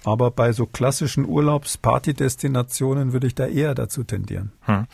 Aber 0.04 0.32
bei 0.32 0.52
so 0.52 0.66
klassischen 0.66 1.26
Urlaubs-Party-Destinationen 1.26 2.55
Nationen 2.56 3.14
würde 3.14 3.28
ich 3.28 3.36
da 3.36 3.46
eher 3.46 3.76
dazu 3.76 4.04
tendieren. 4.04 4.52
Hm. 4.62 4.88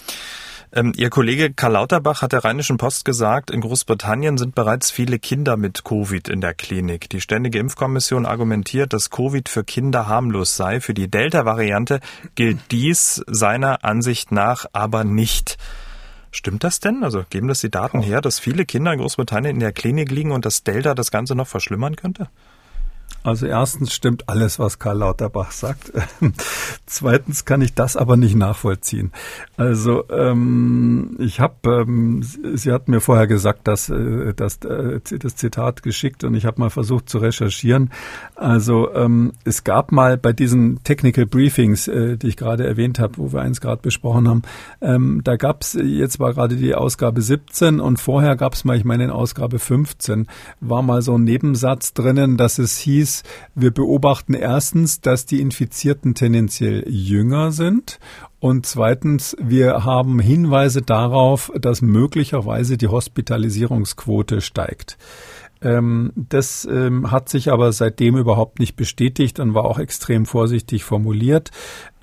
Ähm, 0.74 0.94
Ihr 0.96 1.10
Kollege 1.10 1.54
Karl 1.54 1.74
Lauterbach 1.74 2.22
hat 2.22 2.32
der 2.32 2.46
Rheinischen 2.46 2.78
Post 2.78 3.04
gesagt, 3.04 3.52
in 3.52 3.60
Großbritannien 3.60 4.38
sind 4.38 4.56
bereits 4.56 4.90
viele 4.90 5.20
Kinder 5.20 5.58
mit 5.58 5.84
Covid 5.84 6.30
in 6.30 6.40
der 6.40 6.54
Klinik. 6.54 7.10
Die 7.10 7.20
Ständige 7.20 7.60
Impfkommission 7.60 8.26
argumentiert, 8.26 8.94
dass 8.94 9.10
Covid 9.10 9.50
für 9.50 9.66
Kinder 9.66 10.08
harmlos 10.08 10.56
sei. 10.56 10.80
Für 10.80 10.94
die 10.94 11.10
Delta-Variante 11.10 12.00
gilt 12.36 12.60
dies 12.72 13.22
seiner 13.28 13.84
Ansicht 13.84 14.32
nach 14.32 14.66
aber 14.72 15.04
nicht. 15.04 15.58
Stimmt 16.32 16.64
das 16.64 16.80
denn? 16.80 17.04
Also 17.04 17.26
geben 17.30 17.50
das 17.50 17.60
die 17.60 17.70
Daten 17.70 18.02
her, 18.02 18.22
dass 18.22 18.40
viele 18.40 18.66
Kinder 18.66 18.94
in 18.94 19.00
Großbritannien 19.00 19.56
in 19.56 19.60
der 19.60 19.74
Klinik 19.74 20.10
liegen 20.10 20.32
und 20.32 20.46
das 20.46 20.64
Delta 20.64 20.96
das 20.96 21.12
Ganze 21.12 21.36
noch 21.36 21.48
verschlimmern 21.48 21.98
könnte? 21.98 22.30
Also 23.24 23.46
erstens 23.46 23.94
stimmt 23.94 24.28
alles, 24.30 24.58
was 24.58 24.80
Karl 24.80 24.98
Lauterbach 24.98 25.52
sagt. 25.52 25.92
Zweitens 26.88 27.46
kann 27.46 27.62
ich 27.62 27.76
das 27.76 27.96
aber 27.96 28.18
nicht 28.18 28.36
nachvollziehen. 28.36 29.12
Also 29.58 30.10
ähm, 30.10 31.16
ich 31.20 31.40
habe, 31.40 31.84
ähm, 31.84 32.24
sie 32.24 32.72
hat 32.72 32.88
mir 32.88 33.00
vorher 33.00 33.28
gesagt, 33.28 33.68
dass, 33.68 33.90
äh, 33.90 34.34
dass 34.34 34.58
äh, 34.66 35.00
das 35.20 35.36
Zitat 35.36 35.84
geschickt 35.84 36.24
und 36.24 36.34
ich 36.34 36.46
habe 36.46 36.60
mal 36.60 36.72
versucht 36.72 37.10
zu 37.10 37.20
recherchieren. 37.20 37.92
Also 38.36 38.92
ähm, 38.96 39.34
es 39.44 39.64
gab 39.64 39.92
mal 39.92 40.18
bei 40.18 40.34
diesen 40.34 40.84
Technical 40.84 41.28
Briefings, 41.28 41.88
äh, 41.88 42.18
die 42.18 42.30
ich 42.30 42.38
gerade 42.38 42.66
erwähnt 42.66 42.98
habe, 42.98 43.18
wo 43.18 43.32
wir 43.34 43.42
eins 43.42 43.62
gerade 43.62 43.84
besprochen 43.84 44.28
haben, 44.28 44.42
ähm, 44.82 45.22
da 45.24 45.36
gab 45.36 45.62
es, 45.62 45.74
jetzt 45.74 46.20
war 46.20 46.34
gerade 46.34 46.56
die 46.56 46.74
Ausgabe 46.74 47.22
17 47.22 47.80
und 47.80 48.00
vorher 48.00 48.36
gab 48.36 48.54
es 48.54 48.66
mal, 48.66 48.76
ich 48.76 48.84
meine 48.84 49.04
in 49.04 49.10
Ausgabe 49.12 49.60
15, 49.60 50.28
war 50.60 50.82
mal 50.82 51.04
so 51.04 51.18
ein 51.18 51.24
Nebensatz 51.24 51.94
drinnen, 51.94 52.38
dass 52.38 52.58
es 52.58 52.78
hieß, 52.78 53.01
ist, 53.02 53.28
wir 53.56 53.72
beobachten 53.72 54.34
erstens, 54.34 55.02
dass 55.02 55.26
die 55.26 55.42
Infizierten 55.42 56.16
tendenziell 56.16 56.86
jünger 56.88 57.52
sind 57.52 58.00
und 58.40 58.66
zweitens, 58.66 59.38
wir 59.40 59.86
haben 59.86 60.20
Hinweise 60.20 60.82
darauf, 60.82 61.52
dass 61.60 61.84
möglicherweise 61.84 62.76
die 62.76 62.88
Hospitalisierungsquote 62.88 64.42
steigt. 64.42 64.98
Ähm, 65.62 66.12
das 66.16 66.66
ähm, 66.66 67.12
hat 67.12 67.30
sich 67.30 67.52
aber 67.52 67.72
seitdem 67.72 68.18
überhaupt 68.18 68.58
nicht 68.58 68.76
bestätigt 68.76 69.40
und 69.40 69.54
war 69.54 69.66
auch 69.66 69.78
extrem 69.78 70.26
vorsichtig 70.26 70.84
formuliert. 70.84 71.52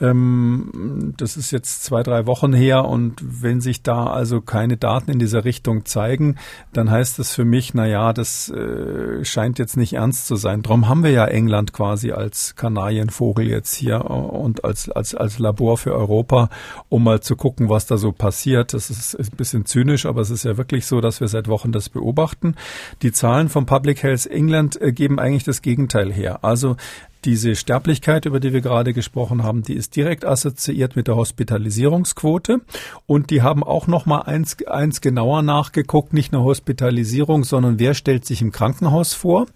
Ähm, 0.01 1.15
das 1.17 1.37
ist 1.37 1.51
jetzt 1.51 1.85
zwei, 1.85 2.03
drei 2.03 2.27
Wochen 2.27 2.53
her 2.53 2.85
und 2.85 3.17
wenn 3.21 3.61
sich 3.61 3.83
da 3.83 4.07
also 4.07 4.41
keine 4.41 4.77
Daten 4.77 5.11
in 5.11 5.19
dieser 5.19 5.45
Richtung 5.45 5.85
zeigen, 5.85 6.37
dann 6.73 6.91
heißt 6.91 7.19
das 7.19 7.35
für 7.35 7.45
mich, 7.45 7.75
na 7.75 7.87
ja, 7.87 8.13
das 8.13 8.49
äh, 8.49 9.25
scheint 9.25 9.59
jetzt 9.59 9.77
nicht 9.77 9.95
ernst 9.95 10.27
zu 10.27 10.37
sein. 10.37 10.63
Darum 10.63 10.89
haben 10.89 11.03
wir 11.03 11.11
ja 11.11 11.27
England 11.27 11.73
quasi 11.73 12.13
als 12.13 12.55
Kanarienvogel 12.55 13.49
jetzt 13.49 13.75
hier 13.75 14.09
und 14.11 14.65
als, 14.65 14.89
als, 14.89 15.15
als 15.15 15.39
Labor 15.39 15.77
für 15.77 15.95
Europa, 15.95 16.49
um 16.89 17.05
mal 17.05 17.21
zu 17.21 17.35
gucken, 17.37 17.69
was 17.69 17.87
da 17.87 17.97
so 17.97 18.13
passiert. 18.13 18.75
Das 18.75 18.91
ist, 18.91 19.15
ist 19.15 19.33
ein 19.33 19.37
bisschen 19.37 19.67
zynisch, 19.67 20.07
aber 20.07 20.21
es 20.21 20.31
ist 20.31 20.45
ja 20.45 20.57
wirklich 20.57 20.87
so, 20.87 21.01
dass 21.01 21.21
wir 21.21 21.29
seit 21.29 21.49
Wochen 21.49 21.73
das 21.73 21.89
beobachten. 21.89 22.55
Die 23.03 23.13
Zahlen 23.13 23.49
vom 23.49 23.67
Public 23.67 24.03
Health 24.03 24.27
England 24.27 24.81
äh, 24.81 24.93
geben 24.93 25.19
eigentlich 25.19 25.45
das 25.45 25.63
Gegenteil 25.63 26.13
her. 26.13 26.45
Also 26.45 26.77
diese 27.25 27.57
Sterblichkeit, 27.57 28.27
über 28.27 28.41
die 28.41 28.53
wir 28.53 28.61
gerade 28.61 28.93
gesprochen 28.93 29.43
haben, 29.43 29.63
die 29.63 29.75
ist 29.75 29.97
direkt 29.97 30.25
assoziiert 30.25 30.97
mit 30.97 31.09
der 31.09 31.17
Hospitalisierungsquote. 31.17 32.61
Und 33.07 33.31
die 33.31 33.43
haben 33.43 33.63
auch 33.63 33.87
noch 33.87 34.07
mal 34.07 34.23
eins, 34.23 34.57
eins 34.67 35.01
genauer 35.01 35.43
nachgeguckt, 35.43 36.13
nicht 36.13 36.33
nur 36.33 36.45
Hospitalisierung, 36.45 37.45
sondern 37.45 37.79
wer 37.79 37.95
stellt 37.95 38.25
sich 38.25 38.43
im 38.43 38.53
Krankenhaus 38.53 39.15
vor 39.15 39.47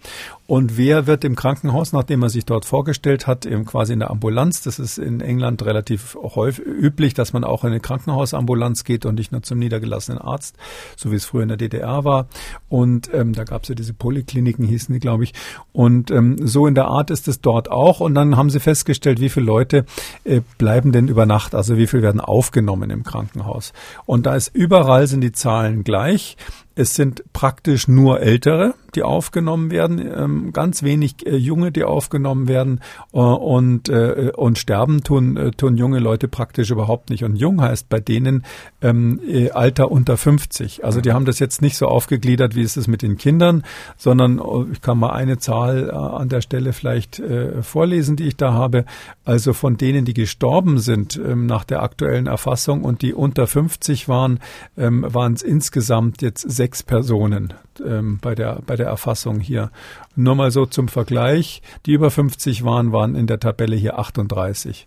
und 0.53 0.77
wer 0.77 1.07
wird 1.07 1.25
im 1.25 1.35
Krankenhaus, 1.35 1.93
nachdem 1.93 2.23
er 2.23 2.29
sich 2.29 2.45
dort 2.45 2.65
vorgestellt 2.67 3.27
hat, 3.27 3.47
eben 3.47 3.65
quasi 3.65 3.95
in 3.95 4.01
der 4.01 4.11
Ambulanz. 4.11 4.61
Das 4.61 4.79
ist 4.79 4.99
in 4.99 5.23
England 5.23 5.65
relativ 5.65 6.15
häufig 6.21 6.67
üblich, 6.67 7.15
dass 7.15 7.33
man 7.33 7.43
auch 7.43 7.65
in 7.65 7.71
eine 7.71 7.81
Krankenhausambulanz 7.81 8.85
geht 8.85 9.07
und 9.07 9.15
nicht 9.15 9.33
nur 9.33 9.43
zum 9.43 9.59
niedergelassenen 9.59 10.21
Arzt, 10.21 10.57
so 10.97 11.11
wie 11.11 11.17
es 11.17 11.25
früher 11.25 11.45
in 11.45 11.49
der 11.49 11.57
DDR 11.57 12.05
war. 12.05 12.27
Und 12.69 13.09
ähm, 13.15 13.33
da 13.33 13.45
gab 13.45 13.63
es 13.63 13.71
ja 13.71 13.75
diese 13.75 13.95
Polykliniken, 13.95 14.67
hießen 14.67 14.93
die, 14.93 15.01
glaube 15.01 15.25
ich. 15.25 15.33
Und 15.73 16.11
ähm, 16.11 16.37
so 16.47 16.67
in 16.67 16.75
der 16.75 16.87
Art 16.87 17.11
ist 17.11 17.29
es 17.29 17.41
dort 17.41 17.52
dort 17.53 17.71
auch. 17.71 18.01
Und 18.01 18.15
dann 18.15 18.37
haben 18.37 18.51
sie 18.51 18.61
festgestellt, 18.61 19.21
wie 19.21 19.29
viele 19.29 19.47
Leute 19.47 19.85
äh, 20.25 20.41
bleiben 20.59 20.93
denn 20.93 21.09
über 21.09 21.27
Nacht, 21.27 21.55
also 21.55 21.77
wie 21.77 21.87
viele 21.87 22.03
werden 22.03 22.21
aufgenommen 22.21 22.91
im 22.91 23.05
Krankenhaus. 23.05 23.73
Und 24.07 24.27
da 24.27 24.35
ist 24.35 24.55
überall 24.55 25.07
sind 25.07 25.21
die 25.21 25.33
Zahlen 25.33 25.85
gleich. 25.85 26.37
Es 26.75 26.95
sind 26.95 27.25
praktisch 27.33 27.89
nur 27.89 28.21
Ältere, 28.21 28.75
die 28.95 29.03
aufgenommen 29.03 29.71
werden, 29.71 29.99
ähm, 29.99 30.53
ganz 30.53 30.83
wenig 30.83 31.27
äh, 31.27 31.37
Junge, 31.37 31.73
die 31.73 31.85
aufgenommen 31.85 32.49
werden 32.49 32.81
äh, 33.13 33.19
und, 33.19 33.89
äh, 33.89 34.33
und 34.37 34.59
sterben 34.59 35.03
tun, 35.03 35.53
tun 35.57 35.77
junge 35.77 35.99
Leute 35.99 36.29
praktisch 36.29 36.71
überhaupt 36.71 37.11
nicht. 37.11 37.25
Und 37.25 37.37
jung 37.37 37.61
heißt 37.61 37.89
bei 37.89 38.01
denen 38.01 38.45
ähm, 38.83 39.21
äh, 39.27 39.51
Alter 39.51 39.91
unter 39.91 40.17
50. 40.17 40.85
Also 40.85 41.01
die 41.01 41.13
haben 41.13 41.25
das 41.25 41.39
jetzt 41.39 41.63
nicht 41.63 41.77
so 41.77 41.87
aufgegliedert, 41.87 42.55
wie 42.55 42.63
es 42.63 42.77
ist 42.77 42.89
mit 42.89 43.03
den 43.03 43.17
Kindern, 43.17 43.65
sondern 43.97 44.41
ich 44.73 44.81
kann 44.81 44.99
mal 44.99 45.11
eine 45.11 45.39
Zahl 45.39 45.91
an 45.91 46.29
der 46.29 46.41
Stelle 46.41 46.73
vielleicht 46.73 47.19
äh, 47.19 47.63
vorlesen, 47.63 48.17
die 48.17 48.25
ich 48.25 48.37
da 48.37 48.53
habe. 48.53 48.85
Also 49.25 49.53
von 49.53 49.77
denen, 49.77 50.05
die 50.05 50.15
gestorben 50.15 50.79
sind 50.79 51.17
ähm, 51.17 51.47
nach 51.47 51.65
der 51.65 51.83
aktuellen 51.83 52.27
Erfassung 52.27 52.85
und 52.85 53.03
die 53.03 53.15
unter 53.15 53.47
50 53.47 54.09
waren, 54.09 54.41
ähm, 54.77 55.05
waren 55.09 55.35
es 55.35 55.43
insgesamt 55.43 56.23
jetzt 56.23 56.51
sechs 56.63 56.85
Personen 56.85 57.55
ähm, 57.85 58.21
bei, 58.23 58.37
der, 58.37 58.61
bei 58.65 58.77
der 58.77 58.87
Erfassung 58.87 59.41
hier. 59.41 59.73
Nur 60.15 60.37
mal 60.37 60.53
so 60.53 60.65
zum 60.65 60.87
Vergleich, 60.87 61.61
die 61.87 61.93
über 61.93 62.09
50 62.09 62.65
waren, 62.65 62.93
waren 62.93 63.17
in 63.17 63.27
der 63.27 63.41
Tabelle 63.41 63.75
hier 63.75 63.99
38. 63.99 64.87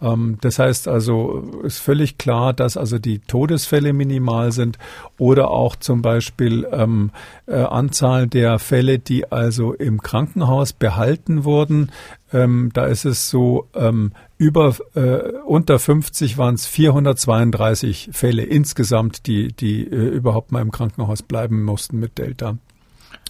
Ähm, 0.00 0.38
das 0.40 0.60
heißt 0.60 0.86
also, 0.86 1.62
ist 1.64 1.80
völlig 1.80 2.16
klar, 2.16 2.52
dass 2.52 2.76
also 2.76 3.00
die 3.00 3.18
Todesfälle 3.18 3.92
minimal 3.92 4.52
sind 4.52 4.78
oder 5.18 5.50
auch 5.50 5.74
zum 5.74 6.00
Beispiel 6.00 6.64
ähm, 6.70 7.10
äh, 7.46 7.56
Anzahl 7.56 8.28
der 8.28 8.60
Fälle, 8.60 9.00
die 9.00 9.32
also 9.32 9.72
im 9.72 10.00
Krankenhaus 10.00 10.72
behalten 10.72 11.42
wurden. 11.42 11.90
Ähm, 12.32 12.70
da 12.72 12.86
ist 12.86 13.04
es 13.04 13.30
so, 13.30 13.66
ähm, 13.74 14.12
über 14.38 14.74
äh, 14.94 15.32
unter 15.44 15.78
50 15.78 16.36
waren 16.36 16.54
es 16.54 16.66
432 16.66 18.10
Fälle 18.12 18.42
insgesamt, 18.42 19.26
die, 19.26 19.48
die 19.48 19.84
äh, 19.84 20.08
überhaupt 20.08 20.52
mal 20.52 20.60
im 20.60 20.70
Krankenhaus 20.70 21.22
bleiben 21.22 21.62
mussten 21.62 21.98
mit 21.98 22.18
Delta. 22.18 22.58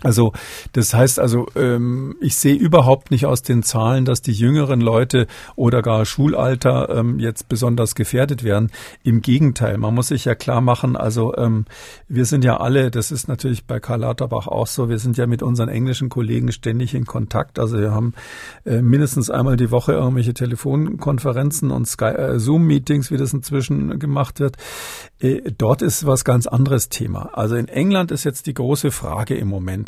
Also 0.03 0.33
das 0.73 0.93
heißt 0.93 1.19
also, 1.19 1.47
ähm, 1.57 2.17
ich 2.21 2.37
sehe 2.37 2.55
überhaupt 2.55 3.11
nicht 3.11 3.25
aus 3.25 3.43
den 3.43 3.63
Zahlen, 3.63 4.05
dass 4.05 4.21
die 4.21 4.33
jüngeren 4.33 4.83
Leute 4.83 5.27
oder 5.57 5.81
gar 5.81 6.05
Schulalter 6.05 6.91
ähm, 6.91 7.19
jetzt 7.19 7.49
besonders 7.49 7.95
gefährdet 7.95 8.45
werden. 8.45 8.71
Im 9.05 9.23
Gegenteil, 9.23 9.79
man 9.79 9.95
muss 9.95 10.09
sich 10.09 10.27
ja 10.27 10.35
klar 10.35 10.61
machen, 10.61 10.97
also 10.97 11.35
ähm, 11.37 11.65
wir 12.09 12.27
sind 12.27 12.45
ja 12.45 12.59
alle, 12.59 12.91
das 12.91 13.11
ist 13.11 13.27
natürlich 13.27 13.65
bei 13.65 13.81
Karl 13.81 14.01
Lauterbach 14.01 14.47
auch 14.49 14.67
so, 14.67 14.91
wir 14.91 14.99
sind 14.99 15.17
ja 15.17 15.27
mit 15.27 15.43
unseren 15.43 15.71
englischen 15.71 16.11
Kollegen 16.11 16.53
ständig 16.53 16.95
in 16.95 17.07
Kontakt. 17.07 17.59
Also 17.59 17.79
wir 17.79 17.93
haben 17.93 18.13
äh, 18.67 18.83
mindestens 18.83 19.31
einmal 19.31 19.57
die 19.57 19.71
Woche 19.71 19.93
irgendwelche 19.93 20.35
Telefonkonferenzen 20.35 21.71
und 21.71 21.89
äh, 22.03 22.39
Zoom-Meetings, 22.39 23.11
wie 23.11 23.17
das 23.17 23.33
inzwischen 23.33 23.99
gemacht 23.99 24.41
wird. 24.41 24.57
Äh, 25.21 25.53
dort 25.57 25.81
ist 25.81 26.07
was 26.07 26.25
ganz 26.25 26.47
anderes 26.47 26.91
Thema. 26.91 27.31
Also 27.33 27.57
in 27.57 27.69
England 27.69 28.11
ist 28.11 28.25
jetzt 28.25 28.47
die 28.47 28.55
große 28.55 28.91
Frage 28.91 29.35
im 29.37 29.49
Moment, 29.49 29.86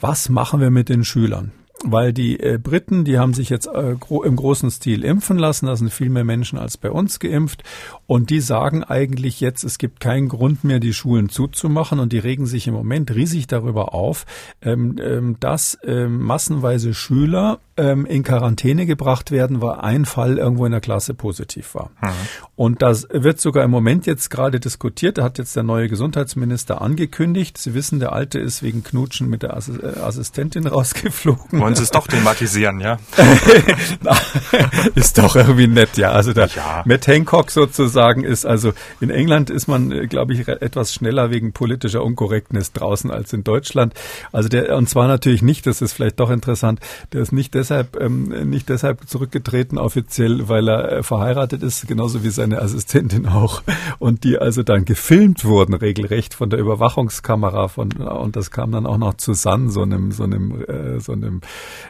was 0.00 0.28
machen 0.28 0.60
wir 0.60 0.70
mit 0.70 0.88
den 0.88 1.04
Schülern? 1.04 1.52
weil 1.84 2.12
die 2.12 2.40
äh, 2.40 2.58
Briten, 2.58 3.04
die 3.04 3.18
haben 3.18 3.34
sich 3.34 3.50
jetzt 3.50 3.66
äh, 3.66 3.94
gro 3.98 4.22
im 4.22 4.36
großen 4.36 4.70
Stil 4.70 5.04
impfen 5.04 5.38
lassen, 5.38 5.66
da 5.66 5.76
sind 5.76 5.92
viel 5.92 6.10
mehr 6.10 6.24
Menschen 6.24 6.58
als 6.58 6.76
bei 6.76 6.90
uns 6.90 7.20
geimpft. 7.20 7.62
Und 8.06 8.30
die 8.30 8.40
sagen 8.40 8.82
eigentlich 8.82 9.40
jetzt, 9.40 9.64
es 9.64 9.78
gibt 9.78 10.00
keinen 10.00 10.28
Grund 10.28 10.64
mehr, 10.64 10.80
die 10.80 10.92
Schulen 10.92 11.28
zuzumachen. 11.28 12.00
Und 12.00 12.12
die 12.12 12.18
regen 12.18 12.46
sich 12.46 12.66
im 12.66 12.74
Moment 12.74 13.14
riesig 13.14 13.46
darüber 13.46 13.94
auf, 13.94 14.26
ähm, 14.62 14.96
ähm, 15.00 15.36
dass 15.40 15.78
ähm, 15.84 16.20
massenweise 16.22 16.94
Schüler 16.94 17.60
ähm, 17.78 18.04
in 18.04 18.24
Quarantäne 18.24 18.84
gebracht 18.84 19.30
werden, 19.30 19.62
weil 19.62 19.78
ein 19.78 20.04
Fall 20.04 20.36
irgendwo 20.36 20.66
in 20.66 20.72
der 20.72 20.80
Klasse 20.80 21.14
positiv 21.14 21.74
war. 21.74 21.90
Mhm. 22.02 22.08
Und 22.56 22.82
das 22.82 23.06
wird 23.10 23.40
sogar 23.40 23.64
im 23.64 23.70
Moment 23.70 24.06
jetzt 24.06 24.30
gerade 24.30 24.58
diskutiert, 24.60 25.18
da 25.18 25.22
hat 25.22 25.38
jetzt 25.38 25.54
der 25.54 25.62
neue 25.62 25.88
Gesundheitsminister 25.88 26.82
angekündigt. 26.82 27.56
Sie 27.56 27.74
wissen, 27.74 28.00
der 28.00 28.12
Alte 28.12 28.40
ist 28.40 28.62
wegen 28.62 28.82
Knutschen 28.82 29.28
mit 29.30 29.42
der 29.42 29.50
äh, 29.50 30.00
Assistentin 30.00 30.66
rausgeflogen 30.66 31.60
wollen 31.60 31.74
Sie 31.74 31.82
es 31.82 31.90
doch 31.90 32.06
thematisieren, 32.06 32.80
ja? 32.80 32.98
ist 34.94 35.18
doch 35.18 35.36
irgendwie 35.36 35.66
nett, 35.68 35.96
ja. 35.96 36.10
Also 36.12 36.32
der 36.32 36.48
ja. 36.48 36.82
Matt 36.84 37.06
Hancock 37.06 37.50
sozusagen 37.50 38.24
ist, 38.24 38.44
also 38.44 38.72
in 39.00 39.10
England 39.10 39.50
ist 39.50 39.68
man, 39.68 39.92
äh, 39.92 40.06
glaube 40.06 40.34
ich, 40.34 40.48
etwas 40.48 40.92
schneller 40.92 41.30
wegen 41.30 41.52
politischer 41.52 42.02
Unkorrektness 42.02 42.72
draußen 42.72 43.10
als 43.10 43.32
in 43.32 43.44
Deutschland. 43.44 43.94
Also 44.32 44.48
der, 44.48 44.76
und 44.76 44.88
zwar 44.88 45.06
natürlich 45.06 45.42
nicht, 45.42 45.66
das 45.66 45.80
ist 45.80 45.92
vielleicht 45.92 46.18
doch 46.18 46.30
interessant, 46.30 46.80
der 47.12 47.20
ist 47.20 47.32
nicht 47.32 47.54
deshalb, 47.68 48.00
ähm, 48.00 48.28
nicht 48.48 48.68
deshalb 48.68 49.08
zurückgetreten 49.08 49.78
offiziell, 49.78 50.48
weil 50.48 50.68
er 50.68 50.92
äh, 50.92 51.02
verheiratet 51.02 51.62
ist, 51.62 51.86
genauso 51.86 52.24
wie 52.24 52.30
seine 52.30 52.60
Assistentin 52.60 53.26
auch. 53.26 53.62
Und 53.98 54.24
die 54.24 54.38
also 54.38 54.62
dann 54.62 54.84
gefilmt 54.84 55.44
wurden, 55.44 55.74
regelrecht 55.74 56.34
von 56.34 56.50
der 56.50 56.58
Überwachungskamera 56.58 57.68
von, 57.68 57.92
und 57.92 58.36
das 58.36 58.50
kam 58.50 58.72
dann 58.72 58.86
auch 58.86 58.98
noch 58.98 59.14
zu 59.14 59.34
Sun, 59.34 59.70
so 59.70 59.82
einem, 59.82 60.12
so 60.12 60.24
einem, 60.24 60.62
äh, 60.66 61.00
so 61.00 61.12
einem 61.12 61.40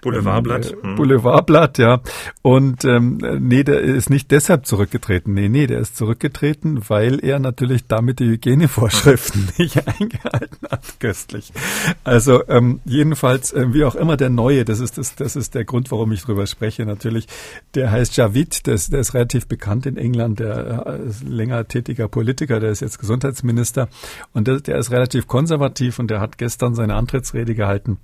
Boulevardblatt. 0.03 0.73
Ähm, 0.83 0.93
äh, 0.93 0.97
Boulevardblatt, 0.97 1.79
ja. 1.79 2.01
Und 2.43 2.85
ähm, 2.85 3.19
nee, 3.41 3.63
der 3.63 3.81
ist 3.81 4.11
nicht 4.11 4.31
deshalb 4.31 4.67
zurückgetreten. 4.67 5.35
Nee, 5.35 5.49
nee, 5.49 5.67
der 5.67 5.79
ist 5.79 5.97
zurückgetreten, 5.97 6.83
weil 6.89 7.25
er 7.25 7.39
natürlich 7.39 7.87
damit 7.87 8.19
die 8.19 8.27
Hygienevorschriften 8.27 9.49
nicht 9.59 9.77
eingehalten 9.87 10.67
hat. 10.71 10.83
Köstlich. 10.99 11.53
Also 12.05 12.47
ähm, 12.49 12.81
jedenfalls, 12.85 13.53
äh, 13.53 13.73
wie 13.73 13.85
auch 13.85 13.95
immer 13.95 14.17
der 14.17 14.31
Neue, 14.31 14.65
das 14.65 14.81
ist 14.81 14.99
das, 14.99 15.15
das 15.15 15.37
ist 15.37 15.55
der 15.55 15.65
Grund, 15.69 15.93
warum 15.93 16.11
ich 16.11 16.23
drüber 16.23 16.47
spreche 16.49 16.85
natürlich. 16.85 17.29
Der 17.75 17.93
heißt 17.93 18.17
Javid, 18.17 18.67
der 18.67 18.75
ist, 18.75 18.93
der 18.93 19.01
ist 19.01 19.15
relativ 19.15 19.47
bekannt 19.47 19.87
in 19.87 19.97
England, 19.97 20.41
der 20.41 20.87
äh, 20.87 21.09
ist 21.09 21.23
länger 21.23 21.69
tätiger 21.69 22.09
Politiker, 22.09 22.59
der 22.59 22.71
ist 22.71 22.81
jetzt 22.81 22.99
Gesundheitsminister 22.99 23.89
und 24.33 24.49
der, 24.49 24.61
der 24.61 24.79
ist 24.79 24.91
relativ 24.91 25.29
konservativ 25.29 26.01
und 26.01 26.11
der 26.11 26.21
hat 26.21 26.39
gestern 26.39 26.75
seine 26.75 26.97
Antrittsrede 26.97 27.55
gehalten. 27.55 27.99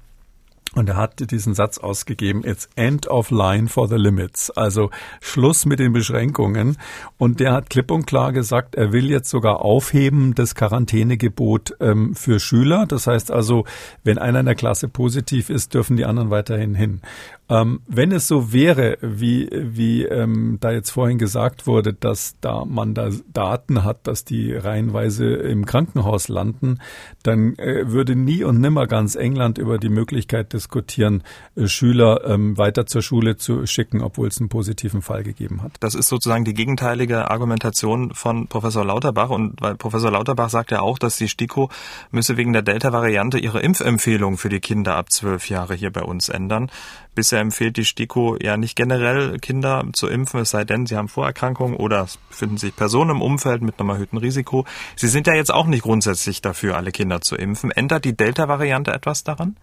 Und 0.75 0.89
er 0.89 0.97
hat 0.97 1.31
diesen 1.31 1.55
Satz 1.55 1.79
ausgegeben, 1.79 2.45
it's 2.45 2.69
end 2.75 3.07
of 3.07 3.31
line 3.31 3.69
for 3.69 3.89
the 3.89 3.97
limits, 3.97 4.51
also 4.51 4.91
Schluss 5.21 5.67
mit 5.67 5.79
den 5.79 5.93
Beschränkungen. 5.93 6.79
Und 7.17 7.39
der 7.39 7.53
hat 7.53 7.71
klipp 7.71 7.93
und 7.93 8.07
klar 8.07 8.33
gesagt, 8.33 8.75
er 8.75 8.93
will 8.93 9.09
jetzt 9.09 9.31
sogar 9.31 9.61
aufheben 9.61 10.35
das 10.35 10.57
Quarantänegebot 10.57 11.77
ähm, 11.81 12.17
für 12.17 12.41
Schüler. 12.41 12.87
Das 12.87 13.07
heißt 13.07 13.31
also, 13.31 13.65
wenn 14.03 14.19
einer 14.19 14.41
in 14.41 14.47
der 14.47 14.57
Klasse 14.57 14.89
positiv 14.89 15.49
ist, 15.49 15.75
dürfen 15.75 15.97
die 15.97 16.07
anderen 16.07 16.31
weiterhin 16.31 16.75
hin. 16.75 17.03
Ähm, 17.51 17.81
wenn 17.87 18.11
es 18.11 18.27
so 18.27 18.53
wäre, 18.55 18.97
wie, 19.03 19.51
wie 19.53 20.05
ähm, 20.05 20.57
da 20.61 20.71
jetzt 20.71 20.91
vorhin 20.91 21.19
gesagt 21.19 21.67
wurde, 21.67 21.93
dass 21.93 22.37
da 22.41 22.65
man 22.65 22.95
da 22.95 23.11
Daten 23.33 23.85
hat, 23.85 24.07
dass 24.07 24.25
die 24.25 24.55
reihenweise 24.55 25.27
im 25.27 25.67
Krankenhaus 25.67 26.29
landen, 26.29 26.79
dann 27.23 27.55
äh, 27.59 27.91
würde 27.91 28.17
nie 28.17 28.45
und 28.45 28.61
nimmer 28.61 28.87
ganz 28.87 29.15
England 29.15 29.59
über 29.59 29.77
die 29.77 29.91
Möglichkeit 29.91 30.55
diskutieren, 30.55 31.23
äh, 31.55 31.67
Schüler 31.67 32.25
ähm, 32.25 32.57
weiter 32.57 32.87
zur 32.87 33.03
Schule 33.03 33.37
zu 33.37 33.67
schicken, 33.67 34.01
obwohl 34.01 34.29
es 34.29 34.41
einen 34.41 34.49
positiven 34.49 35.03
Fall 35.03 35.23
gegeben 35.23 35.63
hat. 35.63 35.73
Das 35.81 35.95
ist 35.95 36.09
sozusagen 36.09 36.47
die 36.47 36.55
gegenteilige 36.55 37.31
Argumentation 37.31 38.15
von 38.15 38.49
Professor 38.49 38.87
Lauterbach. 38.87 39.29
Und 39.29 39.61
weil 39.61 39.75
Professor 39.75 40.11
Lauterbach 40.11 40.49
sagt 40.49 40.71
ja 40.71 40.81
auch, 40.81 40.99
dass 40.99 41.17
die 41.17 41.29
STIKO 41.29 41.69
müsse 42.11 42.39
wegen 42.39 42.55
der 42.55 42.63
Delta-Variante 42.63 43.39
ihre 43.39 43.61
Impfempfehlung 43.61 44.39
für 44.39 44.49
die 44.49 44.61
Kinder 44.61 44.97
ab 44.97 45.11
zwölf 45.11 45.51
Jahre 45.51 45.75
hier 45.75 45.91
bei 45.91 46.03
uns 46.03 46.31
ändern. 46.31 46.71
Bisher 47.15 47.41
empfiehlt 47.41 47.77
die 47.77 47.85
STIKO 47.85 48.37
ja 48.41 48.57
nicht 48.57 48.75
generell 48.75 49.39
Kinder 49.39 49.85
zu 49.93 50.09
impfen, 50.09 50.41
es 50.41 50.51
sei 50.51 50.65
denn, 50.65 50.87
sie 50.87 50.97
haben 50.97 51.09
Vorerkrankungen 51.09 51.77
oder 51.77 52.03
es 52.03 52.17
befinden 52.17 52.57
sich 52.57 52.75
Personen 52.75 53.13
im 53.13 53.23
Umfeld 53.23 53.63
mit 53.63 53.79
einem 53.79 53.91
erhöhten 53.91 54.17
Risiko. 54.17 54.65
Sie 54.97 55.09
sind 55.09 55.27
ja 55.27 55.35
jetzt 55.35 55.53
auch 55.53 55.67
nicht 55.67 55.83
grundsätzlich 55.83 56.43
dafür, 56.43 56.77
alle 56.77 56.91
Kinder 56.91 57.21
zu 57.21 57.37
impfen. 57.37 57.71
Ändert 57.71 58.05
die 58.05 58.17
Delta-Variante 58.17 58.93
etwas 58.93 59.23
daran? 59.23 59.57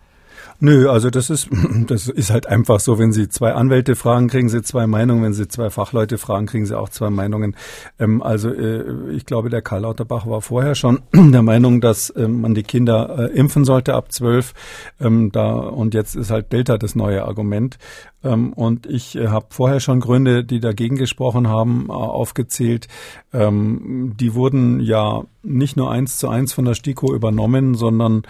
Nö, 0.63 0.91
also 0.91 1.09
das 1.09 1.31
ist, 1.31 1.49
das 1.87 2.07
ist 2.07 2.29
halt 2.29 2.45
einfach 2.45 2.79
so, 2.79 2.99
wenn 2.99 3.11
Sie 3.11 3.27
zwei 3.27 3.53
Anwälte 3.53 3.95
fragen, 3.95 4.27
kriegen 4.27 4.47
Sie 4.47 4.61
zwei 4.61 4.85
Meinungen, 4.85 5.23
wenn 5.23 5.33
Sie 5.33 5.47
zwei 5.47 5.71
Fachleute 5.71 6.19
fragen, 6.19 6.45
kriegen 6.45 6.67
Sie 6.67 6.77
auch 6.77 6.89
zwei 6.89 7.09
Meinungen. 7.09 7.55
Ähm, 7.97 8.21
also 8.21 8.51
äh, 8.53 9.11
ich 9.11 9.25
glaube, 9.25 9.49
der 9.49 9.63
Karl 9.63 9.81
Lauterbach 9.81 10.27
war 10.27 10.41
vorher 10.41 10.75
schon 10.75 11.01
der 11.13 11.41
Meinung, 11.41 11.81
dass 11.81 12.13
ähm, 12.15 12.41
man 12.41 12.53
die 12.53 12.61
Kinder 12.61 13.31
äh, 13.31 13.35
impfen 13.35 13.65
sollte 13.65 13.95
ab 13.95 14.11
zwölf. 14.11 14.53
Ähm, 14.99 15.31
da 15.31 15.51
und 15.51 15.95
jetzt 15.95 16.15
ist 16.15 16.29
halt 16.29 16.53
Delta 16.53 16.77
das 16.77 16.93
neue 16.93 17.25
Argument. 17.25 17.79
Ähm, 18.23 18.53
und 18.53 18.85
ich 18.85 19.15
äh, 19.15 19.29
habe 19.29 19.47
vorher 19.49 19.79
schon 19.79 19.99
Gründe, 19.99 20.43
die 20.43 20.59
dagegen 20.59 20.95
gesprochen 20.95 21.47
haben, 21.47 21.87
äh, 21.89 21.93
aufgezählt. 21.93 22.87
Ähm, 23.33 24.13
die 24.19 24.35
wurden 24.35 24.79
ja 24.79 25.23
nicht 25.41 25.75
nur 25.75 25.89
eins 25.89 26.17
zu 26.17 26.29
eins 26.29 26.53
von 26.53 26.65
der 26.65 26.75
STIKO 26.75 27.15
übernommen, 27.15 27.73
sondern 27.73 28.23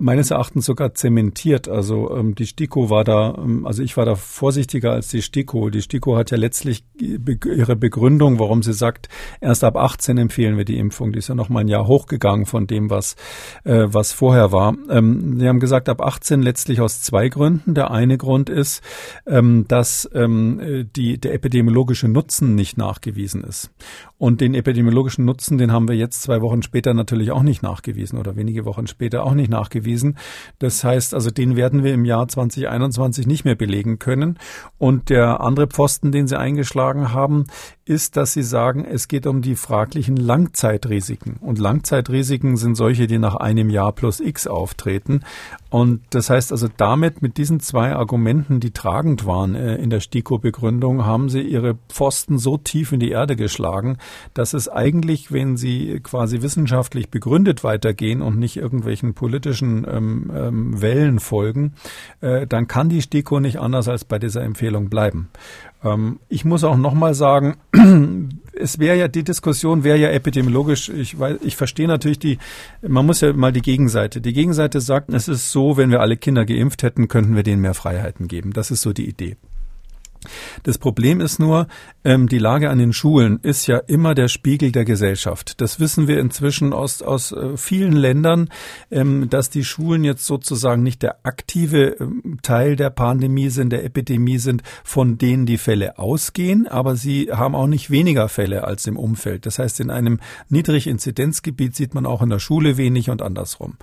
meines 0.00 0.30
Erachtens 0.30 0.66
sogar 0.66 0.94
zementiert. 0.94 1.68
Also 1.68 2.14
ähm, 2.16 2.34
die 2.34 2.46
STIKO 2.46 2.90
war 2.90 3.04
da, 3.04 3.34
ähm, 3.38 3.66
also 3.66 3.82
ich 3.82 3.96
war 3.96 4.04
da 4.04 4.14
vorsichtiger 4.14 4.92
als 4.92 5.08
die 5.08 5.22
STIKO. 5.22 5.70
Die 5.70 5.82
STIKO 5.82 6.16
hat 6.16 6.30
ja 6.30 6.36
letztlich 6.36 6.84
ihre 6.98 7.76
Begründung, 7.76 8.38
warum 8.38 8.62
sie 8.62 8.72
sagt, 8.72 9.08
erst 9.40 9.64
ab 9.64 9.76
18 9.76 10.18
empfehlen 10.18 10.56
wir 10.56 10.64
die 10.64 10.78
Impfung. 10.78 11.12
Die 11.12 11.18
ist 11.18 11.28
ja 11.28 11.34
noch 11.34 11.48
mal 11.48 11.60
ein 11.60 11.68
Jahr 11.68 11.86
hochgegangen 11.86 12.46
von 12.46 12.66
dem, 12.66 12.90
was 12.90 13.16
äh, 13.64 13.86
was 13.86 14.12
vorher 14.12 14.52
war. 14.52 14.74
Ähm, 14.90 15.38
sie 15.38 15.48
haben 15.48 15.60
gesagt, 15.60 15.88
ab 15.88 16.00
18 16.02 16.42
letztlich 16.42 16.80
aus 16.80 17.02
zwei 17.02 17.28
Gründen. 17.28 17.74
Der 17.74 17.90
eine 17.90 18.18
Grund 18.18 18.50
ist, 18.50 18.82
ähm, 19.26 19.66
dass 19.68 20.08
ähm, 20.14 20.88
die, 20.96 21.18
der 21.18 21.34
epidemiologische 21.34 22.08
Nutzen 22.08 22.54
nicht 22.54 22.76
nachgewiesen 22.78 23.44
ist. 23.44 23.70
Und 24.18 24.40
den 24.40 24.54
epidemiologischen 24.54 25.24
Nutzen, 25.24 25.58
den 25.58 25.70
haben 25.70 25.86
wir 25.86 25.94
jetzt 25.94 26.22
zwei 26.22 26.40
Wochen 26.40 26.62
später 26.62 26.92
natürlich 26.92 27.30
auch 27.30 27.44
nicht 27.44 27.62
nachgewiesen 27.62 28.18
oder 28.18 28.34
wenige 28.34 28.64
Wochen 28.64 28.88
später 28.88 29.24
auch 29.24 29.34
nicht 29.34 29.48
nachgewiesen. 29.48 30.18
Das 30.58 30.82
heißt 30.82 31.14
also, 31.14 31.30
den 31.30 31.54
werden 31.54 31.84
wir 31.84 31.94
im 31.94 32.04
Jahr 32.04 32.26
2021 32.26 33.28
nicht 33.28 33.44
mehr 33.44 33.54
belegen 33.54 34.00
können. 34.00 34.38
Und 34.76 35.08
der 35.08 35.40
andere 35.40 35.68
Pfosten, 35.68 36.10
den 36.10 36.26
Sie 36.26 36.36
eingeschlagen 36.36 37.12
haben, 37.12 37.46
ist, 37.88 38.16
dass 38.16 38.32
Sie 38.32 38.42
sagen, 38.42 38.84
es 38.84 39.08
geht 39.08 39.26
um 39.26 39.42
die 39.42 39.56
fraglichen 39.56 40.16
Langzeitrisiken. 40.16 41.36
Und 41.40 41.58
Langzeitrisiken 41.58 42.56
sind 42.56 42.76
solche, 42.76 43.06
die 43.06 43.18
nach 43.18 43.36
einem 43.36 43.70
Jahr 43.70 43.92
plus 43.92 44.20
X 44.20 44.46
auftreten. 44.46 45.22
Und 45.70 46.02
das 46.10 46.30
heißt 46.30 46.52
also, 46.52 46.68
damit 46.76 47.22
mit 47.22 47.36
diesen 47.36 47.60
zwei 47.60 47.94
Argumenten, 47.94 48.60
die 48.60 48.70
tragend 48.70 49.26
waren 49.26 49.54
äh, 49.54 49.76
in 49.76 49.90
der 49.90 50.00
STIKO-Begründung, 50.00 51.04
haben 51.04 51.28
Sie 51.28 51.40
Ihre 51.40 51.76
Pfosten 51.88 52.38
so 52.38 52.56
tief 52.56 52.92
in 52.92 53.00
die 53.00 53.10
Erde 53.10 53.36
geschlagen, 53.36 53.98
dass 54.34 54.54
es 54.54 54.68
eigentlich, 54.68 55.32
wenn 55.32 55.56
sie 55.56 56.00
quasi 56.02 56.42
wissenschaftlich 56.42 57.10
begründet 57.10 57.64
weitergehen 57.64 58.22
und 58.22 58.38
nicht 58.38 58.56
irgendwelchen 58.56 59.14
politischen 59.14 59.86
ähm, 59.88 60.30
ähm, 60.34 60.80
Wellen 60.80 61.18
folgen, 61.18 61.74
äh, 62.20 62.46
dann 62.46 62.68
kann 62.68 62.88
die 62.88 63.02
STIKO 63.02 63.40
nicht 63.40 63.58
anders 63.58 63.88
als 63.88 64.04
bei 64.04 64.18
dieser 64.18 64.42
Empfehlung 64.42 64.88
bleiben. 64.88 65.28
Ähm, 65.84 66.20
ich 66.28 66.44
muss 66.44 66.64
auch 66.64 66.76
nochmal 66.76 67.14
sagen, 67.14 67.56
es 68.52 68.78
wäre 68.78 68.96
ja, 68.96 69.08
die 69.08 69.24
Diskussion 69.24 69.84
wäre 69.84 69.98
ja 69.98 70.10
epidemiologisch, 70.10 70.88
ich 70.88 71.18
weiß, 71.18 71.38
ich 71.42 71.56
verstehe 71.56 71.88
natürlich 71.88 72.18
die, 72.18 72.38
man 72.86 73.06
muss 73.06 73.20
ja 73.20 73.32
mal 73.32 73.52
die 73.52 73.62
Gegenseite. 73.62 74.20
Die 74.20 74.32
Gegenseite 74.32 74.80
sagt, 74.80 75.12
es 75.12 75.28
ist 75.28 75.52
so, 75.52 75.76
wenn 75.76 75.90
wir 75.90 76.00
alle 76.00 76.16
Kinder 76.16 76.44
geimpft 76.44 76.82
hätten, 76.82 77.08
könnten 77.08 77.36
wir 77.36 77.42
denen 77.42 77.62
mehr 77.62 77.74
Freiheiten 77.74 78.28
geben. 78.28 78.52
Das 78.52 78.70
ist 78.70 78.82
so 78.82 78.92
die 78.92 79.08
Idee. 79.08 79.36
Das 80.62 80.78
Problem 80.78 81.20
ist 81.20 81.38
nur, 81.38 81.68
ähm, 82.04 82.28
die 82.28 82.38
Lage 82.38 82.70
an 82.70 82.78
den 82.78 82.92
Schulen 82.92 83.38
ist 83.42 83.66
ja 83.66 83.78
immer 83.78 84.14
der 84.14 84.28
Spiegel 84.28 84.72
der 84.72 84.84
Gesellschaft. 84.84 85.60
Das 85.60 85.80
wissen 85.80 86.08
wir 86.08 86.18
inzwischen 86.18 86.72
aus, 86.72 87.02
aus 87.02 87.32
äh, 87.32 87.56
vielen 87.56 87.92
Ländern, 87.92 88.48
ähm, 88.90 89.28
dass 89.30 89.50
die 89.50 89.64
Schulen 89.64 90.04
jetzt 90.04 90.26
sozusagen 90.26 90.82
nicht 90.82 91.02
der 91.02 91.18
aktive 91.24 91.96
ähm, 92.00 92.38
Teil 92.42 92.76
der 92.76 92.90
Pandemie 92.90 93.50
sind, 93.50 93.70
der 93.70 93.84
Epidemie 93.84 94.38
sind, 94.38 94.62
von 94.84 95.18
denen 95.18 95.46
die 95.46 95.58
Fälle 95.58 95.98
ausgehen, 95.98 96.66
aber 96.66 96.96
sie 96.96 97.30
haben 97.32 97.54
auch 97.54 97.66
nicht 97.66 97.90
weniger 97.90 98.28
Fälle 98.28 98.64
als 98.64 98.86
im 98.86 98.96
Umfeld. 98.96 99.46
Das 99.46 99.58
heißt, 99.58 99.80
in 99.80 99.90
einem 99.90 100.20
Niedriginzidenzgebiet 100.48 101.76
sieht 101.76 101.94
man 101.94 102.06
auch 102.06 102.22
in 102.22 102.30
der 102.30 102.38
Schule 102.38 102.76
wenig 102.76 103.10
und 103.10 103.22
andersrum. 103.22 103.76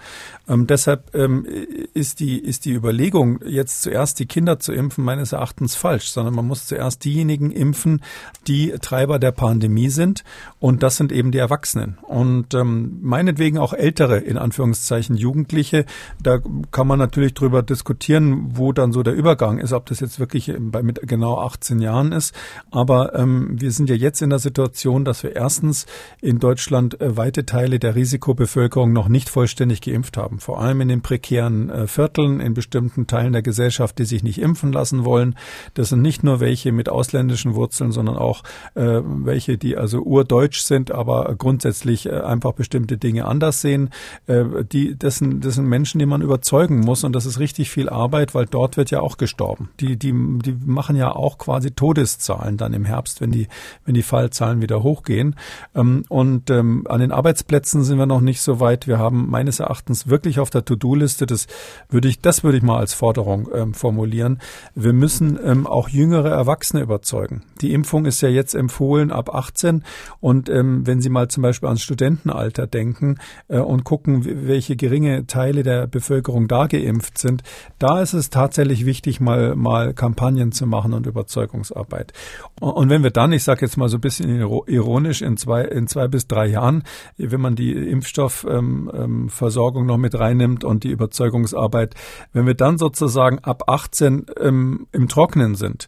Ähm, 0.47 0.67
deshalb 0.67 1.13
ähm, 1.15 1.45
ist, 1.93 2.19
die, 2.19 2.39
ist 2.39 2.65
die 2.65 2.73
Überlegung, 2.73 3.39
jetzt 3.45 3.83
zuerst 3.83 4.19
die 4.19 4.25
Kinder 4.25 4.59
zu 4.59 4.73
impfen, 4.73 5.03
meines 5.03 5.31
Erachtens 5.31 5.75
falsch, 5.75 6.07
sondern 6.07 6.24
man 6.34 6.47
muss 6.47 6.67
zuerst 6.67 7.03
diejenigen 7.05 7.51
impfen, 7.51 8.01
die 8.47 8.71
Treiber 8.82 9.19
der 9.19 9.32
Pandemie 9.32 9.89
sind. 9.89 10.23
Und 10.59 10.84
das 10.84 10.97
sind 10.97 11.11
eben 11.11 11.32
die 11.32 11.38
Erwachsenen. 11.38 11.97
Und 12.01 12.53
ähm, 12.53 12.99
meinetwegen 13.01 13.57
auch 13.57 13.73
ältere, 13.73 14.17
in 14.17 14.38
Anführungszeichen 14.38 15.15
Jugendliche. 15.15 15.86
Da 16.21 16.39
kann 16.71 16.88
man 16.88 16.99
natürlich 16.99 17.34
drüber 17.34 17.63
diskutieren, 17.63 18.57
wo 18.57 18.71
dann 18.71 18.91
so 18.91 19.03
der 19.03 19.13
Übergang 19.13 19.59
ist, 19.59 19.73
ob 19.73 19.86
das 19.86 19.99
jetzt 19.99 20.19
wirklich 20.19 20.53
bei, 20.57 20.84
mit 20.84 21.07
genau 21.07 21.39
18 21.39 21.80
Jahren 21.80 22.11
ist. 22.11 22.34
Aber 22.71 23.15
ähm, 23.15 23.59
wir 23.59 23.71
sind 23.71 23.89
ja 23.89 23.95
jetzt 23.95 24.21
in 24.21 24.30
der 24.30 24.39
Situation, 24.39 25.05
dass 25.05 25.23
wir 25.23 25.36
erstens 25.36 25.86
in 26.21 26.39
Deutschland 26.39 26.99
äh, 27.01 27.17
weite 27.17 27.45
Teile 27.45 27.80
der 27.80 27.95
Risikobevölkerung 27.95 28.93
noch 28.93 29.07
nicht 29.07 29.30
vollständig 29.30 29.82
geimpft 29.82 30.17
haben. 30.17 30.39
Vor 30.39 30.61
allem 30.61 30.82
in 30.82 30.88
den 30.88 31.01
prekären 31.01 31.69
äh, 31.69 31.88
Vierteln, 31.88 32.39
in 32.39 32.53
bestimmten 32.53 33.07
Teilen 33.07 33.34
der 33.34 33.41
Gesellschaft, 33.41 33.97
die 33.99 34.05
sich 34.05 34.23
nicht 34.23 34.39
impfen 34.39 34.71
lassen 34.71 35.05
wollen. 35.05 35.36
Das 35.73 35.89
sind 35.89 36.01
nicht 36.01 36.14
nur 36.24 36.39
welche 36.39 36.72
mit 36.72 36.89
ausländischen 36.89 37.55
Wurzeln, 37.55 37.91
sondern 37.91 38.18
auch 38.18 38.43
äh, 38.76 39.01
welche, 39.03 39.57
die 39.57 39.78
also 39.78 40.01
urdeutsch 40.01 40.61
sind, 40.61 40.91
aber 40.91 41.34
grundsätzlich 41.38 42.05
äh, 42.05 42.22
einfach 42.22 42.53
bestimmte 42.53 42.97
Dinge 42.97 43.26
anders 43.26 43.61
sehen. 43.61 43.89
Äh, 44.28 44.45
die, 44.72 44.97
das, 44.97 45.18
sind, 45.18 45.45
das 45.45 45.55
sind 45.55 45.66
Menschen, 45.66 45.99
die 45.99 46.05
man 46.05 46.22
überzeugen 46.22 46.80
muss 46.80 47.03
und 47.03 47.13
das 47.13 47.26
ist 47.26 47.39
richtig 47.39 47.70
viel 47.70 47.89
Arbeit, 47.89 48.36
weil 48.36 48.45
dort 48.45 48.78
wird 48.78 48.91
ja 48.91 49.01
auch 49.01 49.18
gestorben. 49.18 49.70
Die, 49.80 49.97
die, 49.97 50.13
die 50.13 50.57
machen 50.66 50.95
ja 50.95 51.16
auch 51.16 51.38
quasi 51.38 51.72
Todeszahlen 51.72 52.57
dann 52.57 52.74
im 52.74 52.86
Herbst, 52.86 53.22
wenn 53.22 53.32
die, 53.32 53.47
wenn 53.86 53.93
die 53.93 54.03
Fallzahlen 54.03 54.61
wieder 54.61 54.84
hochgehen. 54.84 55.36
Ähm, 55.74 56.05
und 56.09 56.49
ähm, 56.49 56.86
an 56.88 56.99
den 56.99 57.11
Arbeitsplätzen 57.11 57.84
sind 57.84 57.97
wir 57.97 58.05
noch 58.05 58.22
nicht 58.22 58.41
so 58.41 58.59
weit. 58.59 58.88
Wir 58.88 58.99
haben 58.99 59.30
meines 59.30 59.59
Erachtens 59.59 60.07
wirklich 60.07 60.39
auf 60.39 60.49
der 60.49 60.66
To-Do-Liste, 60.66 61.26
das 61.26 61.47
würde 61.89 62.07
ich, 62.07 62.22
das 62.22 62.43
würde 62.43 62.57
ich 62.57 62.63
mal 62.63 62.78
als 62.78 62.93
Forderung 62.93 63.49
ähm, 63.53 63.74
formulieren. 63.74 64.39
Wir 64.74 64.93
müssen 64.93 65.39
ähm, 65.43 65.68
auch 65.68 65.89
jüngere 65.89 66.05
jüngere 66.06 66.30
Erwachsene 66.30 66.84
überzeugen. 66.84 67.41
Die 67.62 67.74
Impfung 67.74 68.06
ist 68.06 68.22
ja 68.22 68.30
jetzt 68.30 68.53
empfohlen 68.53 69.12
ab 69.12 69.34
18 69.34 69.84
und 70.20 70.49
ähm, 70.49 70.86
wenn 70.86 71.01
Sie 71.01 71.10
mal 71.10 71.30
zum 71.30 71.41
Beispiel 71.41 71.66
ans 71.68 71.82
Studentenalter 71.82 72.68
denken 72.68 73.18
äh, 73.47 73.58
und 73.58 73.84
gucken, 73.84 74.47
welche 74.47 74.76
geringe 74.76 75.26
Teile 75.26 75.64
der 75.64 75.88
Bevölkerung 75.88 76.47
da 76.47 76.68
geimpft 76.68 77.18
sind, 77.18 77.41
da 77.80 78.01
ist 78.01 78.14
es 78.14 78.30
tatsächlich 78.30 78.86
wichtig, 78.86 79.20
mal 79.20 79.56
mal 79.56 79.95
Kampagnen 79.95 80.51
zu 80.51 80.68
machen 80.68 80.93
und 80.93 81.08
Überzeugungsarbeit. 81.08 82.14
Und 82.60 82.91
wenn 82.91 83.01
wir 83.01 83.10
dann, 83.10 83.32
ich 83.32 83.43
sage 83.43 83.66
jetzt 83.66 83.78
mal 83.78 83.89
so 83.89 83.97
ein 83.97 84.01
bisschen 84.01 84.30
ironisch, 84.68 85.24
in 85.24 85.38
zwei 85.38 85.64
in 85.64 85.88
zwei 85.88 86.08
bis 86.08 86.28
drei 86.28 86.45
Jahren, 86.45 86.84
wenn 87.18 87.41
man 87.41 87.56
die 87.56 87.72
Impfstoffversorgung 87.72 89.82
ähm, 89.82 89.82
ähm, 89.82 89.88
noch 89.88 89.97
mit 89.97 90.14
reinnimmt 90.14 90.64
und 90.64 90.84
die 90.84 90.91
Überzeugungsarbeit, 90.91 91.95
wenn 92.32 92.45
wir 92.45 92.53
dann 92.53 92.78
sozusagen 92.78 93.39
ab 93.39 93.70
18 93.70 94.28
ähm, 94.39 94.86
im 94.91 95.08
Trockenen 95.08 95.56
sind 95.56 95.88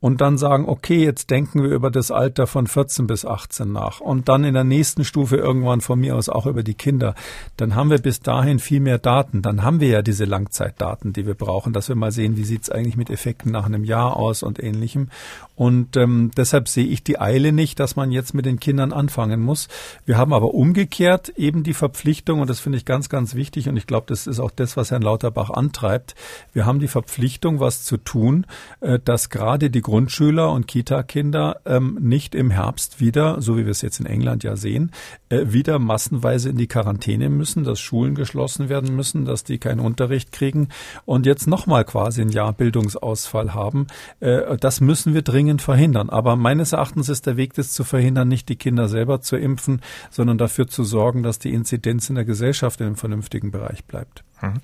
und 0.00 0.22
dann 0.22 0.38
sagen, 0.38 0.66
okay, 0.66 1.04
jetzt 1.04 1.30
denken 1.30 1.62
wir 1.62 1.70
über 1.70 1.90
das 1.90 2.10
Alter 2.10 2.46
von 2.46 2.66
14 2.66 3.06
bis 3.06 3.26
18 3.26 3.70
nach 3.70 4.00
und 4.00 4.28
dann 4.28 4.44
in 4.44 4.54
der 4.54 4.64
nächsten 4.64 5.04
Stufe 5.04 5.36
irgendwann 5.36 5.82
von 5.82 6.00
mir 6.00 6.16
aus 6.16 6.30
auch 6.30 6.46
über 6.46 6.62
die 6.62 6.74
Kinder, 6.74 7.14
dann 7.58 7.74
haben 7.74 7.90
wir 7.90 7.98
bis 7.98 8.20
dahin 8.20 8.58
viel 8.58 8.80
mehr 8.80 8.98
Daten. 8.98 9.42
Dann 9.42 9.62
haben 9.62 9.80
wir 9.80 9.88
ja 9.88 10.02
diese 10.02 10.24
Langzeitdaten, 10.24 11.12
die 11.12 11.26
wir 11.26 11.34
brauchen, 11.34 11.74
dass 11.74 11.88
wir 11.88 11.96
mal 11.96 12.12
sehen, 12.12 12.36
wie 12.36 12.44
sieht 12.44 12.62
es 12.62 12.70
eigentlich 12.70 12.96
mit 12.96 13.10
Effekten 13.10 13.52
nach 13.52 13.66
einem 13.66 13.84
Jahr 13.84 14.16
aus 14.16 14.42
und 14.42 14.62
ähnlichem. 14.62 15.08
Und 15.54 15.98
ähm, 15.98 16.30
deshalb 16.34 16.68
sehe 16.68 16.86
ich 16.86 17.04
die 17.04 17.20
Eile 17.20 17.52
nicht, 17.52 17.78
dass 17.80 17.94
man 17.94 18.10
jetzt 18.10 18.32
mit 18.32 18.46
den 18.46 18.58
Kindern 18.58 18.94
anfangen 18.94 19.42
muss. 19.42 19.68
Wir 20.06 20.16
haben 20.16 20.32
aber 20.32 20.54
umgekehrt 20.54 21.28
eben 21.36 21.62
die 21.62 21.74
Verpflichtung, 21.74 22.40
und 22.40 22.48
das 22.48 22.60
finde 22.60 22.78
ich 22.78 22.86
ganz, 22.86 23.10
ganz 23.10 23.34
wichtig, 23.34 23.68
und 23.68 23.76
ich 23.76 23.86
glaube, 23.86 24.06
das 24.08 24.26
ist 24.26 24.40
auch 24.40 24.50
das, 24.50 24.78
was 24.78 24.90
Herrn 24.90 25.02
Lauterbach 25.02 25.50
antreibt. 25.50 26.14
Wir 26.54 26.64
haben 26.64 26.80
die 26.80 26.88
Verpflichtung, 26.88 27.60
was 27.60 27.84
zu 27.84 27.98
tun, 27.98 28.46
äh, 28.80 28.98
dass 29.04 29.28
gerade 29.28 29.68
die 29.68 29.82
Grundschüler 29.90 30.52
und 30.52 30.68
Kita-Kinder 30.68 31.62
ähm, 31.66 31.98
nicht 32.00 32.36
im 32.36 32.52
Herbst 32.52 33.00
wieder, 33.00 33.42
so 33.42 33.56
wie 33.56 33.64
wir 33.64 33.72
es 33.72 33.82
jetzt 33.82 33.98
in 33.98 34.06
England 34.06 34.44
ja 34.44 34.54
sehen, 34.54 34.92
äh, 35.30 35.46
wieder 35.46 35.80
massenweise 35.80 36.48
in 36.48 36.56
die 36.56 36.68
Quarantäne 36.68 37.28
müssen, 37.28 37.64
dass 37.64 37.80
Schulen 37.80 38.14
geschlossen 38.14 38.68
werden 38.68 38.94
müssen, 38.94 39.24
dass 39.24 39.42
die 39.42 39.58
keinen 39.58 39.80
Unterricht 39.80 40.30
kriegen 40.30 40.68
und 41.06 41.26
jetzt 41.26 41.48
nochmal 41.48 41.84
quasi 41.84 42.22
ein 42.22 42.28
Jahr 42.28 42.52
Bildungsausfall 42.52 43.52
haben. 43.52 43.88
Äh, 44.20 44.56
das 44.58 44.80
müssen 44.80 45.12
wir 45.12 45.22
dringend 45.22 45.60
verhindern. 45.60 46.08
Aber 46.08 46.36
meines 46.36 46.70
Erachtens 46.70 47.08
ist 47.08 47.26
der 47.26 47.36
Weg, 47.36 47.54
das 47.54 47.72
zu 47.72 47.82
verhindern, 47.82 48.28
nicht 48.28 48.48
die 48.48 48.54
Kinder 48.54 48.86
selber 48.86 49.20
zu 49.22 49.36
impfen, 49.36 49.80
sondern 50.10 50.38
dafür 50.38 50.68
zu 50.68 50.84
sorgen, 50.84 51.24
dass 51.24 51.40
die 51.40 51.52
Inzidenz 51.52 52.08
in 52.08 52.14
der 52.14 52.24
Gesellschaft 52.24 52.80
in 52.80 52.86
einem 52.86 52.96
vernünftigen 52.96 53.50
Bereich 53.50 53.84
bleibt. 53.86 54.22
Mhm. 54.40 54.60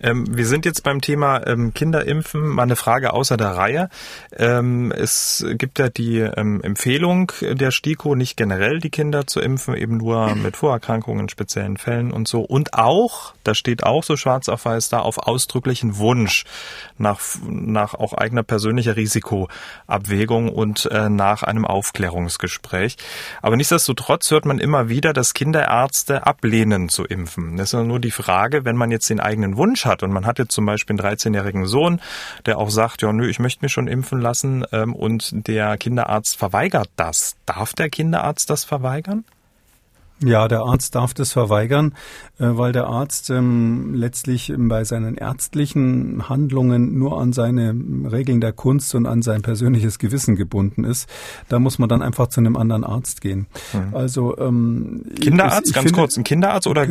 Ähm, 0.00 0.36
wir 0.36 0.46
sind 0.46 0.64
jetzt 0.64 0.82
beim 0.82 1.00
Thema 1.00 1.46
ähm, 1.46 1.74
Kinderimpfen. 1.74 2.46
Mal 2.46 2.62
eine 2.62 2.76
Frage 2.76 3.12
außer 3.12 3.36
der 3.36 3.56
Reihe. 3.56 3.88
Ähm, 4.36 4.92
es 4.92 5.44
gibt 5.54 5.78
ja 5.78 5.88
die 5.88 6.18
ähm, 6.18 6.62
Empfehlung 6.62 7.32
der 7.40 7.70
STIKO, 7.70 8.14
nicht 8.14 8.36
generell 8.36 8.78
die 8.78 8.90
Kinder 8.90 9.26
zu 9.26 9.40
impfen, 9.40 9.74
eben 9.74 9.96
nur 9.96 10.34
mit 10.36 10.56
Vorerkrankungen 10.56 11.28
speziellen 11.28 11.76
Fällen 11.76 12.12
und 12.12 12.28
so. 12.28 12.40
Und 12.42 12.74
auch, 12.74 13.34
da 13.44 13.54
steht 13.54 13.82
auch 13.82 14.04
so 14.04 14.16
schwarz 14.16 14.48
auf 14.48 14.64
weiß 14.64 14.88
da, 14.88 15.00
auf 15.00 15.18
ausdrücklichen 15.18 15.98
Wunsch 15.98 16.44
nach, 16.96 17.20
nach 17.48 17.94
auch 17.94 18.12
eigener 18.12 18.42
persönlicher 18.42 18.96
Risikoabwägung 18.96 20.48
und 20.50 20.86
äh, 20.86 21.08
nach 21.08 21.42
einem 21.42 21.64
Aufklärungsgespräch. 21.64 22.96
Aber 23.42 23.56
nichtsdestotrotz 23.56 24.30
hört 24.30 24.44
man 24.44 24.58
immer 24.58 24.88
wieder, 24.88 25.12
dass 25.12 25.34
Kinderärzte 25.34 26.26
ablehnen 26.26 26.88
zu 26.88 27.04
impfen. 27.04 27.56
Das 27.56 27.72
ist 27.72 27.82
nur 27.82 28.00
die 28.00 28.10
Frage, 28.10 28.64
wenn 28.64 28.76
man 28.76 28.90
jetzt 28.90 28.97
den 29.06 29.20
eigenen 29.20 29.56
Wunsch 29.56 29.84
hat 29.84 30.02
und 30.02 30.12
man 30.12 30.26
hat 30.26 30.38
jetzt 30.38 30.52
zum 30.52 30.66
Beispiel 30.66 30.98
einen 30.98 31.16
13-jährigen 31.16 31.66
Sohn, 31.66 32.00
der 32.46 32.58
auch 32.58 32.70
sagt, 32.70 33.02
ja, 33.02 33.12
nö, 33.12 33.28
ich 33.28 33.38
möchte 33.38 33.64
mich 33.64 33.72
schon 33.72 33.88
impfen 33.88 34.20
lassen 34.20 34.64
ähm, 34.72 34.94
und 34.94 35.46
der 35.46 35.76
Kinderarzt 35.76 36.36
verweigert 36.36 36.90
das. 36.96 37.36
Darf 37.46 37.72
der 37.74 37.88
Kinderarzt 37.88 38.50
das 38.50 38.64
verweigern? 38.64 39.24
Ja, 40.24 40.48
der 40.48 40.62
Arzt 40.62 40.96
darf 40.96 41.14
das 41.14 41.32
verweigern, 41.32 41.94
äh, 42.38 42.46
weil 42.50 42.72
der 42.72 42.86
Arzt 42.86 43.30
ähm, 43.30 43.94
letztlich 43.94 44.52
bei 44.56 44.82
seinen 44.82 45.16
ärztlichen 45.16 46.28
Handlungen 46.28 46.98
nur 46.98 47.20
an 47.20 47.32
seine 47.32 47.74
Regeln 48.10 48.40
der 48.40 48.52
Kunst 48.52 48.94
und 48.96 49.06
an 49.06 49.22
sein 49.22 49.42
persönliches 49.42 49.98
Gewissen 49.98 50.34
gebunden 50.34 50.82
ist. 50.82 51.08
Da 51.48 51.60
muss 51.60 51.78
man 51.78 51.88
dann 51.88 52.02
einfach 52.02 52.28
zu 52.28 52.40
einem 52.40 52.56
anderen 52.56 52.82
Arzt 52.82 53.20
gehen. 53.20 53.46
Mhm. 53.72 53.94
Also 53.94 54.36
ähm, 54.38 55.04
Kinderarzt, 55.20 55.66
ich, 55.66 55.68
ich 55.68 55.74
ganz 55.74 55.86
finde, 55.86 56.00
kurz, 56.00 56.16
ein 56.16 56.24
Kinderarzt 56.24 56.66
oder 56.66 56.86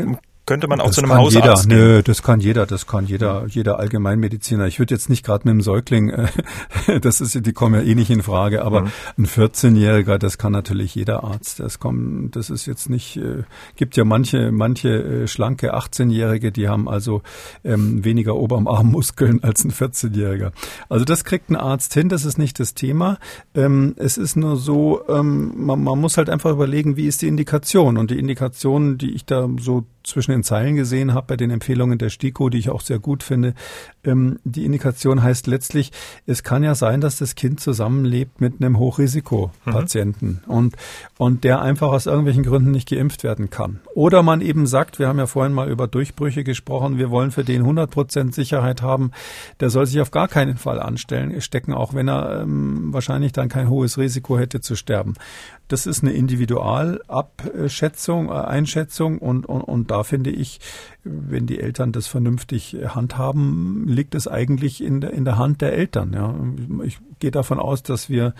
könnte 0.47 0.67
man 0.67 0.81
auch 0.81 0.87
das 0.87 0.95
zu 0.95 1.03
einem 1.03 1.13
Hausarzt 1.13 1.65
jeder. 1.65 1.75
gehen? 1.77 1.87
Nö, 1.95 2.01
das 2.01 2.23
kann 2.23 2.39
jeder, 2.39 2.65
das 2.65 2.87
kann 2.87 3.05
jeder, 3.05 3.45
jeder 3.47 3.77
Allgemeinmediziner. 3.79 4.65
Ich 4.65 4.79
würde 4.79 4.95
jetzt 4.95 5.09
nicht 5.09 5.23
gerade 5.23 5.47
mit 5.47 5.51
dem 5.53 5.61
Säugling, 5.61 6.09
äh, 6.09 6.27
das 7.01 7.21
ist, 7.21 7.45
die 7.45 7.53
kommen 7.53 7.75
ja 7.75 7.81
eh 7.81 7.93
nicht 7.93 8.09
in 8.09 8.23
Frage, 8.23 8.63
aber 8.63 8.81
mhm. 8.81 8.91
ein 9.19 9.25
14-Jähriger, 9.27 10.17
das 10.17 10.37
kann 10.37 10.53
natürlich 10.53 10.95
jeder 10.95 11.23
Arzt. 11.23 11.59
Das 11.59 11.79
kommt, 11.79 12.35
das 12.35 12.49
ist 12.49 12.65
jetzt 12.65 12.89
nicht, 12.89 13.17
äh, 13.17 13.43
gibt 13.75 13.97
ja 13.97 14.05
manche, 14.05 14.51
manche 14.51 14.89
äh, 14.89 15.27
schlanke 15.27 15.75
18-Jährige, 15.75 16.51
die 16.51 16.69
haben 16.69 16.87
also 16.87 17.21
ähm, 17.63 18.03
weniger 18.05 18.35
Oberarmmuskeln 18.35 19.43
als 19.43 19.65
ein 19.65 19.71
14-Jähriger. 19.71 20.51
Also 20.87 21.03
das 21.03 21.25
kriegt 21.25 21.49
ein 21.49 21.57
Arzt 21.57 21.93
hin, 21.93 22.07
das 22.07 22.23
ist 22.23 22.37
nicht 22.37 22.59
das 22.59 22.73
Thema. 22.73 23.19
Ähm, 23.53 23.95
es 23.97 24.17
ist 24.17 24.37
nur 24.37 24.55
so, 24.55 25.01
ähm, 25.09 25.53
man, 25.57 25.83
man 25.83 25.99
muss 25.99 26.17
halt 26.17 26.29
einfach 26.29 26.51
überlegen, 26.51 26.95
wie 26.95 27.05
ist 27.05 27.21
die 27.21 27.27
Indikation 27.27 27.97
und 27.97 28.11
die 28.11 28.17
Indikation, 28.17 28.97
die 28.97 29.11
ich 29.11 29.25
da 29.25 29.49
so 29.59 29.83
zwischen 30.07 30.31
den 30.31 30.43
Zeilen 30.43 30.75
gesehen 30.75 31.13
habe 31.13 31.27
bei 31.27 31.37
den 31.37 31.51
Empfehlungen 31.51 31.97
der 31.97 32.09
STIKO, 32.09 32.49
die 32.49 32.57
ich 32.57 32.69
auch 32.69 32.81
sehr 32.81 32.99
gut 32.99 33.23
finde. 33.23 33.53
Ähm, 34.03 34.39
die 34.43 34.65
Indikation 34.65 35.21
heißt 35.21 35.47
letztlich, 35.47 35.91
es 36.25 36.43
kann 36.43 36.63
ja 36.63 36.75
sein, 36.75 37.01
dass 37.01 37.17
das 37.17 37.35
Kind 37.35 37.59
zusammenlebt 37.59 38.41
mit 38.41 38.61
einem 38.61 38.79
Hochrisikopatienten 38.79 40.41
mhm. 40.45 40.51
und, 40.51 40.75
und 41.17 41.43
der 41.43 41.61
einfach 41.61 41.89
aus 41.89 42.05
irgendwelchen 42.05 42.43
Gründen 42.43 42.71
nicht 42.71 42.89
geimpft 42.89 43.23
werden 43.23 43.49
kann. 43.49 43.79
Oder 43.93 44.23
man 44.23 44.41
eben 44.41 44.65
sagt, 44.67 44.99
wir 44.99 45.07
haben 45.07 45.19
ja 45.19 45.27
vorhin 45.27 45.53
mal 45.53 45.69
über 45.69 45.87
Durchbrüche 45.87 46.43
gesprochen, 46.43 46.97
wir 46.97 47.09
wollen 47.09 47.31
für 47.31 47.43
den 47.43 47.61
100 47.61 47.89
Prozent 47.89 48.33
Sicherheit 48.33 48.81
haben, 48.81 49.11
der 49.59 49.69
soll 49.69 49.85
sich 49.85 50.01
auf 50.01 50.11
gar 50.11 50.27
keinen 50.27 50.57
Fall 50.57 50.79
anstellen, 50.79 51.39
stecken, 51.41 51.73
auch 51.73 51.93
wenn 51.93 52.07
er 52.07 52.41
ähm, 52.41 52.93
wahrscheinlich 52.93 53.33
dann 53.33 53.49
kein 53.49 53.69
hohes 53.69 53.97
Risiko 53.97 54.37
hätte 54.37 54.61
zu 54.61 54.75
sterben. 54.75 55.15
Das 55.67 55.85
ist 55.85 56.01
eine 56.01 56.13
Individualabschätzung, 56.13 58.29
äh, 58.29 58.33
Einschätzung 58.33 59.19
und, 59.19 59.45
und, 59.45 59.61
und 59.61 59.91
da 59.91 60.03
finde 60.03 60.29
ich, 60.29 60.61
wenn 61.03 61.45
die 61.45 61.59
Eltern 61.59 61.91
das 61.91 62.07
vernünftig 62.07 62.77
handhaben, 62.87 63.85
liegt 63.87 64.15
es 64.15 64.27
eigentlich 64.27 64.83
in 64.83 65.01
der, 65.01 65.11
in 65.11 65.25
der 65.25 65.37
Hand 65.37 65.61
der 65.61 65.73
Eltern. 65.73 66.13
Ja. 66.13 66.33
Ich 66.83 66.99
gehe 67.19 67.31
davon 67.31 67.59
aus, 67.59 67.83
dass 67.83 68.09
wir 68.09 68.33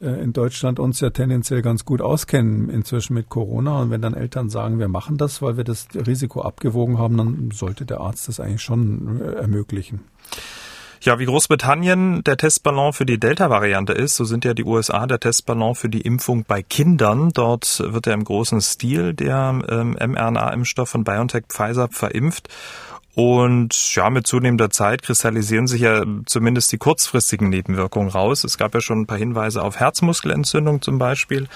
äh, 0.00 0.22
in 0.22 0.32
Deutschland 0.32 0.78
uns 0.78 1.00
ja 1.00 1.10
tendenziell 1.10 1.62
ganz 1.62 1.84
gut 1.84 2.00
auskennen 2.00 2.70
inzwischen 2.70 3.14
mit 3.14 3.28
Corona. 3.28 3.82
Und 3.82 3.90
wenn 3.90 4.02
dann 4.02 4.14
Eltern 4.14 4.48
sagen, 4.48 4.78
wir 4.78 4.88
machen 4.88 5.16
das, 5.16 5.42
weil 5.42 5.56
wir 5.56 5.64
das 5.64 5.88
Risiko 5.94 6.42
abgewogen 6.42 6.98
haben, 6.98 7.16
dann 7.16 7.50
sollte 7.52 7.86
der 7.86 8.00
Arzt 8.00 8.28
das 8.28 8.40
eigentlich 8.40 8.62
schon 8.62 9.20
äh, 9.20 9.32
ermöglichen. 9.32 10.00
Ja, 11.00 11.18
wie 11.20 11.26
Großbritannien 11.26 12.24
der 12.24 12.36
Testballon 12.36 12.92
für 12.92 13.06
die 13.06 13.20
Delta-Variante 13.20 13.92
ist, 13.92 14.16
so 14.16 14.24
sind 14.24 14.44
ja 14.44 14.52
die 14.52 14.64
USA 14.64 15.06
der 15.06 15.20
Testballon 15.20 15.76
für 15.76 15.88
die 15.88 16.00
Impfung 16.00 16.44
bei 16.44 16.62
Kindern. 16.62 17.30
Dort 17.32 17.82
wird 17.86 18.06
ja 18.06 18.14
im 18.14 18.24
großen 18.24 18.60
Stil 18.60 19.14
der 19.14 19.60
ähm, 19.68 19.92
mRNA-Impfstoff 19.92 20.88
von 20.88 21.04
BioNTech 21.04 21.44
Pfizer 21.48 21.88
verimpft. 21.88 22.48
Und 23.18 23.96
ja, 23.96 24.10
mit 24.10 24.28
zunehmender 24.28 24.70
Zeit 24.70 25.02
kristallisieren 25.02 25.66
sich 25.66 25.80
ja 25.80 26.04
zumindest 26.26 26.70
die 26.70 26.78
kurzfristigen 26.78 27.48
Nebenwirkungen 27.48 28.10
raus. 28.10 28.44
Es 28.44 28.58
gab 28.58 28.76
ja 28.76 28.80
schon 28.80 29.00
ein 29.00 29.06
paar 29.06 29.18
Hinweise 29.18 29.60
auf 29.60 29.80
Herzmuskelentzündung 29.80 30.82
zum 30.82 31.00
Beispiel. 31.00 31.48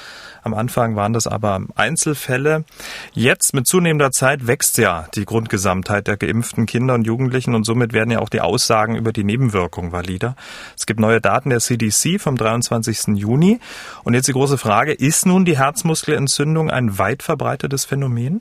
Am 0.42 0.54
Anfang 0.54 0.96
waren 0.96 1.12
das 1.12 1.28
aber 1.28 1.60
Einzelfälle. 1.76 2.64
Jetzt 3.12 3.54
mit 3.54 3.68
zunehmender 3.68 4.10
Zeit 4.10 4.48
wächst 4.48 4.76
ja 4.76 5.06
die 5.14 5.24
Grundgesamtheit 5.24 6.08
der 6.08 6.16
geimpften 6.16 6.66
Kinder 6.66 6.94
und 6.94 7.06
Jugendlichen 7.06 7.54
und 7.54 7.62
somit 7.62 7.92
werden 7.92 8.10
ja 8.10 8.18
auch 8.18 8.28
die 8.28 8.40
Aussagen 8.40 8.96
über 8.96 9.12
die 9.12 9.22
Nebenwirkungen 9.22 9.92
valider. 9.92 10.34
Es 10.76 10.86
gibt 10.86 10.98
neue 10.98 11.20
Daten 11.20 11.50
der 11.50 11.60
CDC 11.60 12.20
vom 12.20 12.36
23. 12.36 13.14
Juni. 13.14 13.60
Und 14.02 14.14
jetzt 14.14 14.26
die 14.26 14.32
große 14.32 14.58
Frage, 14.58 14.94
ist 14.94 15.26
nun 15.26 15.44
die 15.44 15.58
Herzmuskelentzündung 15.58 16.72
ein 16.72 16.98
weit 16.98 17.22
verbreitetes 17.22 17.84
Phänomen? 17.84 18.40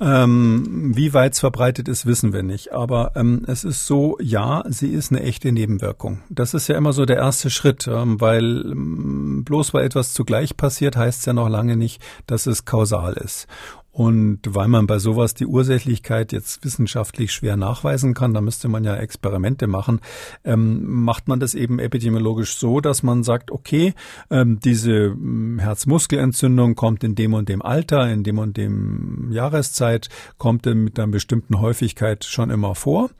Ähm, 0.00 0.92
wie 0.94 1.14
weit 1.14 1.34
es 1.34 1.40
verbreitet 1.40 1.88
ist, 1.88 2.04
wissen 2.04 2.32
wir 2.32 2.42
nicht. 2.42 2.72
Aber 2.72 3.12
ähm, 3.14 3.44
es 3.46 3.64
ist 3.64 3.86
so, 3.86 4.18
ja, 4.20 4.64
sie 4.68 4.92
ist 4.92 5.12
eine 5.12 5.22
echte 5.22 5.52
Nebenwirkung. 5.52 6.22
Das 6.28 6.54
ist 6.54 6.68
ja 6.68 6.76
immer 6.76 6.92
so 6.92 7.04
der 7.04 7.16
erste 7.16 7.50
Schritt, 7.50 7.86
ähm, 7.86 8.20
weil 8.20 8.62
ähm, 8.72 9.44
bloß 9.44 9.72
weil 9.72 9.84
etwas 9.84 10.12
zugleich 10.12 10.56
passiert, 10.56 10.96
heißt 10.96 11.20
es 11.20 11.26
ja 11.26 11.32
noch 11.32 11.48
lange 11.48 11.76
nicht, 11.76 12.02
dass 12.26 12.46
es 12.46 12.64
kausal 12.64 13.14
ist. 13.14 13.46
Und 13.94 14.40
weil 14.48 14.66
man 14.66 14.88
bei 14.88 14.98
sowas 14.98 15.34
die 15.34 15.46
Ursächlichkeit 15.46 16.32
jetzt 16.32 16.64
wissenschaftlich 16.64 17.30
schwer 17.30 17.56
nachweisen 17.56 18.12
kann, 18.12 18.34
da 18.34 18.40
müsste 18.40 18.66
man 18.66 18.82
ja 18.82 18.96
Experimente 18.96 19.68
machen, 19.68 20.00
ähm, 20.42 20.82
macht 21.04 21.28
man 21.28 21.38
das 21.38 21.54
eben 21.54 21.78
epidemiologisch 21.78 22.56
so, 22.56 22.80
dass 22.80 23.04
man 23.04 23.22
sagt, 23.22 23.52
okay, 23.52 23.94
ähm, 24.30 24.58
diese 24.58 25.12
hm, 25.12 25.60
Herzmuskelentzündung 25.60 26.74
kommt 26.74 27.04
in 27.04 27.14
dem 27.14 27.34
und 27.34 27.48
dem 27.48 27.62
Alter, 27.62 28.10
in 28.10 28.24
dem 28.24 28.38
und 28.38 28.56
dem 28.56 29.30
Jahreszeit, 29.30 30.08
kommt 30.38 30.66
mit 30.66 30.98
einer 30.98 31.12
bestimmten 31.12 31.60
Häufigkeit 31.60 32.24
schon 32.24 32.50
immer 32.50 32.74
vor 32.74 33.10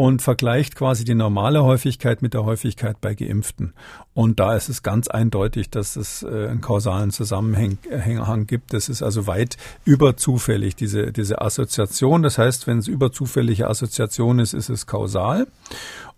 und 0.00 0.22
vergleicht 0.22 0.76
quasi 0.76 1.04
die 1.04 1.14
normale 1.14 1.62
Häufigkeit 1.62 2.22
mit 2.22 2.32
der 2.32 2.46
Häufigkeit 2.46 3.02
bei 3.02 3.14
Geimpften. 3.14 3.74
Und 4.14 4.40
da 4.40 4.56
ist 4.56 4.70
es 4.70 4.82
ganz 4.82 5.08
eindeutig, 5.08 5.68
dass 5.68 5.94
es 5.96 6.22
äh, 6.22 6.48
einen 6.48 6.62
kausalen 6.62 7.10
Zusammenhang 7.10 8.46
gibt. 8.46 8.72
Das 8.72 8.88
ist 8.88 9.02
also 9.02 9.26
weit 9.26 9.58
überzufällig, 9.84 10.74
diese, 10.74 11.12
diese 11.12 11.42
Assoziation. 11.42 12.22
Das 12.22 12.38
heißt, 12.38 12.66
wenn 12.66 12.78
es 12.78 12.88
überzufällige 12.88 13.68
Assoziation 13.68 14.38
ist, 14.38 14.54
ist 14.54 14.70
es 14.70 14.86
kausal. 14.86 15.46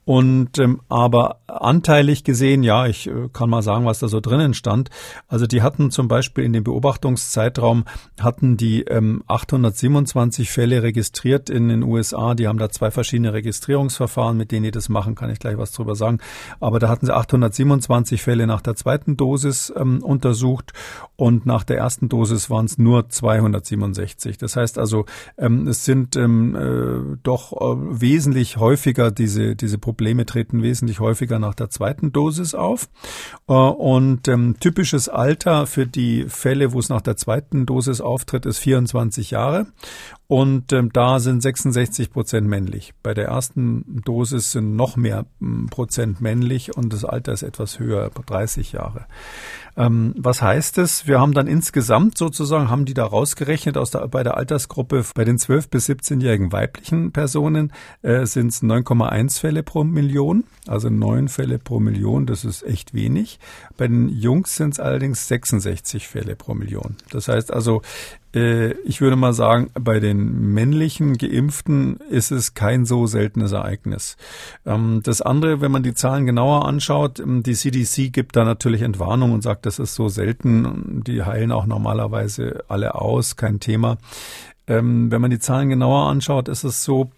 Und 0.04 0.58
ähm, 0.58 0.80
aber 0.88 1.36
anteilig 1.46 2.24
gesehen, 2.24 2.64
ja, 2.64 2.86
ich 2.86 3.06
äh, 3.06 3.28
kann 3.32 3.48
mal 3.48 3.62
sagen, 3.62 3.84
was 3.84 4.00
da 4.00 4.08
so 4.08 4.20
drinnen 4.20 4.52
stand. 4.52 4.90
Also 5.28 5.46
die 5.46 5.62
hatten 5.62 5.92
zum 5.92 6.08
Beispiel 6.08 6.42
in 6.42 6.52
dem 6.52 6.64
Beobachtungszeitraum 6.64 7.84
hatten 8.20 8.56
die 8.56 8.82
ähm, 8.82 9.22
827 9.28 10.50
Fälle 10.50 10.82
registriert 10.82 11.50
in 11.50 11.68
den 11.68 11.84
USA. 11.84 12.34
Die 12.34 12.48
haben 12.48 12.58
da 12.58 12.68
zwei 12.68 12.90
verschiedene 12.90 13.32
Registrierungsverfahren, 13.32 14.36
mit 14.36 14.50
denen 14.50 14.64
die 14.64 14.70
das 14.72 14.88
machen, 14.88 15.14
kann 15.14 15.30
ich 15.30 15.38
gleich 15.38 15.56
was 15.56 15.70
drüber 15.70 15.94
sagen. 15.94 16.18
Aber 16.58 16.80
da 16.80 16.88
hatten 16.88 17.06
sie 17.06 17.14
827 17.14 18.22
Fälle 18.22 18.48
nach 18.48 18.60
der 18.60 18.74
zweiten 18.74 19.16
Dosis 19.16 19.72
ähm, 19.76 20.02
untersucht 20.02 20.72
und 21.14 21.46
nach 21.46 21.62
der 21.62 21.78
ersten 21.78 22.08
Dosis 22.08 22.50
waren 22.50 22.64
es 22.64 22.76
nur 22.76 23.08
267. 23.08 24.36
Das 24.36 24.56
heißt 24.56 24.78
also, 24.78 25.04
ähm, 25.38 25.68
es 25.68 25.84
sind 25.84 26.16
ähm, 26.16 26.56
äh, 26.56 27.16
doch 27.22 27.52
äh, 27.52 28.00
wesentlich 28.00 28.56
häufiger 28.56 29.12
diese 29.12 29.54
diese 29.54 29.78
Probleme 29.78 29.91
treten 30.26 30.62
wesentlich 30.62 31.00
häufiger 31.00 31.38
nach 31.38 31.54
der 31.54 31.70
zweiten 31.70 32.12
Dosis 32.12 32.54
auf. 32.54 32.88
Äh, 33.48 33.52
und 33.52 34.28
ähm, 34.28 34.56
typisches 34.60 35.08
Alter 35.08 35.66
für 35.66 35.86
die 35.86 36.26
Fälle, 36.28 36.72
wo 36.72 36.78
es 36.78 36.88
nach 36.88 37.02
der 37.02 37.16
zweiten 37.16 37.66
Dosis 37.66 38.00
auftritt, 38.00 38.46
ist 38.46 38.58
24 38.58 39.30
Jahre. 39.30 39.66
Und 40.32 40.72
ähm, 40.72 40.88
da 40.94 41.20
sind 41.20 41.42
66 41.42 42.10
Prozent 42.10 42.48
männlich. 42.48 42.94
Bei 43.02 43.12
der 43.12 43.26
ersten 43.26 44.00
Dosis 44.02 44.52
sind 44.52 44.76
noch 44.76 44.96
mehr 44.96 45.26
ähm, 45.42 45.66
Prozent 45.70 46.22
männlich 46.22 46.74
und 46.74 46.90
das 46.90 47.04
Alter 47.04 47.34
ist 47.34 47.42
etwas 47.42 47.78
höher, 47.78 48.08
30 48.08 48.72
Jahre. 48.72 49.04
Ähm, 49.76 50.14
was 50.16 50.40
heißt 50.40 50.78
es? 50.78 51.06
Wir 51.06 51.20
haben 51.20 51.34
dann 51.34 51.46
insgesamt 51.46 52.16
sozusagen, 52.16 52.70
haben 52.70 52.86
die 52.86 52.94
da 52.94 53.04
rausgerechnet 53.04 53.76
aus 53.76 53.90
der, 53.90 54.08
bei 54.08 54.22
der 54.22 54.38
Altersgruppe 54.38 55.04
bei 55.14 55.24
den 55.24 55.36
12- 55.36 55.68
bis 55.68 55.90
17-jährigen 55.90 56.50
weiblichen 56.50 57.12
Personen 57.12 57.70
äh, 58.00 58.24
sind 58.24 58.52
es 58.52 58.62
9,1 58.62 59.38
Fälle 59.38 59.62
pro 59.62 59.84
Million, 59.84 60.44
also 60.66 60.88
neun 60.88 61.28
Fälle 61.28 61.58
pro 61.58 61.78
Million, 61.78 62.24
das 62.24 62.46
ist 62.46 62.62
echt 62.62 62.94
wenig. 62.94 63.38
Bei 63.76 63.86
den 63.86 64.08
Jungs 64.08 64.56
sind 64.56 64.72
es 64.72 64.80
allerdings 64.80 65.28
66 65.28 66.08
Fälle 66.08 66.36
pro 66.36 66.54
Million. 66.54 66.96
Das 67.10 67.28
heißt 67.28 67.52
also, 67.52 67.82
ich 68.34 69.00
würde 69.02 69.16
mal 69.16 69.34
sagen, 69.34 69.70
bei 69.74 70.00
den 70.00 70.52
männlichen 70.54 71.18
Geimpften 71.18 71.98
ist 72.08 72.30
es 72.30 72.54
kein 72.54 72.86
so 72.86 73.06
seltenes 73.06 73.52
Ereignis. 73.52 74.16
Ähm, 74.64 75.00
das 75.02 75.20
andere, 75.20 75.60
wenn 75.60 75.70
man 75.70 75.82
die 75.82 75.94
Zahlen 75.94 76.24
genauer 76.24 76.66
anschaut, 76.66 77.20
ähm, 77.20 77.42
die 77.42 77.54
CDC 77.54 78.10
gibt 78.12 78.36
da 78.36 78.44
natürlich 78.44 78.82
Entwarnung 78.82 79.32
und 79.32 79.42
sagt, 79.42 79.66
das 79.66 79.78
ist 79.78 79.94
so 79.94 80.08
selten. 80.08 81.02
Die 81.06 81.22
heilen 81.22 81.52
auch 81.52 81.66
normalerweise 81.66 82.64
alle 82.68 82.94
aus, 82.94 83.36
kein 83.36 83.60
Thema. 83.60 83.98
Ähm, 84.66 85.10
wenn 85.10 85.20
man 85.20 85.30
die 85.30 85.38
Zahlen 85.38 85.68
genauer 85.68 86.08
anschaut, 86.08 86.48
ist 86.48 86.64
es 86.64 86.84
so, 86.84 87.10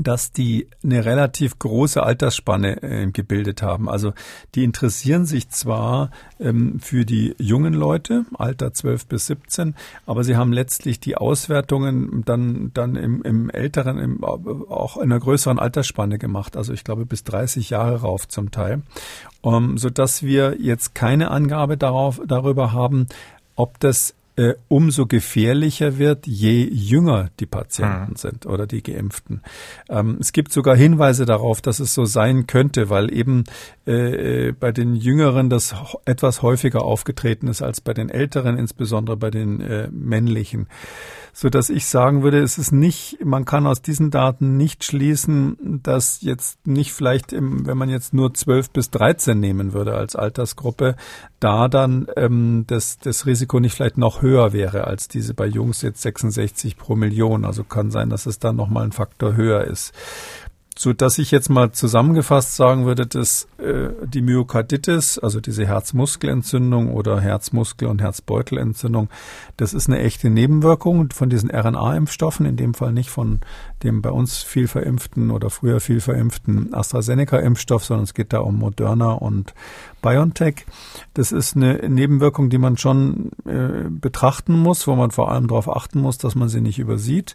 dass 0.00 0.32
die 0.32 0.68
eine 0.82 1.04
relativ 1.04 1.58
große 1.58 2.02
Altersspanne 2.02 2.82
äh, 2.82 3.10
gebildet 3.10 3.62
haben. 3.62 3.88
Also 3.88 4.12
die 4.54 4.64
interessieren 4.64 5.26
sich 5.26 5.48
zwar 5.48 6.10
ähm, 6.38 6.80
für 6.80 7.04
die 7.04 7.34
jungen 7.38 7.74
Leute, 7.74 8.26
Alter 8.34 8.72
12 8.72 9.06
bis 9.06 9.26
17, 9.26 9.74
aber 10.04 10.24
sie 10.24 10.36
haben 10.36 10.52
letztlich 10.52 11.00
die 11.00 11.16
Auswertungen 11.16 12.22
dann, 12.24 12.72
dann 12.74 12.96
im, 12.96 13.22
im 13.22 13.50
älteren, 13.50 13.98
im, 13.98 14.24
auch 14.24 14.96
in 14.96 15.04
einer 15.04 15.20
größeren 15.20 15.58
Altersspanne 15.58 16.18
gemacht. 16.18 16.56
Also 16.56 16.72
ich 16.72 16.84
glaube 16.84 17.06
bis 17.06 17.24
30 17.24 17.70
Jahre 17.70 18.00
rauf 18.00 18.28
zum 18.28 18.50
Teil. 18.50 18.82
Um, 19.42 19.78
so 19.78 19.90
dass 19.90 20.24
wir 20.24 20.56
jetzt 20.60 20.96
keine 20.96 21.30
Angabe 21.30 21.76
darauf, 21.76 22.20
darüber 22.26 22.72
haben, 22.72 23.06
ob 23.54 23.78
das 23.78 24.15
äh, 24.36 24.54
umso 24.68 25.06
gefährlicher 25.06 25.98
wird, 25.98 26.26
je 26.26 26.62
jünger 26.64 27.30
die 27.40 27.46
Patienten 27.46 28.12
mhm. 28.12 28.16
sind 28.16 28.46
oder 28.46 28.66
die 28.66 28.82
Geimpften. 28.82 29.42
Ähm, 29.88 30.18
es 30.20 30.32
gibt 30.32 30.52
sogar 30.52 30.76
Hinweise 30.76 31.24
darauf, 31.24 31.60
dass 31.60 31.80
es 31.80 31.94
so 31.94 32.04
sein 32.04 32.46
könnte, 32.46 32.90
weil 32.90 33.12
eben 33.12 33.44
äh, 33.86 34.48
äh 34.48 34.52
bei 34.52 34.72
den 34.72 34.94
Jüngeren 34.94 35.50
das 35.50 35.74
etwas 36.04 36.42
häufiger 36.42 36.82
aufgetreten 36.82 37.48
ist 37.48 37.62
als 37.62 37.80
bei 37.80 37.94
den 37.94 38.10
Älteren, 38.10 38.58
insbesondere 38.58 39.16
bei 39.16 39.30
den 39.30 39.60
äh, 39.60 39.88
männlichen 39.90 40.68
so 41.38 41.50
dass 41.50 41.68
ich 41.68 41.84
sagen 41.84 42.22
würde, 42.22 42.38
es 42.38 42.56
ist 42.56 42.72
nicht, 42.72 43.18
man 43.22 43.44
kann 43.44 43.66
aus 43.66 43.82
diesen 43.82 44.10
Daten 44.10 44.56
nicht 44.56 44.84
schließen, 44.84 45.82
dass 45.82 46.22
jetzt 46.22 46.66
nicht 46.66 46.94
vielleicht, 46.94 47.34
im, 47.34 47.66
wenn 47.66 47.76
man 47.76 47.90
jetzt 47.90 48.14
nur 48.14 48.32
12 48.32 48.70
bis 48.70 48.88
13 48.88 49.38
nehmen 49.38 49.74
würde 49.74 49.94
als 49.94 50.16
Altersgruppe, 50.16 50.96
da 51.38 51.68
dann 51.68 52.06
ähm, 52.16 52.64
das, 52.68 52.96
das 53.00 53.26
Risiko 53.26 53.60
nicht 53.60 53.74
vielleicht 53.74 53.98
noch 53.98 54.22
höher 54.22 54.54
wäre 54.54 54.86
als 54.86 55.08
diese 55.08 55.34
bei 55.34 55.44
Jungs 55.44 55.82
jetzt 55.82 56.00
66 56.00 56.78
pro 56.78 56.96
Million. 56.96 57.44
Also 57.44 57.64
kann 57.64 57.90
sein, 57.90 58.08
dass 58.08 58.24
es 58.24 58.38
dann 58.38 58.56
nochmal 58.56 58.84
ein 58.84 58.92
Faktor 58.92 59.36
höher 59.36 59.64
ist 59.64 59.92
so 60.78 60.92
dass 60.92 61.18
ich 61.18 61.30
jetzt 61.30 61.48
mal 61.48 61.72
zusammengefasst 61.72 62.54
sagen 62.54 62.84
würde, 62.84 63.06
dass 63.06 63.48
äh, 63.58 63.88
die 64.04 64.20
Myokarditis, 64.20 65.18
also 65.18 65.40
diese 65.40 65.66
Herzmuskelentzündung 65.66 66.92
oder 66.92 67.20
Herzmuskel- 67.20 67.88
und 67.88 68.02
Herzbeutelentzündung, 68.02 69.08
das 69.56 69.72
ist 69.72 69.88
eine 69.88 70.00
echte 70.00 70.28
Nebenwirkung 70.28 71.10
von 71.12 71.30
diesen 71.30 71.50
RNA-Impfstoffen, 71.50 72.44
in 72.44 72.56
dem 72.56 72.74
Fall 72.74 72.92
nicht 72.92 73.08
von 73.08 73.40
dem 73.82 74.02
bei 74.02 74.10
uns 74.10 74.42
viel 74.42 74.68
verimpften 74.68 75.30
oder 75.30 75.48
früher 75.48 75.80
viel 75.80 76.00
verimpften 76.00 76.74
AstraZeneca-Impfstoff, 76.74 77.84
sondern 77.84 78.04
es 78.04 78.14
geht 78.14 78.32
da 78.32 78.40
um 78.40 78.58
Moderna 78.58 79.12
und 79.12 79.54
BioNTech. 80.02 80.66
Das 81.14 81.32
ist 81.32 81.56
eine 81.56 81.88
Nebenwirkung, 81.88 82.50
die 82.50 82.58
man 82.58 82.76
schon 82.76 83.30
äh, 83.46 83.88
betrachten 83.88 84.52
muss, 84.52 84.86
wo 84.86 84.94
man 84.94 85.10
vor 85.10 85.30
allem 85.30 85.48
darauf 85.48 85.74
achten 85.74 86.00
muss, 86.00 86.18
dass 86.18 86.34
man 86.34 86.48
sie 86.48 86.60
nicht 86.60 86.78
übersieht. 86.78 87.34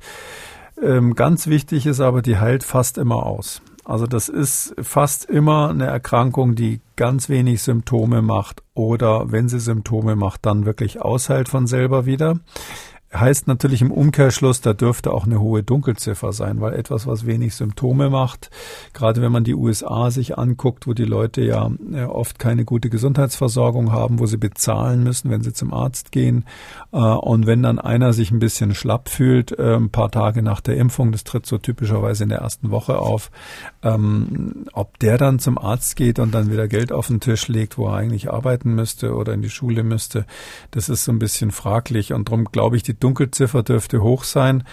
Ähm, 0.81 1.15
ganz 1.15 1.47
wichtig 1.47 1.85
ist 1.85 1.99
aber, 1.99 2.21
die 2.21 2.37
heilt 2.37 2.63
fast 2.63 2.97
immer 2.97 3.25
aus. 3.25 3.61
Also 3.83 4.07
das 4.07 4.29
ist 4.29 4.75
fast 4.81 5.25
immer 5.25 5.69
eine 5.69 5.85
Erkrankung, 5.85 6.55
die 6.55 6.81
ganz 6.95 7.29
wenig 7.29 7.61
Symptome 7.61 8.21
macht 8.21 8.61
oder 8.73 9.31
wenn 9.31 9.49
sie 9.49 9.59
Symptome 9.59 10.15
macht, 10.15 10.45
dann 10.45 10.65
wirklich 10.65 11.01
ausheilt 11.01 11.49
von 11.49 11.67
selber 11.67 12.05
wieder. 12.05 12.39
Heißt 13.13 13.47
natürlich 13.47 13.81
im 13.81 13.91
Umkehrschluss, 13.91 14.61
da 14.61 14.73
dürfte 14.73 15.11
auch 15.11 15.25
eine 15.25 15.41
hohe 15.41 15.63
Dunkelziffer 15.63 16.31
sein, 16.31 16.61
weil 16.61 16.73
etwas, 16.73 17.07
was 17.07 17.25
wenig 17.25 17.55
Symptome 17.55 18.09
macht, 18.09 18.49
gerade 18.93 19.21
wenn 19.21 19.33
man 19.33 19.43
die 19.43 19.53
USA 19.53 20.09
sich 20.11 20.37
anguckt, 20.37 20.87
wo 20.87 20.93
die 20.93 21.03
Leute 21.03 21.41
ja 21.41 21.69
äh, 21.91 22.03
oft 22.05 22.39
keine 22.39 22.63
gute 22.63 22.89
Gesundheitsversorgung 22.89 23.91
haben, 23.91 24.19
wo 24.19 24.27
sie 24.27 24.37
bezahlen 24.37 25.03
müssen, 25.03 25.29
wenn 25.29 25.41
sie 25.41 25.51
zum 25.51 25.73
Arzt 25.73 26.13
gehen. 26.13 26.45
Äh, 26.93 26.99
und 26.99 27.47
wenn 27.47 27.61
dann 27.63 27.79
einer 27.79 28.13
sich 28.13 28.31
ein 28.31 28.39
bisschen 28.39 28.73
schlapp 28.73 29.09
fühlt, 29.09 29.59
äh, 29.59 29.75
ein 29.75 29.89
paar 29.89 30.09
Tage 30.09 30.41
nach 30.41 30.61
der 30.61 30.77
Impfung, 30.77 31.11
das 31.11 31.25
tritt 31.25 31.45
so 31.45 31.57
typischerweise 31.57 32.23
in 32.23 32.29
der 32.29 32.39
ersten 32.39 32.71
Woche 32.71 32.97
auf, 32.97 33.29
ähm, 33.83 34.67
ob 34.71 34.99
der 34.99 35.17
dann 35.17 35.39
zum 35.39 35.57
Arzt 35.57 35.97
geht 35.97 36.17
und 36.17 36.33
dann 36.33 36.49
wieder 36.49 36.69
Geld 36.69 36.93
auf 36.93 37.07
den 37.07 37.19
Tisch 37.19 37.49
legt, 37.49 37.77
wo 37.77 37.87
er 37.87 37.95
eigentlich 37.95 38.31
arbeiten 38.31 38.73
müsste 38.73 39.15
oder 39.15 39.33
in 39.33 39.41
die 39.41 39.49
Schule 39.49 39.83
müsste, 39.83 40.25
das 40.71 40.87
ist 40.87 41.03
so 41.03 41.11
ein 41.11 41.19
bisschen 41.19 41.51
fraglich. 41.51 42.13
Und 42.13 42.29
darum 42.29 42.45
glaube 42.45 42.77
ich, 42.77 42.83
die 42.83 43.00
Dunkelziffer 43.01 43.63
dürfte 43.63 44.01
hoch 44.01 44.23
sein. 44.23 44.63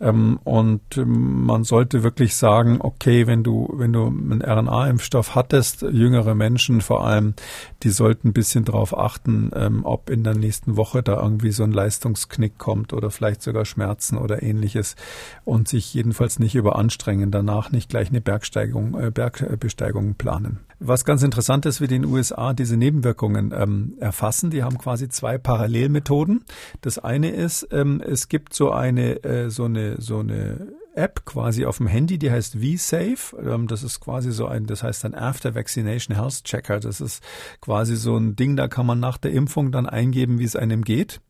Ähm, 0.00 0.38
und 0.44 0.80
ähm, 0.96 1.44
man 1.44 1.64
sollte 1.64 2.02
wirklich 2.02 2.36
sagen, 2.36 2.78
okay, 2.80 3.26
wenn 3.26 3.42
du, 3.42 3.68
wenn 3.74 3.92
du 3.92 4.06
einen 4.06 4.42
RNA-Impfstoff 4.42 5.34
hattest, 5.34 5.82
jüngere 5.82 6.34
Menschen 6.34 6.80
vor 6.80 7.06
allem, 7.06 7.34
die 7.82 7.90
sollten 7.90 8.28
ein 8.28 8.32
bisschen 8.32 8.64
darauf 8.64 8.96
achten, 8.96 9.50
ähm, 9.54 9.80
ob 9.84 10.10
in 10.10 10.22
der 10.22 10.34
nächsten 10.34 10.76
Woche 10.76 11.02
da 11.02 11.20
irgendwie 11.20 11.52
so 11.52 11.64
ein 11.64 11.72
Leistungsknick 11.72 12.58
kommt 12.58 12.92
oder 12.92 13.10
vielleicht 13.10 13.42
sogar 13.42 13.64
Schmerzen 13.64 14.16
oder 14.16 14.42
ähnliches 14.42 14.94
und 15.44 15.68
sich 15.68 15.92
jedenfalls 15.94 16.38
nicht 16.38 16.54
überanstrengen, 16.54 17.30
danach 17.30 17.72
nicht 17.72 17.90
gleich 17.90 18.08
eine 18.08 18.20
Bergsteigung, 18.20 18.98
äh, 19.00 19.10
Bergbesteigung 19.10 20.14
planen. 20.14 20.67
Was 20.80 21.04
ganz 21.04 21.22
interessant 21.22 21.66
ist, 21.66 21.80
wie 21.80 21.88
die 21.88 21.96
in 21.96 22.02
den 22.02 22.12
USA 22.12 22.52
diese 22.52 22.76
Nebenwirkungen 22.76 23.52
ähm, 23.56 23.94
erfassen. 23.98 24.50
Die 24.50 24.62
haben 24.62 24.78
quasi 24.78 25.08
zwei 25.08 25.36
Parallelmethoden. 25.36 26.44
Das 26.82 26.98
eine 26.98 27.30
ist, 27.30 27.66
ähm, 27.72 28.00
es 28.00 28.28
gibt 28.28 28.54
so 28.54 28.70
eine, 28.70 29.24
äh, 29.24 29.50
so 29.50 29.64
eine, 29.64 30.00
so 30.00 30.20
eine 30.20 30.68
App 30.98 31.24
quasi 31.24 31.64
auf 31.64 31.78
dem 31.78 31.86
Handy, 31.86 32.18
die 32.18 32.30
heißt 32.30 32.56
V-Safe. 32.56 33.36
Ähm, 33.40 33.68
das 33.68 33.82
ist 33.82 34.00
quasi 34.00 34.32
so 34.32 34.46
ein, 34.46 34.66
das 34.66 34.82
heißt 34.82 35.04
ein 35.04 35.14
After 35.14 35.54
Vaccination 35.54 36.16
Health 36.16 36.44
Checker. 36.44 36.80
Das 36.80 37.00
ist 37.00 37.22
quasi 37.60 37.96
so 37.96 38.16
ein 38.16 38.36
Ding, 38.36 38.56
da 38.56 38.68
kann 38.68 38.84
man 38.84 39.00
nach 39.00 39.16
der 39.16 39.32
Impfung 39.32 39.72
dann 39.72 39.86
eingeben, 39.86 40.38
wie 40.38 40.44
es 40.44 40.56
einem 40.56 40.82
geht. 40.82 41.20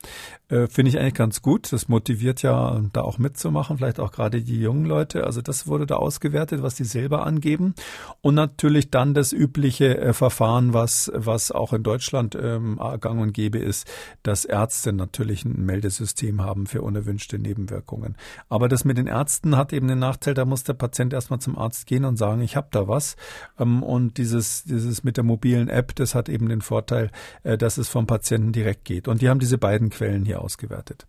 Äh, 0.49 0.67
Finde 0.69 0.89
ich 0.89 0.99
eigentlich 0.99 1.15
ganz 1.15 1.43
gut. 1.43 1.73
Das 1.73 1.89
motiviert 1.89 2.43
ja, 2.43 2.81
da 2.93 3.03
auch 3.03 3.19
mitzumachen, 3.19 3.77
vielleicht 3.77 4.01
auch 4.01 4.13
gerade 4.13 4.43
die 4.43 4.61
jungen 4.61 4.87
Leute. 4.87 5.25
Also 5.25 5.43
das 5.43 5.67
wurde 5.67 5.87
da 5.87 5.97
ausgewertet, 5.97 6.63
was 6.63 6.75
die 6.75 6.85
selber 6.85 7.27
angeben. 7.27 7.75
Und 8.23 8.35
natürlich 8.35 8.91
dann 8.91 9.13
das 9.13 9.33
übliche 9.33 9.99
äh, 9.99 10.13
Verfahren, 10.15 10.73
was, 10.73 11.13
was 11.15 11.53
auch 11.53 11.75
in 11.75 11.83
Deutschland 11.83 12.37
ähm, 12.41 12.81
gang 13.01 13.21
und 13.21 13.33
gäbe 13.33 13.59
ist, 13.59 13.87
dass 14.23 14.47
Ärzte 14.47 14.95
natürlich 14.95 15.45
ein 15.45 15.67
Meldesystem 15.67 16.41
haben 16.41 16.67
für 16.67 16.81
unerwünschte 16.81 17.39
Nebenwirkungen. 17.39 18.17
Aber 18.49 18.69
das 18.69 18.87
mit 18.87 18.97
den 18.97 19.07
Ärzten 19.07 19.58
hat 19.59 19.75
eben 19.75 19.89
den 19.89 19.99
Nachteil, 19.99 20.33
da 20.33 20.47
muss 20.47 20.65
der 20.65 20.73
Patient 20.73 21.13
erstmal 21.13 21.41
zum 21.41 21.59
Arzt 21.59 21.87
gehen 21.87 22.07
und 22.07 22.17
sagen, 22.17 22.41
ich 22.41 22.57
habe 22.57 22.69
da 22.71 22.89
was. 22.89 23.17
Ähm, 23.59 23.83
und 23.83 24.17
dieses, 24.17 24.65
dieses 24.65 25.05
mit 25.05 25.19
der 25.19 25.25
mobilen 25.25 25.69
App, 25.69 25.95
das 25.97 26.15
hat 26.15 26.31
eben 26.31 26.49
den 26.49 26.63
Vorteil, 26.63 27.11
äh, 27.43 27.59
dass 27.59 27.77
es 27.77 27.89
vom 27.89 28.07
Patienten 28.07 28.53
direkt 28.53 28.87
geht. 28.87 29.09
Und 29.09 29.21
die 29.21 29.29
haben 29.29 29.41
diese 29.41 29.59
beiden 29.59 29.91
Quellen 29.91 30.25
hier 30.25 30.41
ausgewertet. 30.41 31.07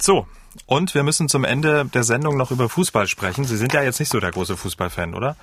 So, 0.00 0.26
und 0.66 0.94
wir 0.94 1.04
müssen 1.04 1.28
zum 1.28 1.44
Ende 1.44 1.86
der 1.86 2.02
Sendung 2.02 2.36
noch 2.36 2.50
über 2.50 2.68
Fußball 2.68 3.06
sprechen. 3.06 3.44
Sie 3.44 3.56
sind 3.56 3.72
ja 3.72 3.82
jetzt 3.82 4.00
nicht 4.00 4.10
so 4.10 4.20
der 4.20 4.32
große 4.32 4.56
Fußballfan, 4.56 5.14
oder? 5.14 5.36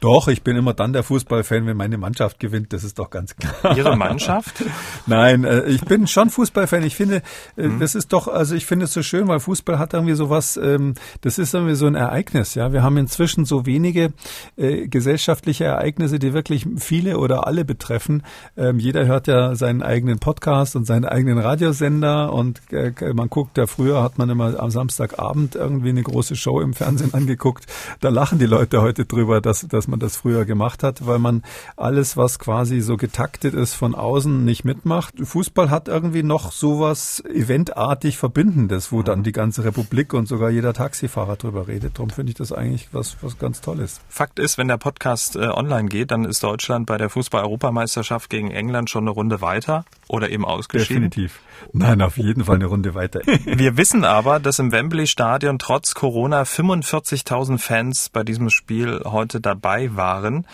Doch, 0.00 0.28
ich 0.28 0.42
bin 0.42 0.56
immer 0.56 0.74
dann 0.74 0.92
der 0.92 1.02
Fußballfan, 1.02 1.66
wenn 1.66 1.76
meine 1.76 1.98
Mannschaft 1.98 2.38
gewinnt, 2.38 2.72
das 2.72 2.84
ist 2.84 2.98
doch 2.98 3.10
ganz 3.10 3.34
klar. 3.34 3.76
Ihre 3.76 3.96
Mannschaft? 3.96 4.64
Nein, 5.06 5.44
äh, 5.44 5.64
ich 5.64 5.84
bin 5.84 6.06
schon 6.06 6.30
Fußballfan. 6.30 6.84
Ich 6.84 6.94
finde, 6.94 7.22
äh, 7.56 7.66
mhm. 7.66 7.80
das 7.80 7.94
ist 7.94 8.12
doch, 8.12 8.28
also 8.28 8.54
ich 8.54 8.66
finde 8.66 8.84
es 8.84 8.92
so 8.92 9.02
schön, 9.02 9.26
weil 9.26 9.40
Fußball 9.40 9.78
hat 9.78 9.94
irgendwie 9.94 10.14
sowas, 10.14 10.56
ähm, 10.56 10.94
das 11.22 11.38
ist 11.38 11.52
irgendwie 11.54 11.74
so 11.74 11.86
ein 11.86 11.96
Ereignis, 11.96 12.54
ja. 12.54 12.72
Wir 12.72 12.82
haben 12.82 12.96
inzwischen 12.96 13.44
so 13.44 13.66
wenige 13.66 14.12
äh, 14.56 14.86
gesellschaftliche 14.86 15.64
Ereignisse, 15.64 16.18
die 16.18 16.32
wirklich 16.32 16.66
viele 16.76 17.18
oder 17.18 17.46
alle 17.46 17.64
betreffen. 17.64 18.22
Ähm, 18.56 18.78
jeder 18.78 19.06
hört 19.06 19.26
ja 19.26 19.56
seinen 19.56 19.82
eigenen 19.82 20.20
Podcast 20.20 20.76
und 20.76 20.84
seinen 20.86 21.06
eigenen 21.06 21.38
Radiosender 21.38 22.32
und 22.32 22.60
äh, 22.72 22.92
man 23.14 23.28
guckt 23.28 23.58
ja 23.58 23.66
früher 23.66 24.02
hat 24.02 24.18
man 24.18 24.30
immer 24.30 24.60
am 24.60 24.70
Samstagabend 24.70 25.56
irgendwie 25.56 25.88
eine 25.88 26.02
große 26.02 26.36
Show 26.36 26.60
im 26.60 26.74
Fernsehen 26.74 27.14
angeguckt. 27.14 27.66
Da 28.00 28.10
lachen 28.10 28.38
die 28.38 28.46
Leute 28.46 28.80
heute 28.80 29.04
drüber, 29.04 29.40
dass, 29.40 29.66
dass 29.66 29.87
man 29.88 29.98
das 29.98 30.16
früher 30.16 30.44
gemacht 30.44 30.82
hat, 30.82 31.06
weil 31.06 31.18
man 31.18 31.42
alles, 31.76 32.16
was 32.16 32.38
quasi 32.38 32.80
so 32.80 32.96
getaktet 32.96 33.54
ist 33.54 33.74
von 33.74 33.94
außen, 33.94 34.44
nicht 34.44 34.64
mitmacht. 34.64 35.14
Fußball 35.22 35.70
hat 35.70 35.88
irgendwie 35.88 36.22
noch 36.22 36.52
sowas 36.52 37.22
eventartig 37.32 38.18
Verbindendes, 38.18 38.92
wo 38.92 39.02
dann 39.02 39.22
die 39.22 39.32
ganze 39.32 39.64
Republik 39.64 40.14
und 40.14 40.28
sogar 40.28 40.50
jeder 40.50 40.72
Taxifahrer 40.72 41.36
drüber 41.36 41.68
redet. 41.68 41.96
Darum 41.96 42.10
finde 42.10 42.30
ich 42.30 42.36
das 42.36 42.52
eigentlich 42.52 42.88
was, 42.92 43.16
was 43.22 43.38
ganz 43.38 43.60
Tolles. 43.60 44.00
Fakt 44.08 44.38
ist, 44.38 44.58
wenn 44.58 44.68
der 44.68 44.78
Podcast 44.78 45.36
äh, 45.36 45.48
online 45.48 45.88
geht, 45.88 46.10
dann 46.10 46.24
ist 46.24 46.42
Deutschland 46.42 46.86
bei 46.86 46.98
der 46.98 47.10
Fußball-Europameisterschaft 47.10 48.30
gegen 48.30 48.50
England 48.50 48.90
schon 48.90 49.04
eine 49.04 49.10
Runde 49.10 49.40
weiter 49.40 49.84
oder 50.08 50.30
eben 50.30 50.44
ausgeschieden. 50.44 51.10
Definitiv. 51.10 51.40
Nein, 51.72 52.00
auf 52.02 52.16
jeden 52.16 52.44
Fall 52.44 52.56
eine 52.56 52.66
Runde 52.66 52.94
weiter. 52.94 53.20
Wir 53.44 53.76
wissen 53.76 54.04
aber, 54.04 54.40
dass 54.40 54.58
im 54.58 54.72
Wembley-Stadion 54.72 55.58
trotz 55.58 55.94
Corona 55.94 56.42
45.000 56.42 57.58
Fans 57.58 58.08
bei 58.10 58.24
diesem 58.24 58.50
Spiel 58.50 59.02
heute 59.04 59.40
dabei 59.40 59.94
waren. 59.96 60.46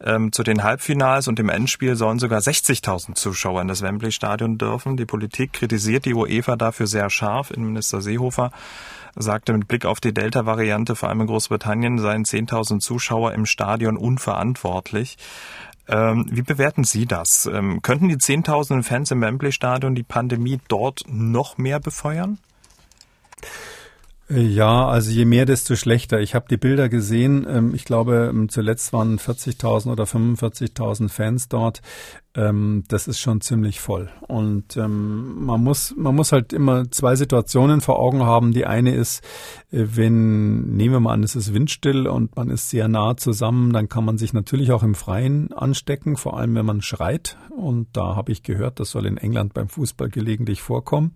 Ähm, 0.00 0.32
zu 0.32 0.42
den 0.42 0.62
Halbfinals 0.64 1.28
und 1.28 1.38
dem 1.38 1.48
Endspiel 1.48 1.96
sollen 1.96 2.18
sogar 2.18 2.40
60.000 2.40 3.14
Zuschauer 3.14 3.62
in 3.62 3.68
das 3.68 3.80
Wembley-Stadion 3.82 4.58
dürfen. 4.58 4.96
Die 4.96 5.06
Politik 5.06 5.52
kritisiert 5.52 6.04
die 6.04 6.14
UEFA 6.14 6.56
dafür 6.56 6.86
sehr 6.86 7.08
scharf. 7.10 7.50
Innenminister 7.50 8.00
Seehofer 8.00 8.50
sagte 9.16 9.52
mit 9.52 9.68
Blick 9.68 9.86
auf 9.86 10.00
die 10.00 10.12
Delta-Variante, 10.12 10.96
vor 10.96 11.08
allem 11.08 11.22
in 11.22 11.26
Großbritannien, 11.28 11.98
seien 11.98 12.24
10.000 12.24 12.80
Zuschauer 12.80 13.32
im 13.32 13.46
Stadion 13.46 13.96
unverantwortlich. 13.96 15.16
Ähm, 15.88 16.26
wie 16.30 16.42
bewerten 16.42 16.84
Sie 16.84 17.06
das? 17.06 17.46
Ähm, 17.46 17.82
könnten 17.82 18.08
die 18.08 18.18
Zehntausenden 18.18 18.82
Fans 18.82 19.10
im 19.10 19.20
Wembley-Stadion 19.20 19.94
die 19.94 20.02
Pandemie 20.02 20.60
dort 20.68 21.04
noch 21.08 21.58
mehr 21.58 21.80
befeuern? 21.80 22.38
Ja, 24.30 24.88
also 24.88 25.10
je 25.10 25.26
mehr, 25.26 25.44
desto 25.44 25.76
schlechter. 25.76 26.20
Ich 26.20 26.34
habe 26.34 26.46
die 26.48 26.56
Bilder 26.56 26.88
gesehen. 26.88 27.46
Ähm, 27.48 27.74
ich 27.74 27.84
glaube, 27.84 28.30
ähm, 28.30 28.48
zuletzt 28.48 28.92
waren 28.94 29.18
40.000 29.18 29.92
oder 29.92 30.04
45.000 30.04 31.10
Fans 31.10 31.48
dort 31.48 31.82
ähm, 32.36 32.82
das 32.88 33.06
ist 33.06 33.20
schon 33.20 33.40
ziemlich 33.40 33.80
voll. 33.80 34.10
Und 34.26 34.76
ähm, 34.76 35.44
man 35.44 35.62
muss, 35.62 35.94
man 35.96 36.16
muss 36.16 36.32
halt 36.32 36.52
immer 36.52 36.90
zwei 36.90 37.14
Situationen 37.14 37.80
vor 37.80 38.00
Augen 38.00 38.24
haben. 38.24 38.52
Die 38.52 38.66
eine 38.66 38.92
ist, 38.92 39.24
äh, 39.70 39.84
wenn, 39.94 40.74
nehmen 40.74 40.94
wir 40.94 41.00
mal 41.00 41.12
an, 41.12 41.22
es 41.22 41.36
ist 41.36 41.54
windstill 41.54 42.08
und 42.08 42.34
man 42.34 42.50
ist 42.50 42.70
sehr 42.70 42.88
nah 42.88 43.16
zusammen, 43.16 43.72
dann 43.72 43.88
kann 43.88 44.04
man 44.04 44.18
sich 44.18 44.32
natürlich 44.32 44.72
auch 44.72 44.82
im 44.82 44.96
Freien 44.96 45.52
anstecken, 45.52 46.16
vor 46.16 46.36
allem 46.36 46.56
wenn 46.56 46.66
man 46.66 46.82
schreit. 46.82 47.36
Und 47.56 47.88
da 47.92 48.16
habe 48.16 48.32
ich 48.32 48.42
gehört, 48.42 48.80
das 48.80 48.90
soll 48.90 49.06
in 49.06 49.16
England 49.16 49.54
beim 49.54 49.68
Fußball 49.68 50.08
gelegentlich 50.08 50.60
vorkommen. 50.60 51.12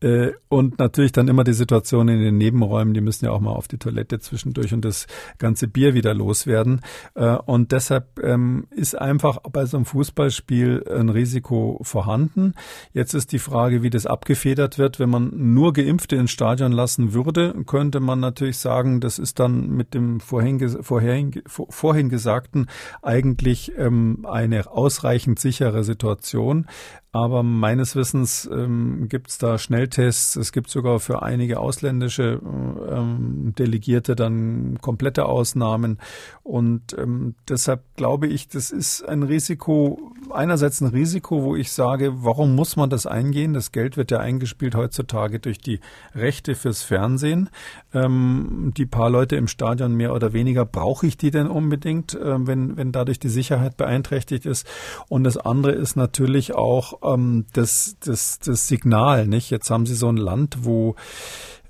Äh, 0.00 0.32
und 0.48 0.80
natürlich 0.80 1.12
dann 1.12 1.28
immer 1.28 1.44
die 1.44 1.52
Situation 1.52 2.08
in 2.08 2.20
den 2.20 2.36
Nebenräumen, 2.36 2.94
die 2.94 3.00
müssen 3.00 3.26
ja 3.26 3.30
auch 3.30 3.40
mal 3.40 3.52
auf 3.52 3.68
die 3.68 3.78
Toilette 3.78 4.18
zwischendurch 4.18 4.74
und 4.74 4.84
das 4.84 5.06
ganze 5.38 5.68
Bier 5.68 5.94
wieder 5.94 6.14
loswerden. 6.14 6.80
Äh, 7.14 7.36
und 7.36 7.70
deshalb 7.70 8.18
ähm, 8.24 8.66
ist 8.70 8.98
einfach 8.98 9.38
bei 9.52 9.64
so 9.64 9.76
einem 9.76 9.86
Fußballspiel 9.86 10.47
Spiel 10.48 10.82
ein 10.90 11.10
Risiko 11.10 11.78
vorhanden. 11.82 12.54
Jetzt 12.94 13.12
ist 13.12 13.32
die 13.32 13.38
Frage, 13.38 13.82
wie 13.82 13.90
das 13.90 14.06
abgefedert 14.06 14.78
wird. 14.78 14.98
Wenn 14.98 15.10
man 15.10 15.30
nur 15.34 15.74
Geimpfte 15.74 16.16
ins 16.16 16.30
Stadion 16.30 16.72
lassen 16.72 17.12
würde, 17.12 17.54
könnte 17.66 18.00
man 18.00 18.20
natürlich 18.20 18.56
sagen, 18.56 19.02
das 19.02 19.18
ist 19.18 19.40
dann 19.40 19.68
mit 19.68 19.92
dem 19.92 20.20
vorhin, 20.20 20.58
vorhin, 20.82 21.42
vorhin 21.46 22.08
Gesagten 22.08 22.66
eigentlich 23.02 23.72
ähm, 23.76 24.24
eine 24.26 24.70
ausreichend 24.70 25.38
sichere 25.38 25.84
Situation. 25.84 26.64
Aber 27.10 27.42
meines 27.42 27.96
Wissens 27.96 28.48
ähm, 28.52 29.08
gibt 29.08 29.28
es 29.28 29.38
da 29.38 29.58
Schnelltests. 29.58 30.36
Es 30.36 30.52
gibt 30.52 30.68
sogar 30.68 31.00
für 31.00 31.22
einige 31.22 31.58
ausländische 31.58 32.40
ähm, 32.42 33.54
Delegierte 33.58 34.14
dann 34.14 34.78
komplette 34.80 35.24
Ausnahmen. 35.24 35.98
Und 36.42 36.96
ähm, 36.98 37.34
deshalb 37.48 37.82
glaube 37.96 38.26
ich, 38.26 38.48
das 38.48 38.70
ist 38.70 39.02
ein 39.08 39.22
Risiko, 39.22 40.12
einerseits 40.38 40.80
ein 40.80 40.88
Risiko, 40.88 41.42
wo 41.42 41.56
ich 41.56 41.72
sage, 41.72 42.24
warum 42.24 42.54
muss 42.54 42.76
man 42.76 42.88
das 42.88 43.06
eingehen? 43.06 43.52
Das 43.52 43.72
Geld 43.72 43.96
wird 43.96 44.10
ja 44.10 44.18
eingespielt 44.18 44.74
heutzutage 44.74 45.40
durch 45.40 45.58
die 45.58 45.80
Rechte 46.14 46.54
fürs 46.54 46.82
Fernsehen. 46.82 47.50
Ähm, 47.92 48.72
die 48.76 48.86
paar 48.86 49.10
Leute 49.10 49.36
im 49.36 49.48
Stadion 49.48 49.94
mehr 49.94 50.14
oder 50.14 50.32
weniger, 50.32 50.64
brauche 50.64 51.06
ich 51.06 51.16
die 51.16 51.30
denn 51.30 51.48
unbedingt, 51.48 52.14
äh, 52.14 52.46
wenn, 52.46 52.76
wenn 52.76 52.92
dadurch 52.92 53.18
die 53.18 53.28
Sicherheit 53.28 53.76
beeinträchtigt 53.76 54.46
ist? 54.46 54.66
Und 55.08 55.24
das 55.24 55.36
andere 55.36 55.72
ist 55.72 55.96
natürlich 55.96 56.54
auch, 56.54 57.00
ähm, 57.02 57.46
das, 57.52 57.96
das, 58.00 58.38
das 58.38 58.68
Signal, 58.68 59.26
nicht? 59.26 59.50
Jetzt 59.50 59.70
haben 59.70 59.86
Sie 59.86 59.94
so 59.94 60.08
ein 60.08 60.16
Land, 60.16 60.58
wo 60.62 60.94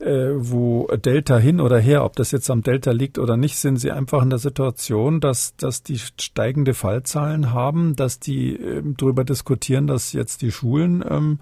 wo 0.00 0.86
Delta 0.96 1.38
hin 1.38 1.60
oder 1.60 1.78
her, 1.78 2.04
ob 2.04 2.14
das 2.16 2.30
jetzt 2.30 2.50
am 2.50 2.62
Delta 2.62 2.92
liegt 2.92 3.18
oder 3.18 3.36
nicht, 3.36 3.56
sind 3.56 3.78
sie 3.78 3.90
einfach 3.90 4.22
in 4.22 4.30
der 4.30 4.38
Situation, 4.38 5.20
dass, 5.20 5.56
dass 5.56 5.82
die 5.82 5.98
steigende 5.98 6.74
Fallzahlen 6.74 7.52
haben, 7.52 7.96
dass 7.96 8.20
die 8.20 8.54
äh, 8.54 8.82
darüber 8.96 9.24
diskutieren, 9.24 9.86
dass 9.86 10.12
jetzt 10.12 10.42
die 10.42 10.52
Schulen, 10.52 11.04
ähm, 11.08 11.38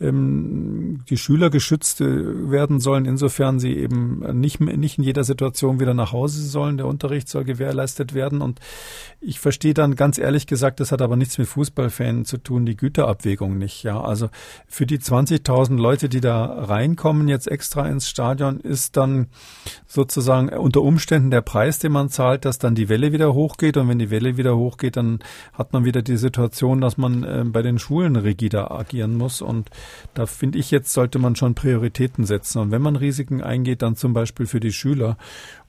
ähm, 0.00 1.04
die 1.08 1.16
Schüler 1.16 1.50
geschützt 1.50 2.00
äh, 2.00 2.50
werden 2.50 2.80
sollen, 2.80 3.04
insofern 3.04 3.58
sie 3.60 3.76
eben 3.76 4.40
nicht, 4.40 4.60
nicht 4.60 4.98
in 4.98 5.04
jeder 5.04 5.24
Situation 5.24 5.80
wieder 5.80 5.94
nach 5.94 6.12
Hause 6.12 6.42
sollen. 6.42 6.76
Der 6.76 6.86
Unterricht 6.86 7.28
soll 7.28 7.44
gewährleistet 7.44 8.14
werden. 8.14 8.40
Und 8.40 8.60
ich 9.20 9.40
verstehe 9.40 9.74
dann 9.74 9.96
ganz 9.96 10.18
ehrlich 10.18 10.46
gesagt, 10.46 10.80
das 10.80 10.92
hat 10.92 11.02
aber 11.02 11.16
nichts 11.16 11.38
mit 11.38 11.48
Fußballfans 11.48 12.28
zu 12.28 12.38
tun, 12.38 12.66
die 12.66 12.76
Güterabwägung 12.76 13.58
nicht. 13.58 13.82
Ja, 13.82 14.00
also 14.00 14.30
für 14.66 14.86
die 14.86 14.98
20.000 14.98 15.76
Leute, 15.76 16.08
die 16.08 16.20
da 16.20 16.44
reinkommen, 16.44 17.28
jetzt 17.28 17.48
extra 17.48 17.82
ins 18.00 18.08
Stadion, 18.08 18.60
ist 18.60 18.96
dann 18.96 19.26
sozusagen 19.86 20.48
unter 20.48 20.80
Umständen 20.80 21.30
der 21.30 21.42
Preis, 21.42 21.78
den 21.78 21.92
man 21.92 22.08
zahlt, 22.08 22.46
dass 22.46 22.58
dann 22.58 22.74
die 22.74 22.88
Welle 22.88 23.12
wieder 23.12 23.34
hochgeht. 23.34 23.76
Und 23.76 23.88
wenn 23.88 23.98
die 23.98 24.10
Welle 24.10 24.38
wieder 24.38 24.56
hochgeht, 24.56 24.96
dann 24.96 25.18
hat 25.52 25.74
man 25.74 25.84
wieder 25.84 26.00
die 26.00 26.16
Situation, 26.16 26.80
dass 26.80 26.96
man 26.96 27.24
äh, 27.24 27.44
bei 27.46 27.60
den 27.60 27.78
Schulen 27.78 28.16
rigider 28.16 28.70
agieren 28.70 29.16
muss. 29.16 29.42
Und 29.42 29.68
da 30.14 30.24
finde 30.24 30.58
ich 30.58 30.70
jetzt, 30.70 30.92
sollte 30.94 31.18
man 31.18 31.36
schon 31.36 31.54
Prioritäten 31.54 32.24
setzen. 32.24 32.58
Und 32.60 32.70
wenn 32.70 32.82
man 32.82 32.96
Risiken 32.96 33.42
eingeht, 33.42 33.82
dann 33.82 33.96
zum 33.96 34.14
Beispiel 34.14 34.46
für 34.46 34.60
die 34.60 34.72
Schüler 34.72 35.18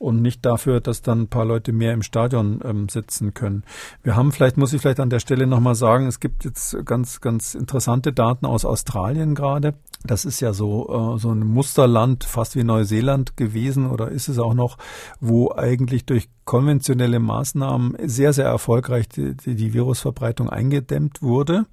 und 0.01 0.21
nicht 0.21 0.45
dafür, 0.45 0.81
dass 0.81 1.01
dann 1.01 1.21
ein 1.21 1.27
paar 1.27 1.45
Leute 1.45 1.71
mehr 1.71 1.93
im 1.93 2.01
Stadion 2.01 2.59
ähm, 2.63 2.89
sitzen 2.89 3.33
können. 3.33 3.63
Wir 4.01 4.15
haben 4.15 4.31
vielleicht, 4.31 4.57
muss 4.57 4.73
ich 4.73 4.81
vielleicht 4.81 4.99
an 4.99 5.11
der 5.11 5.19
Stelle 5.19 5.45
nochmal 5.45 5.75
sagen, 5.75 6.07
es 6.07 6.19
gibt 6.19 6.43
jetzt 6.43 6.75
ganz, 6.85 7.21
ganz 7.21 7.53
interessante 7.53 8.11
Daten 8.11 8.45
aus 8.47 8.65
Australien 8.65 9.35
gerade. 9.35 9.75
Das 10.03 10.25
ist 10.25 10.39
ja 10.39 10.53
so, 10.53 11.15
äh, 11.15 11.19
so 11.19 11.31
ein 11.31 11.45
Musterland, 11.45 12.23
fast 12.23 12.55
wie 12.55 12.63
Neuseeland 12.63 13.37
gewesen 13.37 13.89
oder 13.89 14.09
ist 14.09 14.27
es 14.27 14.39
auch 14.39 14.55
noch, 14.55 14.77
wo 15.19 15.51
eigentlich 15.51 16.05
durch 16.05 16.27
konventionelle 16.45 17.19
Maßnahmen 17.19 17.95
sehr, 18.05 18.33
sehr 18.33 18.45
erfolgreich 18.45 19.07
die, 19.07 19.35
die 19.35 19.73
Virusverbreitung 19.73 20.49
eingedämmt 20.49 21.21
wurde. 21.21 21.65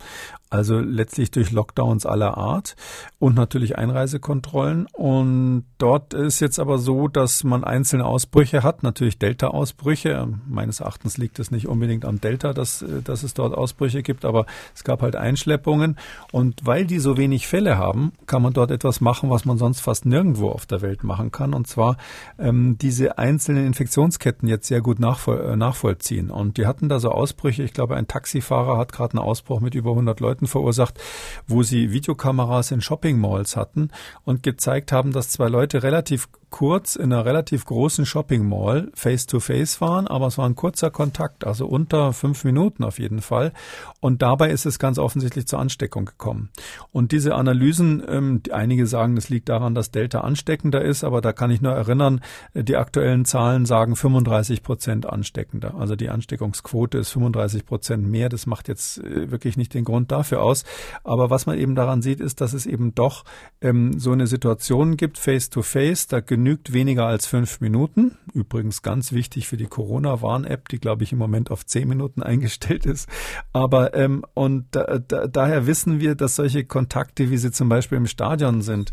Also 0.50 0.78
letztlich 0.78 1.30
durch 1.30 1.50
Lockdowns 1.50 2.06
aller 2.06 2.38
Art 2.38 2.76
und 3.18 3.34
natürlich 3.34 3.76
Einreisekontrollen. 3.76 4.86
Und 4.92 5.64
dort 5.78 6.14
ist 6.14 6.40
jetzt 6.40 6.58
aber 6.58 6.78
so, 6.78 7.08
dass 7.08 7.44
man 7.44 7.64
einzelne 7.64 8.06
Ausbrüche 8.18 8.64
hat, 8.64 8.82
natürlich 8.82 9.20
Delta-Ausbrüche. 9.20 10.26
Meines 10.48 10.80
Erachtens 10.80 11.18
liegt 11.18 11.38
es 11.38 11.52
nicht 11.52 11.68
unbedingt 11.68 12.04
am 12.04 12.20
Delta, 12.20 12.52
dass, 12.52 12.84
dass 13.04 13.22
es 13.22 13.32
dort 13.32 13.56
Ausbrüche 13.56 14.02
gibt, 14.02 14.24
aber 14.24 14.44
es 14.74 14.82
gab 14.82 15.02
halt 15.02 15.14
Einschleppungen. 15.14 15.96
Und 16.32 16.66
weil 16.66 16.84
die 16.84 16.98
so 16.98 17.16
wenig 17.16 17.46
Fälle 17.46 17.78
haben, 17.78 18.10
kann 18.26 18.42
man 18.42 18.54
dort 18.54 18.72
etwas 18.72 19.00
machen, 19.00 19.30
was 19.30 19.44
man 19.44 19.56
sonst 19.56 19.78
fast 19.78 20.04
nirgendwo 20.04 20.48
auf 20.48 20.66
der 20.66 20.82
Welt 20.82 21.04
machen 21.04 21.30
kann. 21.30 21.54
Und 21.54 21.68
zwar 21.68 21.96
ähm, 22.40 22.76
diese 22.76 23.18
einzelnen 23.18 23.64
Infektionsketten 23.68 24.48
jetzt 24.48 24.66
sehr 24.66 24.80
gut 24.80 24.98
nachvoll 24.98 25.52
äh, 25.52 25.54
nachvollziehen. 25.54 26.32
Und 26.32 26.56
die 26.56 26.66
hatten 26.66 26.88
da 26.88 26.98
so 26.98 27.12
Ausbrüche. 27.12 27.62
Ich 27.62 27.72
glaube, 27.72 27.94
ein 27.94 28.08
Taxifahrer 28.08 28.78
hat 28.78 28.92
gerade 28.92 29.12
einen 29.12 29.24
Ausbruch 29.24 29.60
mit 29.60 29.76
über 29.76 29.90
100 29.90 30.18
Leuten 30.18 30.48
verursacht, 30.48 30.98
wo 31.46 31.62
sie 31.62 31.92
Videokameras 31.92 32.72
in 32.72 32.80
Shopping 32.80 33.20
Malls 33.20 33.54
hatten 33.54 33.92
und 34.24 34.42
gezeigt 34.42 34.90
haben, 34.90 35.12
dass 35.12 35.28
zwei 35.28 35.46
Leute 35.46 35.84
relativ 35.84 36.28
kurz 36.51 36.96
in 36.96 37.12
einer 37.12 37.24
relativ 37.24 37.64
großen 37.64 38.07
Shopping 38.07 38.49
Mall 38.49 38.90
face 38.94 39.26
to 39.26 39.40
face 39.40 39.80
waren, 39.80 40.07
aber 40.07 40.26
es 40.26 40.38
war 40.38 40.49
ein 40.49 40.57
kurzer 40.57 40.90
Kontakt, 40.90 41.46
also 41.46 41.66
unter 41.66 42.12
fünf 42.12 42.44
Minuten 42.44 42.84
auf 42.84 42.99
jeden 42.99 43.20
Fall. 43.20 43.53
Und 44.01 44.22
dabei 44.22 44.51
ist 44.51 44.64
es 44.64 44.78
ganz 44.78 44.99
offensichtlich 44.99 45.46
zur 45.46 45.59
Ansteckung 45.59 46.05
gekommen. 46.05 46.51
Und 46.92 47.11
diese 47.11 47.34
Analysen, 47.34 48.03
ähm, 48.09 48.42
einige 48.53 48.86
sagen, 48.86 49.16
das 49.16 49.28
liegt 49.28 49.49
daran, 49.49 49.74
dass 49.74 49.90
Delta 49.90 50.20
ansteckender 50.20 50.82
ist, 50.82 51.03
aber 51.03 51.20
da 51.20 51.32
kann 51.32 51.51
ich 51.51 51.61
nur 51.61 51.72
erinnern, 51.72 52.20
die 52.55 52.76
aktuellen 52.76 53.24
Zahlen 53.24 53.66
sagen 53.66 53.96
35 53.96 54.62
Prozent 54.62 55.07
ansteckender. 55.07 55.74
Also 55.74 55.96
die 55.96 56.11
Ansteckungsquote 56.11 56.99
ist 56.99 57.11
35 57.11 57.66
Prozent 57.66 58.07
mehr. 58.07 58.28
Das 58.28 58.46
macht 58.46 58.68
jetzt 58.68 58.99
äh, 58.99 59.30
wirklich 59.30 59.57
nicht 59.57 59.74
den 59.74 59.84
Grund 59.84 60.12
dafür 60.12 60.42
aus. 60.42 60.64
Aber 61.03 61.30
was 61.30 61.46
man 61.46 61.59
eben 61.59 61.74
daran 61.74 62.03
sieht, 62.03 62.20
ist, 62.20 62.40
dass 62.40 62.53
es 62.53 62.66
eben 62.66 62.94
doch 62.94 63.24
ähm, 63.61 63.99
so 63.99 64.12
eine 64.12 64.26
Situation 64.26 64.96
gibt, 64.96 65.18
face 65.18 65.51
to 65.51 65.62
face. 65.62 66.07
Da 66.07 66.20
genügt 66.20 66.72
weniger 66.72 67.07
als 67.07 67.26
fünf 67.26 67.61
Minuten. 67.61 68.16
Übrigens 68.32 68.82
ganz 68.82 69.12
wichtig 69.12 69.49
für 69.49 69.57
die 69.57 69.66
Corona-Warn-App, 69.66 70.68
die, 70.68 70.78
glaube 70.78 71.03
ich, 71.03 71.12
im 71.12 71.18
Moment 71.18 71.51
auf 71.51 71.66
zehn 71.66 71.88
Minuten 71.88 72.22
eingestellt 72.28 72.86
ist. 72.86 73.09
Aber 73.53 73.88
ähm, 73.95 74.24
und 74.34 74.66
da, 74.72 74.99
da, 74.99 75.26
daher 75.26 75.66
wissen 75.66 76.01
wir, 76.01 76.14
dass 76.14 76.36
solche 76.36 76.64
Kontakte, 76.64 77.30
wie 77.30 77.39
sie 77.39 77.51
zum 77.51 77.68
Beispiel 77.68 77.99
im 77.99 78.07
Stadion 78.07 78.62
sind, 78.62 78.93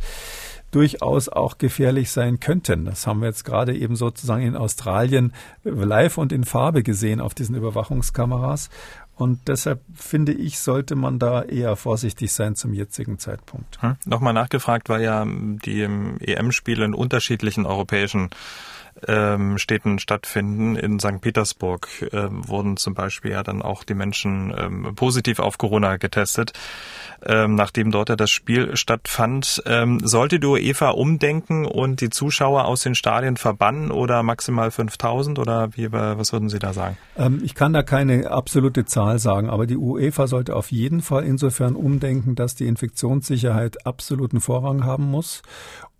durchaus 0.71 1.29
auch 1.29 1.57
gefährlich 1.57 2.11
sein 2.11 2.39
könnten. 2.39 2.85
Das 2.85 3.07
haben 3.07 3.21
wir 3.21 3.27
jetzt 3.27 3.45
gerade 3.45 3.75
eben 3.75 3.95
sozusagen 3.95 4.43
in 4.43 4.57
Australien 4.57 5.31
live 5.63 6.17
und 6.17 6.33
in 6.33 6.43
Farbe 6.43 6.83
gesehen 6.83 7.21
auf 7.21 7.33
diesen 7.33 7.55
Überwachungskameras. 7.55 8.69
Und 9.15 9.47
deshalb 9.47 9.79
finde 9.93 10.33
ich, 10.33 10.59
sollte 10.59 10.95
man 10.95 11.19
da 11.19 11.43
eher 11.43 11.77
vorsichtig 11.77 12.33
sein 12.33 12.55
zum 12.55 12.73
jetzigen 12.73 13.17
Zeitpunkt. 13.17 13.81
Hm. 13.81 13.95
Nochmal 14.05 14.33
nachgefragt, 14.33 14.89
weil 14.89 15.03
ja 15.03 15.25
die 15.25 15.81
EM-Spiele 15.81 16.83
in 16.83 16.93
unterschiedlichen 16.93 17.65
europäischen 17.65 18.29
ähm, 19.07 19.57
Städten 19.57 19.99
stattfinden. 19.99 20.75
In 20.75 20.99
St. 20.99 21.21
Petersburg 21.21 21.87
äh, 22.11 22.27
wurden 22.29 22.77
zum 22.77 22.93
Beispiel 22.93 23.31
ja 23.31 23.43
dann 23.43 23.61
auch 23.61 23.83
die 23.83 23.93
Menschen 23.93 24.53
ähm, 24.57 24.95
positiv 24.95 25.39
auf 25.39 25.57
Corona 25.57 25.97
getestet, 25.97 26.53
ähm, 27.25 27.55
nachdem 27.55 27.91
dort 27.91 28.09
ja 28.09 28.15
das 28.15 28.31
Spiel 28.31 28.75
stattfand. 28.75 29.63
Ähm, 29.65 29.99
sollte 30.03 30.39
die 30.39 30.47
UEFA 30.47 30.89
umdenken 30.91 31.65
und 31.65 32.01
die 32.01 32.09
Zuschauer 32.09 32.65
aus 32.65 32.81
den 32.81 32.95
Stadien 32.95 33.37
verbannen 33.37 33.91
oder 33.91 34.23
maximal 34.23 34.71
5000 34.71 35.39
oder 35.39 35.69
wie, 35.75 35.91
was 35.91 36.31
würden 36.31 36.49
Sie 36.49 36.59
da 36.59 36.73
sagen? 36.73 36.97
Ähm, 37.17 37.41
ich 37.43 37.55
kann 37.55 37.73
da 37.73 37.83
keine 37.83 38.31
absolute 38.31 38.85
Zahl 38.85 39.19
sagen, 39.19 39.49
aber 39.49 39.65
die 39.65 39.77
UEFA 39.77 40.27
sollte 40.27 40.55
auf 40.55 40.71
jeden 40.71 41.01
Fall 41.01 41.25
insofern 41.25 41.75
umdenken, 41.75 42.35
dass 42.35 42.55
die 42.55 42.67
Infektionssicherheit 42.67 43.85
absoluten 43.85 44.41
Vorrang 44.41 44.85
haben 44.85 45.05
muss 45.05 45.41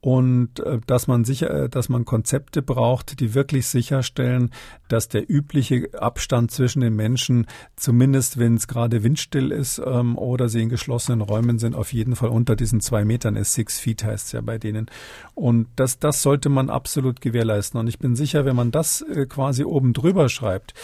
und 0.05 0.59
äh, 0.59 0.79
dass 0.85 1.07
man 1.07 1.25
sicher, 1.25 1.49
äh, 1.49 1.67
dass 1.67 1.89
man 1.89 2.05
Konzepte 2.05 2.61
braucht, 2.61 3.19
die 3.19 3.33
wirklich 3.33 3.65
sicherstellen, 3.65 4.51
dass 4.87 5.09
der 5.09 5.27
übliche 5.27 5.89
Abstand 5.99 6.51
zwischen 6.51 6.81
den 6.81 6.95
Menschen, 6.95 7.47
zumindest 7.75 8.37
wenn 8.37 8.53
es 8.53 8.67
gerade 8.67 9.01
windstill 9.01 9.51
ist 9.51 9.81
ähm, 9.83 10.15
oder 10.15 10.47
sie 10.47 10.61
in 10.61 10.69
geschlossenen 10.69 11.21
Räumen 11.21 11.57
sind, 11.57 11.73
auf 11.73 11.91
jeden 11.91 12.15
Fall 12.15 12.29
unter 12.29 12.55
diesen 12.55 12.81
zwei 12.81 13.03
Metern 13.03 13.35
ist. 13.35 13.53
Six 13.53 13.79
Feet 13.79 14.03
heißt 14.03 14.27
es 14.27 14.31
ja 14.33 14.41
bei 14.41 14.59
denen. 14.59 14.91
Und 15.33 15.69
das, 15.75 15.97
das 15.97 16.21
sollte 16.21 16.49
man 16.49 16.69
absolut 16.69 17.19
gewährleisten. 17.19 17.79
Und 17.79 17.87
ich 17.87 17.97
bin 17.97 18.15
sicher, 18.15 18.45
wenn 18.45 18.55
man 18.55 18.69
das 18.69 19.01
äh, 19.01 19.25
quasi 19.25 19.63
oben 19.63 19.93
drüber 19.93 20.29
schreibt, 20.29 20.75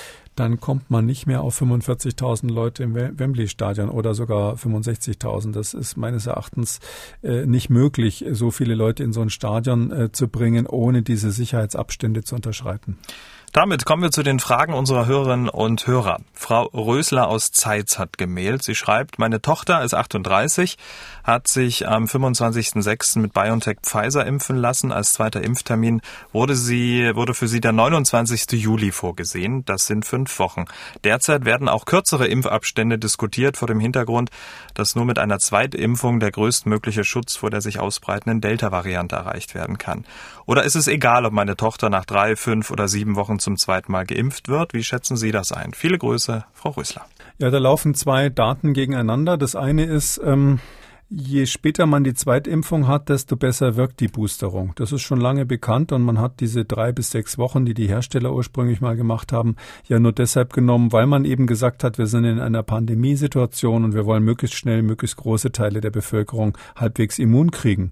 dann 0.41 0.59
kommt 0.59 0.89
man 0.89 1.05
nicht 1.05 1.27
mehr 1.27 1.43
auf 1.43 1.61
45.000 1.61 2.51
Leute 2.51 2.81
im 2.81 2.95
Wembley-Stadion 2.95 3.89
oder 3.89 4.15
sogar 4.15 4.55
65.000. 4.55 5.51
Das 5.51 5.75
ist 5.75 5.97
meines 5.97 6.25
Erachtens 6.25 6.79
äh, 7.21 7.45
nicht 7.45 7.69
möglich, 7.69 8.25
so 8.31 8.49
viele 8.49 8.73
Leute 8.73 9.03
in 9.03 9.13
so 9.13 9.21
ein 9.21 9.29
Stadion 9.29 9.91
äh, 9.91 10.11
zu 10.11 10.27
bringen, 10.29 10.65
ohne 10.65 11.03
diese 11.03 11.29
Sicherheitsabstände 11.29 12.23
zu 12.23 12.33
unterschreiten. 12.33 12.97
Damit 13.53 13.83
kommen 13.83 14.01
wir 14.01 14.11
zu 14.11 14.23
den 14.23 14.39
Fragen 14.39 14.73
unserer 14.73 15.07
Hörerinnen 15.07 15.49
und 15.49 15.85
Hörer. 15.85 16.19
Frau 16.33 16.63
Rösler 16.67 17.27
aus 17.27 17.51
Zeitz 17.51 17.99
hat 17.99 18.17
gemailt. 18.17 18.63
Sie 18.63 18.75
schreibt, 18.75 19.19
meine 19.19 19.41
Tochter 19.41 19.83
ist 19.83 19.93
38, 19.93 20.77
hat 21.25 21.49
sich 21.49 21.85
am 21.85 22.05
25.06. 22.05 23.19
mit 23.19 23.33
BioNTech 23.33 23.79
Pfizer 23.83 24.25
impfen 24.25 24.55
lassen. 24.55 24.93
Als 24.93 25.11
zweiter 25.11 25.43
Impftermin 25.43 26.01
wurde 26.31 26.55
sie, 26.55 27.11
wurde 27.13 27.33
für 27.33 27.49
sie 27.49 27.59
der 27.59 27.73
29. 27.73 28.53
Juli 28.53 28.93
vorgesehen. 28.93 29.65
Das 29.65 29.85
sind 29.85 30.05
fünf 30.05 30.39
Wochen. 30.39 30.63
Derzeit 31.03 31.43
werden 31.43 31.67
auch 31.67 31.83
kürzere 31.83 32.27
Impfabstände 32.27 32.99
diskutiert 32.99 33.57
vor 33.57 33.67
dem 33.67 33.81
Hintergrund, 33.81 34.29
dass 34.75 34.95
nur 34.95 35.03
mit 35.03 35.19
einer 35.19 35.39
Zweitimpfung 35.39 36.21
der 36.21 36.31
größtmögliche 36.31 37.03
Schutz 37.03 37.35
vor 37.35 37.49
der 37.49 37.59
sich 37.59 37.81
ausbreitenden 37.81 38.39
Delta-Variante 38.39 39.17
erreicht 39.17 39.55
werden 39.55 39.77
kann. 39.77 40.05
Oder 40.45 40.63
ist 40.63 40.75
es 40.75 40.87
egal, 40.87 41.25
ob 41.25 41.33
meine 41.33 41.57
Tochter 41.57 41.89
nach 41.89 42.05
drei, 42.05 42.37
fünf 42.37 42.71
oder 42.71 42.87
sieben 42.87 43.17
Wochen 43.17 43.39
zum 43.41 43.57
zweiten 43.57 43.91
Mal 43.91 44.05
geimpft 44.05 44.47
wird. 44.47 44.73
Wie 44.73 44.83
schätzen 44.83 45.17
Sie 45.17 45.31
das 45.31 45.51
ein? 45.51 45.73
Viele 45.73 45.97
Grüße, 45.97 46.45
Frau 46.53 46.69
Rösler. 46.69 47.05
Ja, 47.37 47.49
da 47.49 47.57
laufen 47.57 47.95
zwei 47.95 48.29
Daten 48.29 48.73
gegeneinander. 48.73 49.37
Das 49.37 49.55
eine 49.55 49.85
ist, 49.85 50.21
ähm, 50.23 50.59
Je 51.13 51.45
später 51.45 51.87
man 51.87 52.05
die 52.05 52.13
Zweitimpfung 52.13 52.87
hat, 52.87 53.09
desto 53.09 53.35
besser 53.35 53.75
wirkt 53.75 53.99
die 53.99 54.07
Boosterung. 54.07 54.71
Das 54.77 54.93
ist 54.93 55.01
schon 55.01 55.19
lange 55.19 55.45
bekannt 55.45 55.91
und 55.91 56.03
man 56.03 56.19
hat 56.19 56.39
diese 56.39 56.63
drei 56.63 56.93
bis 56.93 57.11
sechs 57.11 57.37
Wochen, 57.37 57.65
die 57.65 57.73
die 57.73 57.89
Hersteller 57.89 58.33
ursprünglich 58.33 58.79
mal 58.79 58.95
gemacht 58.95 59.33
haben, 59.33 59.57
ja 59.89 59.99
nur 59.99 60.13
deshalb 60.13 60.53
genommen, 60.53 60.93
weil 60.93 61.07
man 61.07 61.25
eben 61.25 61.47
gesagt 61.47 61.83
hat, 61.83 61.97
wir 61.97 62.07
sind 62.07 62.23
in 62.23 62.39
einer 62.39 62.63
Pandemiesituation 62.63 63.83
und 63.83 63.93
wir 63.93 64.05
wollen 64.05 64.23
möglichst 64.23 64.55
schnell 64.55 64.83
möglichst 64.83 65.17
große 65.17 65.51
Teile 65.51 65.81
der 65.81 65.91
Bevölkerung 65.91 66.57
halbwegs 66.77 67.19
immun 67.19 67.51
kriegen. 67.51 67.91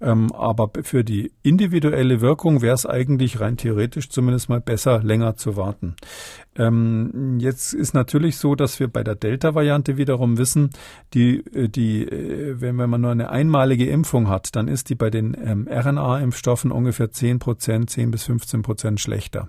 Ähm, 0.00 0.32
aber 0.32 0.70
für 0.84 1.04
die 1.04 1.32
individuelle 1.42 2.22
Wirkung 2.22 2.62
wäre 2.62 2.76
es 2.76 2.86
eigentlich 2.86 3.40
rein 3.40 3.58
theoretisch 3.58 4.08
zumindest 4.08 4.48
mal 4.48 4.62
besser, 4.62 5.02
länger 5.02 5.36
zu 5.36 5.58
warten. 5.58 5.96
Ähm, 6.56 7.38
jetzt 7.40 7.74
ist 7.74 7.94
natürlich 7.94 8.36
so, 8.36 8.54
dass 8.54 8.78
wir 8.78 8.88
bei 8.88 9.02
der 9.02 9.14
Delta-Variante 9.14 9.96
wiederum 9.96 10.38
wissen, 10.38 10.70
die, 11.12 11.38
äh, 11.54 11.68
die, 11.68 12.04
äh, 12.04 12.60
wenn, 12.60 12.78
wenn 12.78 12.90
man 12.90 13.00
nur 13.00 13.10
eine 13.10 13.30
einmalige 13.30 13.88
Impfung 13.88 14.28
hat, 14.28 14.54
dann 14.54 14.68
ist 14.68 14.88
die 14.88 14.94
bei 14.94 15.10
den 15.10 15.36
ähm, 15.42 15.68
RNA-Impfstoffen 15.68 16.70
ungefähr 16.70 17.10
10 17.10 17.38
Prozent, 17.38 17.90
10 17.90 18.10
bis 18.10 18.24
15 18.24 18.62
Prozent 18.62 19.00
schlechter. 19.00 19.48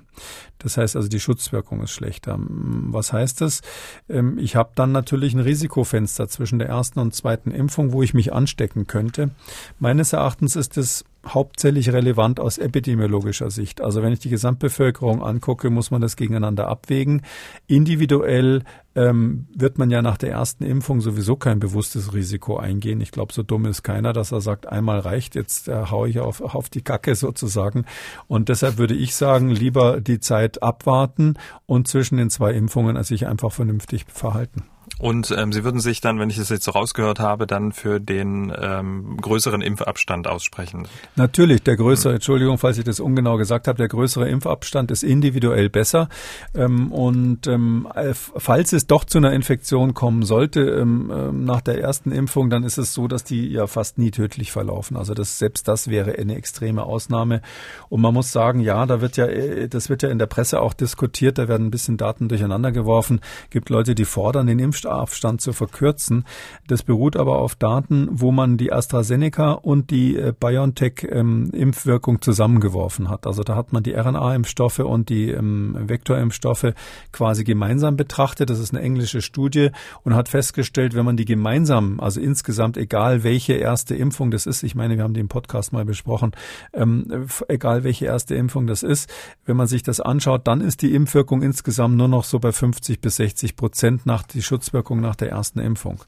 Das 0.57 0.77
heißt 0.77 0.95
also, 0.95 1.07
die 1.07 1.19
Schutzwirkung 1.19 1.81
ist 1.81 1.91
schlechter. 1.91 2.37
Was 2.39 3.13
heißt 3.13 3.41
das? 3.41 3.61
Ähm, 4.09 4.37
ich 4.39 4.55
habe 4.55 4.71
dann 4.75 4.91
natürlich 4.91 5.33
ein 5.33 5.41
Risikofenster 5.41 6.27
zwischen 6.27 6.59
der 6.59 6.69
ersten 6.69 6.99
und 6.99 7.13
zweiten 7.13 7.51
Impfung, 7.51 7.91
wo 7.91 8.01
ich 8.01 8.13
mich 8.13 8.33
anstecken 8.33 8.87
könnte. 8.87 9.31
Meines 9.79 10.13
Erachtens 10.13 10.55
ist 10.55 10.77
es 10.77 11.05
hauptsächlich 11.27 11.91
relevant 11.91 12.39
aus 12.39 12.57
epidemiologischer 12.57 13.49
Sicht. 13.49 13.81
Also 13.81 14.01
wenn 14.01 14.13
ich 14.13 14.19
die 14.19 14.29
Gesamtbevölkerung 14.29 15.23
angucke, 15.23 15.69
muss 15.69 15.91
man 15.91 16.01
das 16.01 16.15
gegeneinander 16.15 16.67
abwägen. 16.67 17.21
Individuell 17.67 18.63
ähm, 18.95 19.47
wird 19.53 19.77
man 19.77 19.89
ja 19.89 20.01
nach 20.01 20.17
der 20.17 20.31
ersten 20.31 20.63
Impfung 20.63 21.01
sowieso 21.01 21.35
kein 21.35 21.59
bewusstes 21.59 22.13
Risiko 22.13 22.57
eingehen. 22.57 23.01
Ich 23.01 23.11
glaube, 23.11 23.33
so 23.33 23.43
dumm 23.43 23.65
ist 23.65 23.83
keiner, 23.83 24.13
dass 24.13 24.31
er 24.31 24.41
sagt, 24.41 24.67
einmal 24.67 24.99
reicht, 24.99 25.35
jetzt 25.35 25.67
äh, 25.67 25.87
haue 25.91 26.07
ich 26.07 26.19
auf, 26.19 26.41
auf 26.41 26.69
die 26.69 26.81
Kacke 26.81 27.15
sozusagen. 27.15 27.85
Und 28.27 28.49
deshalb 28.49 28.77
würde 28.77 28.95
ich 28.95 29.15
sagen, 29.15 29.49
lieber 29.49 29.99
die 30.01 30.19
Zeit 30.19 30.63
abwarten 30.63 31.35
und 31.65 31.87
zwischen 31.87 32.17
den 32.17 32.29
zwei 32.29 32.53
Impfungen 32.53 33.01
sich 33.03 33.27
einfach 33.27 33.51
vernünftig 33.51 34.05
verhalten. 34.07 34.63
Und 34.97 35.33
ähm, 35.37 35.51
Sie 35.51 35.63
würden 35.63 35.81
sich 35.81 35.99
dann, 35.99 36.19
wenn 36.19 36.29
ich 36.29 36.37
es 36.37 36.49
jetzt 36.49 36.63
so 36.63 36.71
rausgehört 36.71 37.19
habe, 37.19 37.47
dann 37.47 37.73
für 37.73 37.99
den 37.99 38.53
ähm, 38.57 39.17
größeren 39.17 39.61
Impfabstand 39.61 40.27
aussprechen? 40.27 40.87
Natürlich, 41.15 41.63
der 41.63 41.75
größere, 41.75 42.13
hm. 42.13 42.15
Entschuldigung, 42.15 42.57
falls 42.57 42.77
ich 42.77 42.85
das 42.85 43.01
ungenau 43.01 43.35
gesagt 43.35 43.67
habe, 43.67 43.77
der 43.77 43.89
größere 43.89 44.29
Impfabstand 44.29 44.91
ist 44.91 45.03
individuell 45.03 45.69
besser. 45.69 46.07
Ähm, 46.53 46.93
und 46.93 47.47
ähm, 47.47 47.87
falls 48.13 48.71
es 48.71 48.87
doch 48.87 49.03
zu 49.03 49.17
einer 49.17 49.33
Infektion 49.33 49.93
kommen 49.93 50.23
sollte 50.23 50.61
ähm, 50.61 51.11
ähm, 51.13 51.43
nach 51.43 51.61
der 51.61 51.81
ersten 51.81 52.11
Impfung, 52.11 52.49
dann 52.49 52.63
ist 52.63 52.77
es 52.77 52.93
so, 52.93 53.09
dass 53.09 53.25
die 53.25 53.49
ja 53.49 53.67
fast 53.67 53.97
nie 53.97 54.11
tödlich 54.11 54.53
verlaufen. 54.53 54.95
Also 54.95 55.13
das, 55.13 55.37
selbst 55.37 55.67
das 55.67 55.89
wäre 55.89 56.13
eine 56.13 56.35
extreme 56.35 56.83
Ausnahme. 56.83 57.41
Und 57.89 57.99
man 57.99 58.13
muss 58.13 58.31
sagen, 58.31 58.61
ja, 58.61 58.85
da 58.85 59.01
wird 59.01 59.17
ja, 59.17 59.25
äh, 59.25 59.67
das 59.67 59.89
wird 59.89 60.03
ja 60.03 60.09
in 60.09 60.19
der 60.19 60.27
Presse 60.27 60.61
auch 60.61 60.73
diskutiert, 60.73 61.37
da 61.37 61.49
werden 61.49 61.67
ein 61.67 61.71
bisschen 61.71 61.97
Daten 61.97 62.29
durcheinander 62.29 62.71
geworfen. 62.71 63.19
Gibt 63.49 63.69
Leute, 63.69 63.93
die 63.93 64.05
fordern 64.05 64.47
den 64.47 64.59
Impfstoff 64.59 64.84
Impfabstand 64.85 65.41
zu 65.41 65.53
verkürzen. 65.53 66.25
Das 66.67 66.83
beruht 66.83 67.15
aber 67.17 67.39
auf 67.39 67.55
Daten, 67.55 68.07
wo 68.11 68.31
man 68.31 68.57
die 68.57 68.71
AstraZeneca 68.71 69.51
und 69.51 69.91
die 69.91 70.31
BioNTech-Impfwirkung 70.39 72.21
zusammengeworfen 72.21 73.09
hat. 73.09 73.27
Also 73.27 73.43
da 73.43 73.55
hat 73.55 73.73
man 73.73 73.83
die 73.83 73.93
RNA-Impfstoffe 73.93 74.79
und 74.79 75.09
die 75.09 75.35
Vektorimpfstoffe 75.35 76.73
quasi 77.11 77.43
gemeinsam 77.43 77.97
betrachtet. 77.97 78.49
Das 78.49 78.59
ist 78.59 78.73
eine 78.73 78.83
englische 78.83 79.21
Studie 79.21 79.69
und 80.03 80.15
hat 80.15 80.29
festgestellt, 80.29 80.95
wenn 80.95 81.05
man 81.05 81.17
die 81.17 81.25
gemeinsam, 81.25 81.99
also 81.99 82.19
insgesamt, 82.19 82.77
egal 82.77 83.23
welche 83.23 83.53
erste 83.53 83.95
Impfung 83.95 84.31
das 84.31 84.45
ist, 84.45 84.63
ich 84.63 84.75
meine, 84.75 84.97
wir 84.97 85.03
haben 85.03 85.13
den 85.13 85.27
Podcast 85.27 85.73
mal 85.73 85.85
besprochen, 85.85 86.31
ähm, 86.73 87.27
egal 87.47 87.83
welche 87.83 88.05
erste 88.05 88.35
Impfung 88.35 88.67
das 88.67 88.83
ist, 88.83 89.09
wenn 89.45 89.57
man 89.57 89.67
sich 89.67 89.83
das 89.83 89.99
anschaut, 89.99 90.47
dann 90.47 90.61
ist 90.61 90.81
die 90.81 90.93
Impfwirkung 90.93 91.41
insgesamt 91.41 91.95
nur 91.95 92.07
noch 92.07 92.23
so 92.23 92.39
bei 92.39 92.51
50 92.51 93.01
bis 93.01 93.17
60 93.17 93.55
Prozent 93.55 94.05
nach 94.05 94.23
die 94.23 94.41
Schutz 94.41 94.73
Schutzwirkung 94.75 94.99
nach 94.99 95.15
der 95.15 95.29
ersten 95.29 95.59
Impfung. 95.59 96.03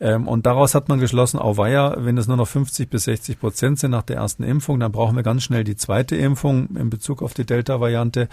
Ähm, 0.00 0.28
und 0.28 0.46
daraus 0.46 0.74
hat 0.74 0.88
man 0.88 1.00
geschlossen, 1.00 1.38
auweia, 1.38 1.96
wenn 1.98 2.16
es 2.18 2.28
nur 2.28 2.36
noch 2.36 2.46
50 2.46 2.88
bis 2.88 3.04
60 3.04 3.40
Prozent 3.40 3.78
sind 3.78 3.90
nach 3.90 4.02
der 4.02 4.16
ersten 4.16 4.44
Impfung, 4.44 4.78
dann 4.80 4.92
brauchen 4.92 5.16
wir 5.16 5.22
ganz 5.22 5.42
schnell 5.42 5.64
die 5.64 5.76
zweite 5.76 6.16
Impfung 6.16 6.68
in 6.76 6.90
Bezug 6.90 7.22
auf 7.22 7.34
die 7.34 7.44
Delta-Variante. 7.44 8.28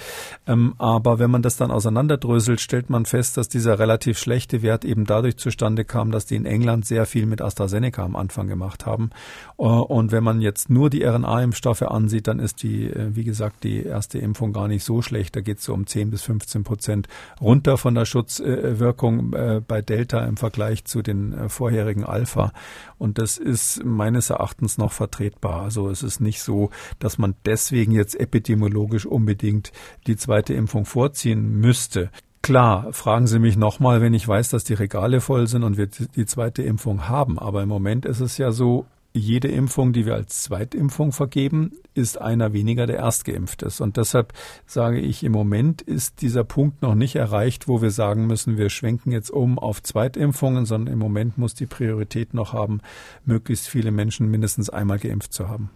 Ähm, 0.47 0.75
aber 0.77 1.19
wenn 1.19 1.31
man 1.31 1.41
das 1.41 1.57
dann 1.57 1.71
auseinanderdröselt, 1.71 2.61
stellt 2.61 2.89
man 2.89 3.05
fest, 3.05 3.37
dass 3.37 3.49
dieser 3.49 3.79
relativ 3.79 4.19
schlechte 4.19 4.61
Wert 4.61 4.85
eben 4.85 5.05
dadurch 5.05 5.37
zustande 5.37 5.85
kam, 5.85 6.11
dass 6.11 6.25
die 6.25 6.35
in 6.35 6.45
England 6.45 6.85
sehr 6.85 7.05
viel 7.05 7.25
mit 7.25 7.41
AstraZeneca 7.41 8.03
am 8.03 8.15
Anfang 8.15 8.47
gemacht 8.47 8.85
haben. 8.85 9.09
Äh, 9.57 9.63
und 9.63 10.11
wenn 10.11 10.23
man 10.23 10.41
jetzt 10.41 10.69
nur 10.69 10.89
die 10.89 11.03
RNA-Impfstoffe 11.03 11.81
ansieht, 11.81 12.27
dann 12.27 12.39
ist 12.39 12.61
die, 12.61 12.85
äh, 12.85 13.15
wie 13.15 13.23
gesagt, 13.23 13.63
die 13.63 13.83
erste 13.83 14.19
Impfung 14.19 14.53
gar 14.53 14.67
nicht 14.67 14.83
so 14.83 15.01
schlecht. 15.01 15.35
Da 15.35 15.41
geht 15.41 15.59
es 15.59 15.65
so 15.65 15.73
um 15.73 15.87
10 15.87 16.11
bis 16.11 16.21
15 16.21 16.63
Prozent 16.63 17.07
runter 17.41 17.77
von 17.77 17.95
der 17.95 18.05
Schutzwirkung 18.05 19.33
äh, 19.33 19.61
bei 19.67 19.78
bei 19.79 19.81
Delta 19.81 20.25
im 20.25 20.37
Vergleich 20.37 20.85
zu 20.85 21.01
den 21.01 21.33
äh, 21.33 21.49
vorherigen 21.49 22.03
Alpha. 22.03 22.51
Und 22.97 23.17
das 23.17 23.37
ist 23.37 23.83
meines 23.85 24.29
Erachtens 24.29 24.77
noch 24.77 24.91
vertretbar. 24.91 25.61
Also 25.61 25.89
es 25.89 26.03
ist 26.03 26.19
nicht 26.19 26.41
so, 26.41 26.69
dass 26.99 27.17
man 27.17 27.35
deswegen 27.45 27.91
jetzt 27.93 28.19
epidemiologisch 28.19 29.05
unbedingt 29.05 29.71
die 30.07 30.17
zweite 30.17 30.53
Impfung 30.53 30.85
vorziehen 30.85 31.59
müsste. 31.59 32.09
Klar, 32.41 32.91
fragen 32.91 33.27
Sie 33.27 33.39
mich 33.39 33.57
nochmal, 33.57 34.01
wenn 34.01 34.13
ich 34.13 34.27
weiß, 34.27 34.49
dass 34.49 34.63
die 34.63 34.73
Regale 34.73 35.21
voll 35.21 35.47
sind 35.47 35.63
und 35.63 35.77
wir 35.77 35.87
die 35.87 36.25
zweite 36.25 36.63
Impfung 36.63 37.07
haben. 37.07 37.39
Aber 37.39 37.63
im 37.63 37.69
Moment 37.69 38.05
ist 38.05 38.19
es 38.21 38.37
ja 38.37 38.51
so, 38.51 38.85
jede 39.13 39.47
Impfung, 39.47 39.93
die 39.93 40.05
wir 40.05 40.15
als 40.15 40.43
Zweitimpfung 40.43 41.11
vergeben, 41.11 41.71
ist 41.93 42.19
einer 42.19 42.53
weniger, 42.53 42.85
der 42.85 42.97
erstgeimpft 42.97 43.63
ist. 43.63 43.81
Und 43.81 43.97
deshalb 43.97 44.33
sage 44.65 44.99
ich, 44.99 45.23
im 45.23 45.31
Moment 45.31 45.81
ist 45.81 46.21
dieser 46.21 46.43
Punkt 46.43 46.81
noch 46.81 46.95
nicht 46.95 47.15
erreicht, 47.15 47.67
wo 47.67 47.81
wir 47.81 47.91
sagen 47.91 48.27
müssen, 48.27 48.57
wir 48.57 48.69
schwenken 48.69 49.11
jetzt 49.11 49.31
um 49.31 49.57
auf 49.57 49.81
Zweitimpfungen, 49.81 50.65
sondern 50.65 50.93
im 50.93 50.99
Moment 50.99 51.37
muss 51.37 51.55
die 51.55 51.65
Priorität 51.65 52.33
noch 52.33 52.53
haben, 52.53 52.81
möglichst 53.25 53.67
viele 53.67 53.91
Menschen 53.91 54.29
mindestens 54.29 54.69
einmal 54.69 54.99
geimpft 54.99 55.33
zu 55.33 55.49
haben. 55.49 55.69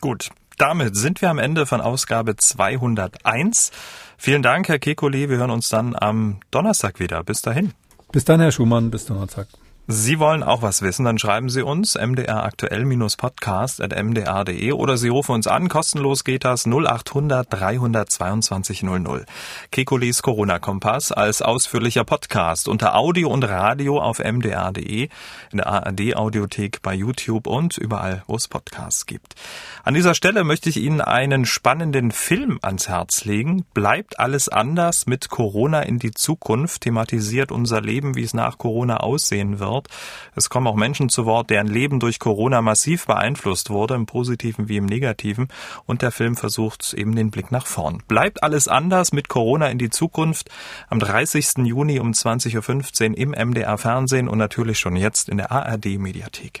Gut. 0.00 0.30
Damit 0.56 0.94
sind 0.94 1.20
wir 1.20 1.30
am 1.30 1.38
Ende 1.38 1.66
von 1.66 1.80
Ausgabe 1.80 2.36
201. 2.36 3.72
Vielen 4.16 4.42
Dank, 4.42 4.68
Herr 4.68 4.76
Kekulé. 4.76 5.28
Wir 5.28 5.38
hören 5.38 5.50
uns 5.50 5.68
dann 5.68 5.96
am 5.96 6.38
Donnerstag 6.52 7.00
wieder. 7.00 7.24
Bis 7.24 7.42
dahin. 7.42 7.72
Bis 8.12 8.24
dann, 8.24 8.38
Herr 8.38 8.52
Schumann. 8.52 8.92
Bis 8.92 9.06
Donnerstag. 9.06 9.48
Sie 9.86 10.18
wollen 10.18 10.42
auch 10.42 10.62
was 10.62 10.80
wissen, 10.80 11.04
dann 11.04 11.18
schreiben 11.18 11.50
Sie 11.50 11.60
uns 11.60 11.94
mdraktuell-podcast.mdr.de 11.94 14.72
oder 14.72 14.96
Sie 14.96 15.08
rufen 15.08 15.32
uns 15.32 15.46
an, 15.46 15.68
kostenlos 15.68 16.24
geht 16.24 16.46
das 16.46 16.64
0800 16.64 17.52
322 17.52 18.82
00. 18.82 19.26
Kekulis 19.70 20.22
Corona-Kompass 20.22 21.12
als 21.12 21.42
ausführlicher 21.42 22.04
Podcast 22.04 22.66
unter 22.66 22.96
Audio 22.96 23.28
und 23.28 23.44
Radio 23.44 24.00
auf 24.00 24.20
mdr.de, 24.20 25.10
in 25.52 25.58
der 25.58 25.66
ARD-Audiothek, 25.66 26.80
bei 26.80 26.94
YouTube 26.94 27.46
und 27.46 27.76
überall, 27.76 28.22
wo 28.26 28.36
es 28.36 28.48
Podcasts 28.48 29.04
gibt. 29.04 29.34
An 29.86 29.92
dieser 29.92 30.14
Stelle 30.14 30.44
möchte 30.44 30.70
ich 30.70 30.78
Ihnen 30.78 31.02
einen 31.02 31.44
spannenden 31.44 32.10
Film 32.10 32.58
ans 32.62 32.88
Herz 32.88 33.26
legen. 33.26 33.66
Bleibt 33.74 34.18
alles 34.18 34.48
anders 34.48 35.06
mit 35.06 35.28
Corona 35.28 35.82
in 35.82 35.98
die 35.98 36.12
Zukunft, 36.12 36.80
thematisiert 36.80 37.52
unser 37.52 37.82
Leben, 37.82 38.16
wie 38.16 38.22
es 38.22 38.32
nach 38.32 38.56
Corona 38.56 38.96
aussehen 38.96 39.58
wird. 39.58 39.88
Es 40.34 40.48
kommen 40.48 40.68
auch 40.68 40.74
Menschen 40.74 41.10
zu 41.10 41.26
Wort, 41.26 41.50
deren 41.50 41.66
Leben 41.66 42.00
durch 42.00 42.18
Corona 42.18 42.62
massiv 42.62 43.04
beeinflusst 43.04 43.68
wurde, 43.68 43.92
im 43.92 44.06
positiven 44.06 44.70
wie 44.70 44.78
im 44.78 44.86
negativen. 44.86 45.48
Und 45.84 46.00
der 46.00 46.12
Film 46.12 46.34
versucht 46.34 46.94
eben 46.94 47.14
den 47.14 47.30
Blick 47.30 47.52
nach 47.52 47.66
vorn. 47.66 48.02
Bleibt 48.08 48.42
alles 48.42 48.68
anders 48.68 49.12
mit 49.12 49.28
Corona 49.28 49.68
in 49.68 49.76
die 49.76 49.90
Zukunft 49.90 50.48
am 50.88 50.98
30. 50.98 51.58
Juni 51.58 52.00
um 52.00 52.12
20.15 52.12 53.10
Uhr 53.10 53.18
im 53.18 53.30
MDR 53.32 53.76
Fernsehen 53.76 54.28
und 54.28 54.38
natürlich 54.38 54.78
schon 54.78 54.96
jetzt 54.96 55.28
in 55.28 55.36
der 55.36 55.52
ARD 55.52 55.98
Mediathek. 55.98 56.60